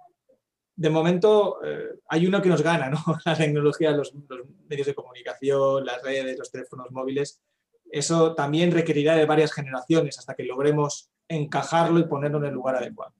De 0.74 0.90
momento 0.90 1.58
eh, 1.64 2.00
hay 2.08 2.26
uno 2.26 2.40
que 2.40 2.48
nos 2.48 2.62
gana, 2.62 2.88
¿no? 2.88 2.98
la 3.24 3.36
tecnología, 3.36 3.90
los, 3.92 4.14
medios 4.68 4.86
de 4.86 4.94
comunicación, 4.94 5.84
las 5.84 6.02
redes, 6.02 6.38
los 6.38 6.50
teléfonos 6.50 6.90
móviles. 6.90 7.40
Eso 7.90 8.34
también 8.34 8.72
requerirá 8.72 9.16
de 9.16 9.26
varias 9.26 9.52
generaciones 9.52 10.18
hasta 10.18 10.34
que 10.34 10.44
logremos 10.44 11.10
encajarlo 11.28 11.98
y 11.98 12.04
ponerlo 12.04 12.38
en 12.38 12.46
el 12.46 12.54
lugar 12.54 12.76
adecuado. 12.76 13.14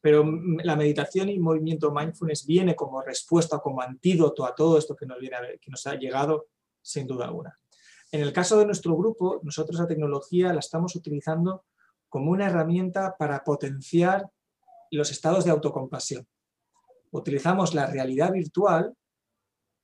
Pero 0.00 0.24
la 0.62 0.76
meditación 0.76 1.30
y 1.30 1.38
movimiento 1.38 1.90
mindfulness 1.90 2.46
viene 2.46 2.76
como 2.76 3.00
respuesta, 3.00 3.58
como 3.58 3.80
antídoto 3.80 4.44
a 4.44 4.54
todo 4.54 4.76
esto 4.76 4.94
que 4.94 5.06
nos, 5.06 5.18
viene 5.18 5.36
que 5.60 5.70
nos 5.70 5.86
ha 5.86 5.94
llegado, 5.94 6.46
sin 6.82 7.06
duda 7.06 7.26
alguna. 7.26 7.58
En 8.12 8.20
el 8.20 8.32
caso 8.32 8.58
de 8.58 8.66
nuestro 8.66 8.96
grupo, 8.96 9.40
nosotros 9.42 9.80
la 9.80 9.86
tecnología 9.86 10.52
la 10.52 10.60
estamos 10.60 10.94
utilizando 10.94 11.64
como 12.14 12.30
una 12.30 12.46
herramienta 12.46 13.16
para 13.18 13.42
potenciar 13.42 14.30
los 14.92 15.10
estados 15.10 15.44
de 15.44 15.50
autocompasión. 15.50 16.24
Utilizamos 17.10 17.74
la 17.74 17.86
realidad 17.86 18.30
virtual 18.30 18.94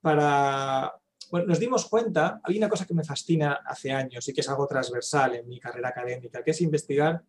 para... 0.01 0.95
Bueno, 1.33 1.49
nos 1.49 1.59
dimos 1.59 1.89
cuenta, 1.89 2.41
hay 2.45 2.57
una 2.57 2.69
cosa 2.69 2.87
que 2.87 2.95
me 2.95 3.03
fascina 3.03 3.59
hace 3.67 3.91
años 3.91 4.29
y 4.29 4.33
que 4.33 4.43
es 4.43 4.49
algo 4.49 4.69
transversal 4.69 5.35
en 5.35 5.49
mi 5.49 5.59
carrera 5.59 5.89
académica, 5.89 6.45
que 6.45 6.53
es 6.53 6.61
investigar 6.61 7.21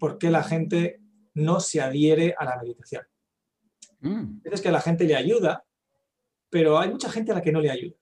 por 0.00 0.18
qué 0.18 0.32
la 0.32 0.42
gente 0.42 1.00
no 1.34 1.60
se 1.60 1.80
adhiere 1.80 2.34
a 2.36 2.44
la 2.44 2.56
meditación. 2.60 3.04
Mm. 4.00 4.40
Es 4.42 4.60
que 4.60 4.68
a 4.70 4.72
la 4.72 4.80
gente 4.80 5.04
le 5.04 5.14
ayuda, 5.14 5.64
pero 6.50 6.80
hay 6.80 6.90
mucha 6.90 7.08
gente 7.08 7.30
a 7.30 7.36
la 7.36 7.40
que 7.40 7.52
no 7.52 7.60
le 7.60 7.70
ayuda. 7.70 7.94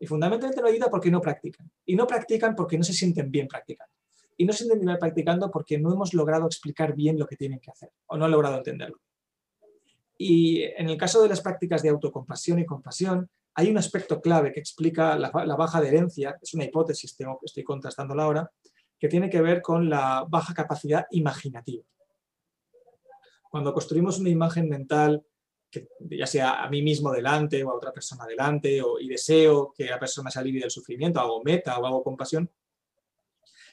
Y 0.00 0.06
fundamentalmente 0.08 0.60
no 0.60 0.66
ayuda 0.66 0.90
porque 0.90 1.12
no 1.12 1.20
practican. 1.20 1.70
Y 1.84 1.94
no 1.94 2.08
practican 2.08 2.56
porque 2.56 2.76
no 2.76 2.82
se 2.82 2.92
sienten 2.92 3.30
bien 3.30 3.46
practicando 3.46 3.95
y 4.36 4.44
no 4.44 4.52
se 4.52 4.64
entienden 4.64 4.98
practicando 4.98 5.50
porque 5.50 5.78
no 5.78 5.92
hemos 5.92 6.14
logrado 6.14 6.46
explicar 6.46 6.94
bien 6.94 7.18
lo 7.18 7.26
que 7.26 7.36
tienen 7.36 7.60
que 7.60 7.70
hacer 7.70 7.90
o 8.06 8.16
no 8.16 8.24
han 8.26 8.30
logrado 8.30 8.56
entenderlo. 8.56 9.00
Y 10.18 10.62
en 10.62 10.88
el 10.88 10.96
caso 10.96 11.22
de 11.22 11.28
las 11.28 11.40
prácticas 11.40 11.82
de 11.82 11.90
autocompasión 11.90 12.58
y 12.58 12.66
compasión, 12.66 13.28
hay 13.54 13.70
un 13.70 13.78
aspecto 13.78 14.20
clave 14.20 14.52
que 14.52 14.60
explica 14.60 15.16
la, 15.16 15.30
baja 15.30 15.78
adherencia, 15.78 16.38
es 16.40 16.54
una 16.54 16.64
hipótesis 16.64 17.14
que 17.16 17.24
estoy 17.42 17.64
contrastando 17.64 18.20
ahora, 18.20 18.50
que 18.98 19.08
tiene 19.08 19.30
que 19.30 19.40
ver 19.40 19.62
con 19.62 19.88
la 19.88 20.26
baja 20.28 20.54
capacidad 20.54 21.06
imaginativa. 21.10 21.84
Cuando 23.50 23.72
construimos 23.72 24.18
una 24.18 24.28
imagen 24.28 24.68
mental, 24.68 25.24
que 25.70 25.88
ya 26.00 26.26
sea 26.26 26.62
a 26.62 26.68
mí 26.68 26.82
mismo 26.82 27.10
delante 27.10 27.62
o 27.64 27.70
a 27.70 27.74
otra 27.74 27.92
persona 27.92 28.26
delante, 28.26 28.82
o, 28.82 28.98
y 28.98 29.08
deseo 29.08 29.72
que 29.74 29.86
la 29.86 29.98
persona 29.98 30.30
se 30.30 30.38
alivie 30.38 30.60
del 30.60 30.70
sufrimiento, 30.70 31.20
hago 31.20 31.42
meta 31.42 31.78
o 31.78 31.86
hago 31.86 32.02
compasión, 32.02 32.50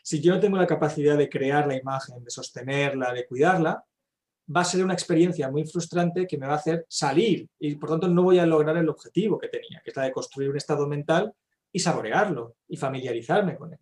si 0.04 0.20
yo 0.20 0.34
no 0.34 0.40
tengo 0.40 0.58
la 0.58 0.68
capacidad 0.68 1.18
de 1.18 1.30
crear 1.30 1.66
la 1.66 1.78
imagen, 1.78 2.24
de 2.24 2.30
sostenerla, 2.30 3.14
de 3.14 3.26
cuidarla, 3.26 3.84
va 4.54 4.62
a 4.62 4.66
ser 4.66 4.84
una 4.84 4.94
experiencia 4.94 5.50
muy 5.50 5.66
frustrante 5.66 6.28
que 6.28 6.38
me 6.38 6.46
va 6.46 6.54
a 6.54 6.58
hacer 6.58 6.86
salir 6.90 7.48
y 7.58 7.76
por 7.76 7.90
tanto 7.90 8.10
no 8.10 8.24
voy 8.24 8.38
a 8.38 8.46
lograr 8.46 8.76
el 8.76 8.90
objetivo 8.90 9.40
que 9.40 9.48
tenía, 9.48 9.82
que 9.82 9.92
es 9.92 9.96
la 9.96 10.04
de 10.04 10.12
construir 10.12 10.50
un 10.50 10.58
estado 10.58 10.86
mental 10.88 11.34
y 11.72 11.80
saborearlo 11.80 12.58
y 12.68 12.76
familiarizarme 12.76 13.56
con 13.56 13.72
él. 13.72 13.80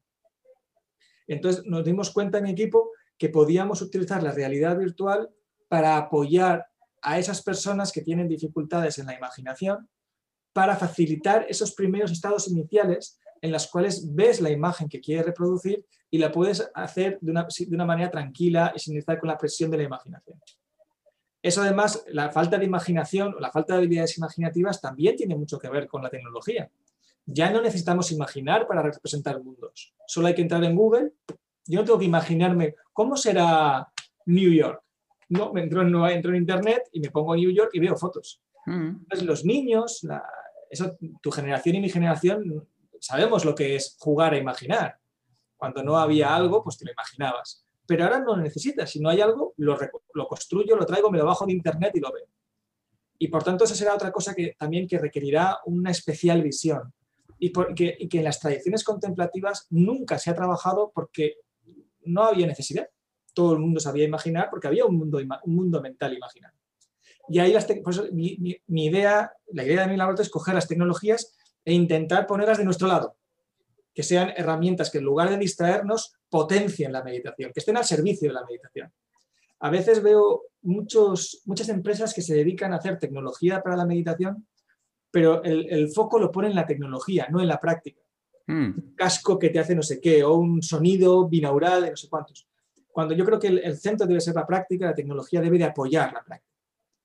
Entonces 1.28 1.66
nos 1.66 1.84
dimos 1.84 2.12
cuenta 2.12 2.38
en 2.38 2.44
mi 2.44 2.52
equipo 2.52 2.92
que 3.18 3.30
podíamos 3.30 3.82
utilizar 3.82 4.22
la 4.22 4.32
realidad 4.32 4.78
virtual 4.78 5.32
para 5.68 5.98
apoyar 5.98 6.68
a 7.02 7.18
esas 7.18 7.42
personas 7.42 7.92
que 7.92 8.02
tienen 8.02 8.28
dificultades 8.28 9.00
en 9.00 9.08
la 9.08 9.16
imaginación, 9.16 9.90
para 10.54 10.76
facilitar 10.76 11.46
esos 11.50 11.74
primeros 11.74 12.12
estados 12.12 12.48
iniciales 12.48 13.20
en 13.42 13.52
las 13.52 13.68
cuales 13.68 14.14
ves 14.14 14.40
la 14.40 14.52
imagen 14.52 14.88
que 14.88 15.02
quieres 15.02 15.26
reproducir 15.26 15.84
y 16.10 16.18
la 16.18 16.32
puedes 16.32 16.70
hacer 16.76 17.18
de 17.22 17.32
una, 17.32 17.48
de 17.58 17.76
una 17.76 17.86
manera 17.86 18.12
tranquila 18.12 18.72
y 18.76 18.80
sin 18.80 18.98
estar 18.98 19.20
con 19.20 19.30
la 19.30 19.38
presión 19.38 19.72
de 19.72 19.78
la 19.78 19.84
imaginación. 19.84 20.40
Eso 21.42 21.64
además, 21.64 22.04
la 22.10 22.30
falta 22.30 22.58
de 22.58 22.66
imaginación 22.66 23.34
o 23.34 23.40
la 23.40 23.52
falta 23.52 23.74
de 23.74 23.80
habilidades 23.80 24.18
imaginativas 24.18 24.80
también 24.80 25.16
tiene 25.16 25.36
mucho 25.36 25.58
que 25.58 25.70
ver 25.70 25.88
con 25.88 26.04
la 26.04 26.10
tecnología. 26.10 26.70
Ya 27.26 27.50
no 27.50 27.62
necesitamos 27.62 28.12
imaginar 28.12 28.68
para 28.68 28.84
representar 28.84 29.42
mundos. 29.42 29.96
Solo 30.06 30.28
hay 30.28 30.36
que 30.36 30.44
entrar 30.44 30.64
en 30.64 30.76
Google. 30.76 31.14
Yo 31.66 31.80
no 31.80 31.86
tengo 31.86 32.00
que 32.00 32.06
imaginarme 32.06 32.76
cómo 32.94 33.18
será 33.18 33.88
New 34.26 34.52
York. 34.52 34.84
No, 35.30 35.52
me 35.54 35.64
entro 35.64 35.82
en, 35.82 35.96
entro 36.12 36.32
en 36.32 36.38
Internet 36.38 36.84
y 36.92 37.00
me 37.00 37.10
pongo 37.10 37.36
New 37.36 37.52
York 37.52 37.72
y 37.74 37.80
veo 37.80 37.96
fotos. 37.96 38.42
Mm. 38.66 38.88
Entonces, 39.04 39.24
los 39.24 39.46
niños, 39.46 40.06
eso, 40.70 40.98
tu 41.22 41.32
generación 41.32 41.76
y 41.76 41.82
mi 41.82 41.90
generación 41.90 42.68
sabemos 43.02 43.44
lo 43.46 43.56
que 43.56 43.76
es 43.76 43.98
jugar 44.00 44.34
a 44.34 44.38
imaginar. 44.38 44.98
Cuando 45.58 45.84
no 45.84 45.98
había 45.98 46.36
algo, 46.36 46.64
pues 46.64 46.78
te 46.78 46.86
lo 46.86 46.92
imaginabas. 46.92 47.66
Pero 47.86 48.04
ahora 48.04 48.20
no 48.20 48.36
lo 48.36 48.44
necesitas. 48.44 48.90
Si 48.90 49.00
no 49.00 49.10
hay 49.10 49.22
algo, 49.22 49.54
lo, 49.58 50.28
construyo, 50.28 50.76
lo 50.76 50.86
traigo, 50.86 51.10
me 51.12 51.18
lo 51.18 51.26
bajo 51.26 51.46
de 51.46 51.54
internet 51.54 51.92
y 51.96 52.00
lo 52.00 52.12
veo. 52.12 52.28
Y 53.18 53.28
por 53.28 53.44
tanto, 53.44 53.66
esa 53.66 53.76
será 53.76 53.96
otra 53.96 54.12
cosa 54.12 54.34
que 54.34 54.56
también 54.58 54.88
que 54.88 55.00
requerirá 55.00 55.60
una 55.66 55.92
especial 55.92 56.42
visión. 56.44 56.94
Y, 57.40 57.52
y 57.76 58.08
que 58.08 58.18
en 58.20 58.24
las 58.24 58.40
tradiciones 58.40 58.84
contemplativas 58.84 59.66
nunca 59.72 60.20
se 60.20 60.30
ha 60.30 60.36
trabajado 60.36 60.92
porque 60.94 61.38
no 62.04 62.24
había 62.24 62.48
necesidad. 62.48 62.88
todo 63.34 63.54
el 63.54 63.60
mundo 63.60 63.80
sabía 63.80 64.06
imaginar 64.06 64.50
porque 64.50 64.68
había 64.68 64.86
un 64.86 64.98
mundo, 64.98 65.18
un 65.18 65.56
mundo 65.56 65.82
mental 65.82 66.14
imaginado. 66.14 66.56
Y 67.30 67.40
ahí 67.40 67.54
las 67.54 67.68
mi, 68.12 68.62
mi, 68.68 68.86
idea, 68.86 69.32
la 69.54 69.64
idea 69.64 69.82
de 69.82 69.88
mi 69.88 69.98
laboratorio 69.98 70.26
es 70.26 70.32
coger 70.32 70.54
las 70.54 70.68
tecnologías 70.68 71.34
e 71.64 71.74
intentar 71.74 72.28
ponerlas 72.28 72.58
de 72.58 72.66
nuestro 72.66 72.88
lado, 72.88 73.16
que 73.94 74.04
sean 74.04 74.34
herramientas 74.36 74.90
que 74.90 75.00
en 75.00 75.04
lugar 75.04 75.30
de 75.30 75.38
distraernos 75.38 76.14
potencien 76.30 76.92
la 76.92 77.04
meditación, 77.04 77.52
que 77.54 77.60
estén 77.60 77.78
al 77.78 77.86
servicio 77.86 78.30
de 78.30 78.34
la 78.34 78.46
meditación. 78.46 78.92
A 79.60 79.70
veces 79.70 80.02
veo 80.02 80.44
muchos, 80.64 81.42
muchas 81.46 81.70
empresas 81.70 82.14
que 82.14 82.22
se 82.22 82.34
dedican 82.34 82.74
a 82.74 82.78
hacer 82.78 82.98
tecnología 82.98 83.62
para 83.62 83.76
la 83.76 83.86
meditación, 83.86 84.48
pero 85.12 85.44
el, 85.44 85.90
foco 85.90 86.20
lo 86.20 86.32
pone 86.32 86.48
en 86.48 86.56
la 86.56 86.66
tecnología, 86.66 87.28
no 87.30 87.42
en 87.42 87.48
la 87.48 87.60
práctica. 87.60 88.02
Hmm. 88.48 88.74
Un 88.78 88.96
casco 88.96 89.38
que 89.38 89.50
te 89.50 89.60
hace 89.60 89.76
no 89.76 89.84
sé 89.84 90.00
qué, 90.00 90.24
o 90.24 90.36
un 90.36 90.64
sonido 90.64 91.28
binaural 91.28 91.84
de 91.84 91.90
no 91.92 91.98
sé 91.98 92.10
cuántos. 92.10 92.48
Cuando 92.92 93.14
yo 93.14 93.26
creo 93.26 93.40
que 93.40 93.48
el, 93.48 93.60
el 93.60 93.78
centro 93.78 94.08
debe 94.08 94.22
ser 94.22 94.36
la 94.36 94.48
práctica, 94.48 94.88
la 94.88 94.96
tecnología 94.96 95.42
debe 95.42 95.58
de 95.58 95.66
apoyar 95.66 96.14
la 96.14 96.24
práctica 96.24 96.52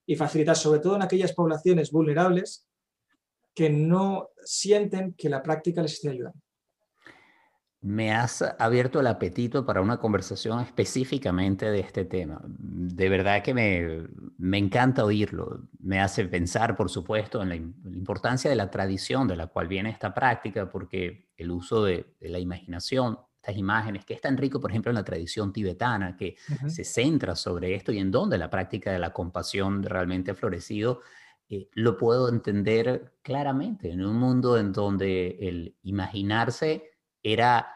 y 0.07 0.15
facilitar, 0.15 0.57
sobre 0.57 0.81
todo 0.81 0.97
en 0.97 1.03
aquellas 1.03 1.33
poblaciones 1.33 1.91
vulnerables 1.91 2.67
que 3.57 3.71
no 3.71 4.29
sienten 4.45 5.15
que 5.15 5.29
la 5.29 5.43
práctica 5.43 5.83
les 5.83 5.95
esté 5.95 6.11
ayudando 6.11 6.41
me 7.87 8.13
has 8.13 8.43
abierto 8.59 8.99
el 8.99 9.07
apetito 9.07 9.65
para 9.65 9.81
una 9.81 9.99
conversación 9.99 10.61
específicamente 10.61 11.71
de 11.71 11.79
este 11.79 12.05
tema. 12.05 12.41
De 12.45 13.09
verdad 13.09 13.45
que 13.45 13.55
me, 13.55 14.59
encanta 14.59 15.05
oírlo. 15.05 15.69
Me 15.79 16.01
hace 16.01 16.25
pensar, 16.25 16.75
por 16.75 16.91
supuesto, 16.91 17.41
en 17.43 17.49
la, 17.49 17.55
importancia 17.55 18.51
de 18.51 18.57
la 18.57 18.73
tradición 18.73 19.29
de 19.29 19.37
la 19.37 19.47
cual 19.47 19.69
viene 19.69 19.91
esta 19.91 20.13
práctica, 20.13 20.69
porque 20.69 21.29
el 21.37 21.53
uso 21.53 21.85
de, 21.85 22.17
la 22.21 22.41
imaginación, 22.41 23.21
estas 23.37 23.57
imágenes, 23.57 24.05
que 24.05 24.15
es 24.15 24.21
tan 24.21 24.37
rico, 24.37 24.61
por 24.61 24.73
ejemplo, 24.73 24.91
en 24.91 24.97
la 24.97 25.05
tradición 25.05 25.53
tibetana, 25.53 26.17
que 26.17 26.37
se 26.67 26.83
centra 26.83 27.37
sobre 27.37 27.77
esto 27.77 27.93
y 27.93 27.99
en 27.99 28.11
donde 28.11 28.37
la 28.37 28.51
práctica 28.51 28.91
de 28.91 28.99
la 28.99 29.13
compasión 29.13 29.85
realmente 29.85 30.33
ha 30.33 30.35
florecido, 30.35 31.03
eh, 31.49 31.69
lo 31.75 31.97
puedo 31.97 32.29
entender 32.29 33.15
claramente 33.23 33.91
en 33.91 34.05
un 34.05 34.17
mundo 34.17 34.59
en 34.59 34.73
donde 34.73 35.39
el 35.41 35.77
imaginarse 35.83 36.91
era 37.23 37.69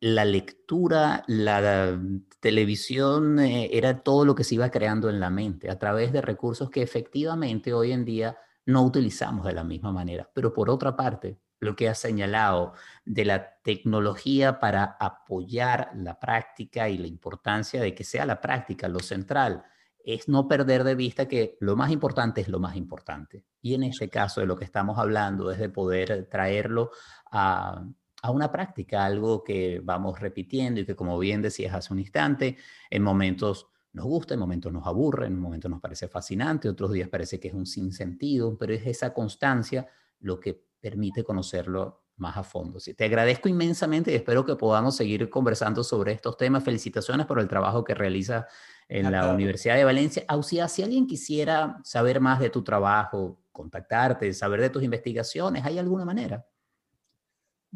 la 0.00 0.24
lectura, 0.24 1.24
la 1.26 1.98
televisión, 2.40 3.38
eh, 3.38 3.70
era 3.72 4.02
todo 4.02 4.24
lo 4.24 4.34
que 4.34 4.44
se 4.44 4.56
iba 4.56 4.70
creando 4.70 5.08
en 5.08 5.18
la 5.18 5.30
mente 5.30 5.70
a 5.70 5.78
través 5.78 6.12
de 6.12 6.20
recursos 6.20 6.70
que 6.70 6.82
efectivamente 6.82 7.72
hoy 7.72 7.92
en 7.92 8.04
día 8.04 8.36
no 8.66 8.82
utilizamos 8.82 9.46
de 9.46 9.54
la 9.54 9.64
misma 9.64 9.92
manera. 9.92 10.30
Pero 10.34 10.52
por 10.52 10.70
otra 10.70 10.94
parte, 10.94 11.38
lo 11.58 11.74
que 11.74 11.88
ha 11.88 11.94
señalado 11.94 12.74
de 13.04 13.24
la 13.24 13.56
tecnología 13.62 14.60
para 14.60 14.96
apoyar 15.00 15.90
la 15.96 16.20
práctica 16.20 16.88
y 16.88 16.98
la 16.98 17.06
importancia 17.06 17.80
de 17.80 17.94
que 17.94 18.04
sea 18.04 18.26
la 18.26 18.40
práctica 18.40 18.88
lo 18.88 19.00
central, 19.00 19.64
es 20.04 20.28
no 20.28 20.46
perder 20.46 20.84
de 20.84 20.94
vista 20.94 21.26
que 21.26 21.56
lo 21.60 21.76
más 21.76 21.90
importante 21.90 22.42
es 22.42 22.48
lo 22.48 22.60
más 22.60 22.76
importante. 22.76 23.44
Y 23.62 23.74
en 23.74 23.84
este 23.84 24.10
caso 24.10 24.40
de 24.40 24.46
lo 24.46 24.56
que 24.56 24.64
estamos 24.64 24.98
hablando 24.98 25.50
es 25.50 25.58
de 25.58 25.70
poder 25.70 26.28
traerlo 26.30 26.90
a, 27.30 27.84
una 28.30 28.50
práctica, 28.50 29.04
algo 29.04 29.44
que 29.44 29.80
vamos 29.84 30.18
repitiendo 30.18 30.80
y 30.80 30.86
que 30.86 30.96
como 30.96 31.18
bien 31.18 31.42
decías 31.42 31.74
hace 31.74 31.92
un 31.92 31.98
instante, 31.98 32.56
en 32.88 33.02
momentos 33.02 33.68
nos 33.92 34.06
gusta, 34.06 34.34
en 34.34 34.40
momentos 34.40 34.72
nos 34.72 34.86
aburre, 34.86 35.26
en 35.26 35.38
momentos 35.38 35.70
nos 35.70 35.80
parece 35.80 36.08
fascinante, 36.08 36.68
otros 36.68 36.92
días 36.92 37.08
parece 37.10 37.38
que 37.38 37.48
es 37.48 37.54
un 37.54 37.66
sinsentido, 37.66 38.56
pero 38.56 38.72
es 38.72 38.86
esa 38.86 39.12
constancia 39.12 39.86
lo 40.20 40.40
que 40.40 40.58
permite 40.80 41.22
conocerlo 41.22 42.03
más 42.16 42.36
a 42.36 42.42
fondo. 42.42 42.80
Sí, 42.80 42.94
te 42.94 43.04
agradezco 43.04 43.48
inmensamente 43.48 44.12
y 44.12 44.14
espero 44.14 44.44
que 44.44 44.56
podamos 44.56 44.96
seguir 44.96 45.28
conversando 45.30 45.82
sobre 45.82 46.12
estos 46.12 46.36
temas. 46.36 46.64
Felicitaciones 46.64 47.26
por 47.26 47.40
el 47.40 47.48
trabajo 47.48 47.84
que 47.84 47.94
realiza 47.94 48.46
en 48.88 49.10
la 49.10 49.32
Universidad 49.32 49.76
de 49.76 49.84
Valencia. 49.84 50.24
Ausia, 50.28 50.68
si 50.68 50.82
alguien 50.82 51.06
quisiera 51.06 51.78
saber 51.84 52.20
más 52.20 52.40
de 52.40 52.50
tu 52.50 52.62
trabajo, 52.62 53.40
contactarte, 53.50 54.32
saber 54.32 54.60
de 54.60 54.70
tus 54.70 54.82
investigaciones, 54.82 55.64
¿hay 55.64 55.78
alguna 55.78 56.04
manera? 56.04 56.44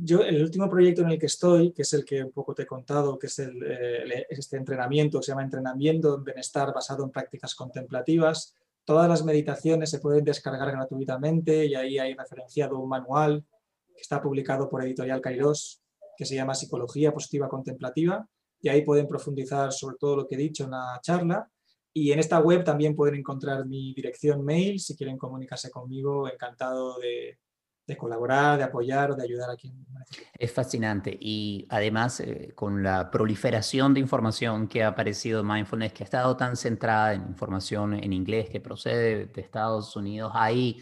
yo, 0.01 0.23
el 0.23 0.43
último 0.43 0.69
proyecto 0.69 1.03
en 1.03 1.11
el 1.11 1.19
que 1.19 1.27
estoy, 1.27 1.73
que 1.73 1.83
es 1.83 1.93
el 1.93 2.05
que 2.05 2.23
un 2.23 2.31
poco 2.31 2.55
te 2.55 2.63
he 2.63 2.67
contado, 2.67 3.19
que 3.19 3.27
es 3.27 3.39
el, 3.41 3.61
eh, 3.65 4.27
este 4.31 4.57
entrenamiento, 4.57 5.21
se 5.21 5.33
llama 5.33 5.43
Entrenamiento 5.43 6.17
en 6.17 6.25
Bienestar 6.25 6.73
basado 6.73 7.05
en 7.05 7.11
prácticas 7.11 7.55
contemplativas. 7.55 8.55
Todas 8.85 9.09
las 9.09 9.25
meditaciones 9.25 9.91
se 9.91 9.99
pueden 9.99 10.25
descargar 10.25 10.71
gratuitamente 10.71 11.67
y 11.67 11.75
ahí 11.75 11.99
hay 11.99 12.15
referenciado 12.15 12.79
un 12.79 12.89
manual 12.89 13.45
que 13.99 14.03
está 14.03 14.23
publicado 14.23 14.71
por 14.71 14.83
Editorial 14.85 15.21
Kairos, 15.21 15.83
que 16.17 16.25
se 16.25 16.37
llama 16.37 16.55
Psicología 16.55 17.13
Positiva 17.13 17.49
Contemplativa, 17.49 18.25
y 18.61 18.69
ahí 18.69 18.83
pueden 18.83 19.09
profundizar 19.09 19.73
sobre 19.73 19.97
todo 19.99 20.17
lo 20.17 20.27
que 20.29 20.37
he 20.37 20.39
dicho 20.39 20.65
en 20.65 20.71
la 20.71 21.01
charla. 21.03 21.51
Y 21.93 22.13
en 22.13 22.21
esta 22.21 22.39
web 22.39 22.63
también 22.63 22.95
pueden 22.95 23.17
encontrar 23.17 23.67
mi 23.67 23.93
dirección 23.95 24.45
mail 24.45 24.79
si 24.79 24.97
quieren 24.97 25.19
comunicarse 25.19 25.69
conmigo, 25.71 26.29
encantado 26.29 26.97
de, 26.99 27.39
colaborar, 27.97 28.59
de 28.59 28.65
apoyar 28.65 29.11
o 29.11 29.17
de 29.17 29.25
ayudar 29.25 29.51
a 29.51 29.57
quien 29.57 29.75
Es 30.35 30.53
fascinante 30.53 31.17
y 31.21 31.67
además 31.71 32.21
eh, 32.21 32.53
con 32.55 32.83
la 32.85 33.11
proliferación 33.11 33.95
de 33.95 34.01
información 34.01 34.69
que 34.69 34.85
ha 34.85 34.89
aparecido 34.89 35.41
en 35.41 35.47
Mindfulness, 35.49 35.93
que 35.93 36.05
ha 36.05 36.05
estado 36.05 36.37
tan 36.37 36.57
centrada 36.57 37.15
en 37.15 37.23
información 37.23 37.95
en 37.95 38.13
inglés 38.13 38.49
que 38.49 38.61
procede 38.61 39.27
de 39.27 39.41
Estados 39.41 39.97
Unidos, 39.97 40.31
hay 40.35 40.81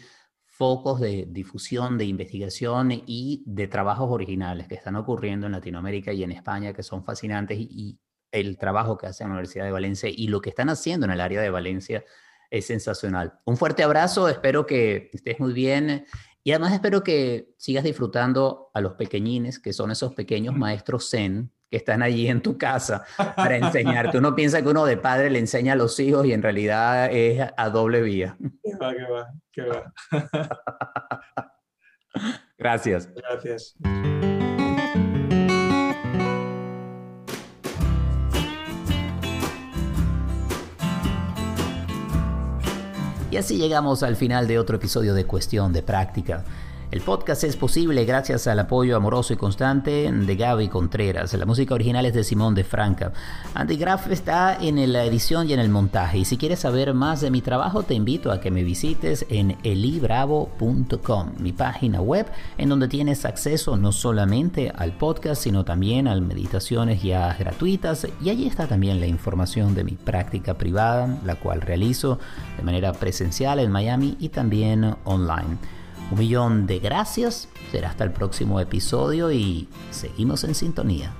focos 0.57 0.99
de 0.99 1.27
difusión, 1.29 1.99
de 1.99 2.05
investigación 2.05 2.91
y 3.05 3.43
de 3.45 3.67
trabajos 3.67 4.09
originales 4.09 4.67
que 4.67 4.73
están 4.73 4.95
ocurriendo 4.95 5.45
en 5.45 5.51
Latinoamérica 5.51 6.11
y 6.13 6.23
en 6.23 6.31
España 6.31 6.73
que 6.73 6.81
son 6.81 7.03
fascinantes 7.05 7.57
y, 7.59 7.99
el 8.29 8.57
trabajo 8.57 8.97
que 8.97 9.07
hace 9.07 9.23
la 9.23 9.29
Universidad 9.29 9.63
de 9.63 9.71
Valencia 9.71 10.09
y 10.13 10.27
lo 10.27 10.41
que 10.41 10.49
están 10.49 10.67
haciendo 10.67 11.05
en 11.05 11.13
el 11.13 11.21
área 11.21 11.41
de 11.41 11.49
Valencia 11.49 12.03
es 12.51 12.67
sensacional. 12.67 13.39
Un 13.45 13.55
fuerte 13.55 13.83
abrazo, 13.83 14.27
espero 14.27 14.65
que 14.65 15.09
estés 15.13 15.39
muy 15.39 15.53
bien 15.53 16.05
y 16.43 16.51
además 16.51 16.73
espero 16.73 17.03
que 17.03 17.53
sigas 17.57 17.85
disfrutando 17.85 18.69
a 18.73 18.81
los 18.81 18.95
pequeñines, 18.95 19.59
que 19.59 19.71
son 19.71 19.91
esos 19.91 20.13
pequeños 20.13 20.55
maestros 20.57 21.09
zen 21.09 21.53
que 21.69 21.77
están 21.77 22.01
allí 22.01 22.27
en 22.27 22.41
tu 22.41 22.57
casa 22.57 23.03
para 23.35 23.57
enseñarte. 23.57 24.17
Uno 24.17 24.35
piensa 24.35 24.61
que 24.61 24.69
uno 24.69 24.85
de 24.85 24.97
padre 24.97 25.29
le 25.29 25.39
enseña 25.39 25.73
a 25.73 25.75
los 25.75 25.99
hijos 25.99 26.25
y 26.25 26.33
en 26.33 26.41
realidad 26.41 27.11
es 27.11 27.47
a 27.55 27.69
doble 27.69 28.01
vía. 28.01 28.37
Qué 28.63 28.75
va, 28.81 28.93
qué 28.93 29.03
va, 29.03 29.27
qué 29.51 29.61
va. 29.63 29.93
Gracias. 32.57 33.09
Gracias. 33.13 33.75
Y 43.29 43.35
así 43.35 43.57
llegamos 43.57 44.03
al 44.03 44.15
final 44.15 44.47
de 44.47 44.57
otro 44.57 44.77
episodio 44.77 45.13
de 45.13 45.25
Cuestión 45.25 45.73
de 45.73 45.83
Práctica. 45.83 46.43
El 46.89 47.01
podcast 47.01 47.43
es 47.43 47.57
posible 47.57 48.05
gracias 48.05 48.47
al 48.47 48.59
apoyo 48.59 48.95
amoroso 48.95 49.33
y 49.33 49.35
constante 49.35 50.09
de 50.09 50.35
Gaby 50.37 50.69
Contreras. 50.69 51.33
La 51.33 51.45
música 51.45 51.73
original 51.73 52.05
es 52.05 52.13
de 52.13 52.23
Simón 52.23 52.55
de 52.55 52.63
Franca. 52.63 53.11
Andy 53.55 53.75
Graff 53.75 54.09
está 54.09 54.57
en 54.61 54.93
la 54.93 55.03
edición 55.03 55.49
y 55.49 55.53
en 55.53 55.59
el 55.59 55.67
montaje. 55.67 56.19
Y 56.19 56.23
si 56.23 56.37
quieres 56.37 56.59
saber 56.59 56.93
más 56.93 57.19
de 57.19 57.29
mi 57.29 57.41
trabajo, 57.41 57.83
te 57.83 57.93
invito 57.93 58.31
a 58.31 58.39
que 58.39 58.51
me 58.51 58.63
visites 58.63 59.25
en 59.27 59.57
elibravo.com, 59.63 61.33
mi 61.39 61.51
página 61.51 61.99
web, 61.99 62.25
en 62.57 62.69
donde 62.69 62.87
tienes 62.87 63.25
acceso 63.25 63.75
no 63.75 63.91
solamente 63.91 64.71
al 64.73 64.93
podcast, 64.93 65.43
sino 65.43 65.65
también 65.65 66.07
a 66.07 66.15
meditaciones 66.21 67.03
ya 67.03 67.35
gratuitas. 67.37 68.07
Y 68.23 68.29
allí 68.29 68.47
está 68.47 68.65
también 68.65 69.01
la 69.01 69.07
información 69.07 69.75
de 69.75 69.83
mi 69.83 69.97
práctica 69.97 70.53
privada, 70.53 71.19
la 71.25 71.35
cual 71.35 71.59
realizo 71.59 72.17
de 72.55 72.63
manera 72.63 72.93
presencial 72.93 73.59
en 73.59 73.71
Miami 73.71 74.15
y 74.21 74.29
también 74.29 74.95
online. 75.03 75.57
Un 76.09 76.19
millón 76.19 76.67
de 76.67 76.79
gracias, 76.79 77.49
será 77.71 77.89
hasta 77.89 78.03
el 78.03 78.11
próximo 78.11 78.59
episodio 78.59 79.31
y 79.31 79.67
seguimos 79.91 80.43
en 80.43 80.55
sintonía. 80.55 81.13